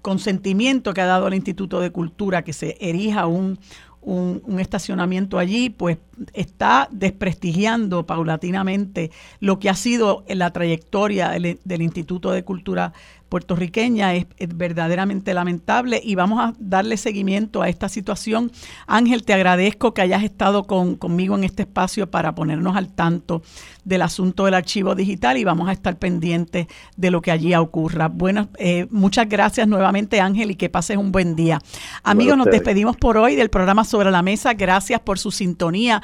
[0.00, 3.58] consentimiento que ha dado el Instituto de Cultura que se erija un,
[4.02, 5.98] un, estacionamiento allí, pues
[6.32, 12.92] está desprestigiando paulatinamente lo que ha sido la trayectoria del, del Instituto de Cultura
[13.32, 18.52] puertorriqueña es, verdaderamente lamentable y vamos a darle seguimiento a esta situación.
[18.86, 23.40] Ángel, te agradezco que hayas estado conmigo en este espacio para ponernos al tanto
[23.84, 26.66] del asunto del archivo digital y vamos a estar pendientes
[26.98, 28.08] de lo que allí ocurra.
[28.08, 31.58] Bueno, eh, muchas gracias nuevamente Ángel y que pases un buen día.
[32.02, 34.52] Amigos, nos despedimos por hoy del programa Sobre la Mesa.
[34.52, 36.02] Gracias por su sintonía.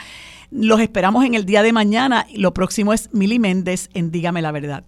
[0.51, 2.27] Los esperamos en el día de mañana.
[2.35, 4.85] Lo próximo es Mili Méndez en Dígame la Verdad.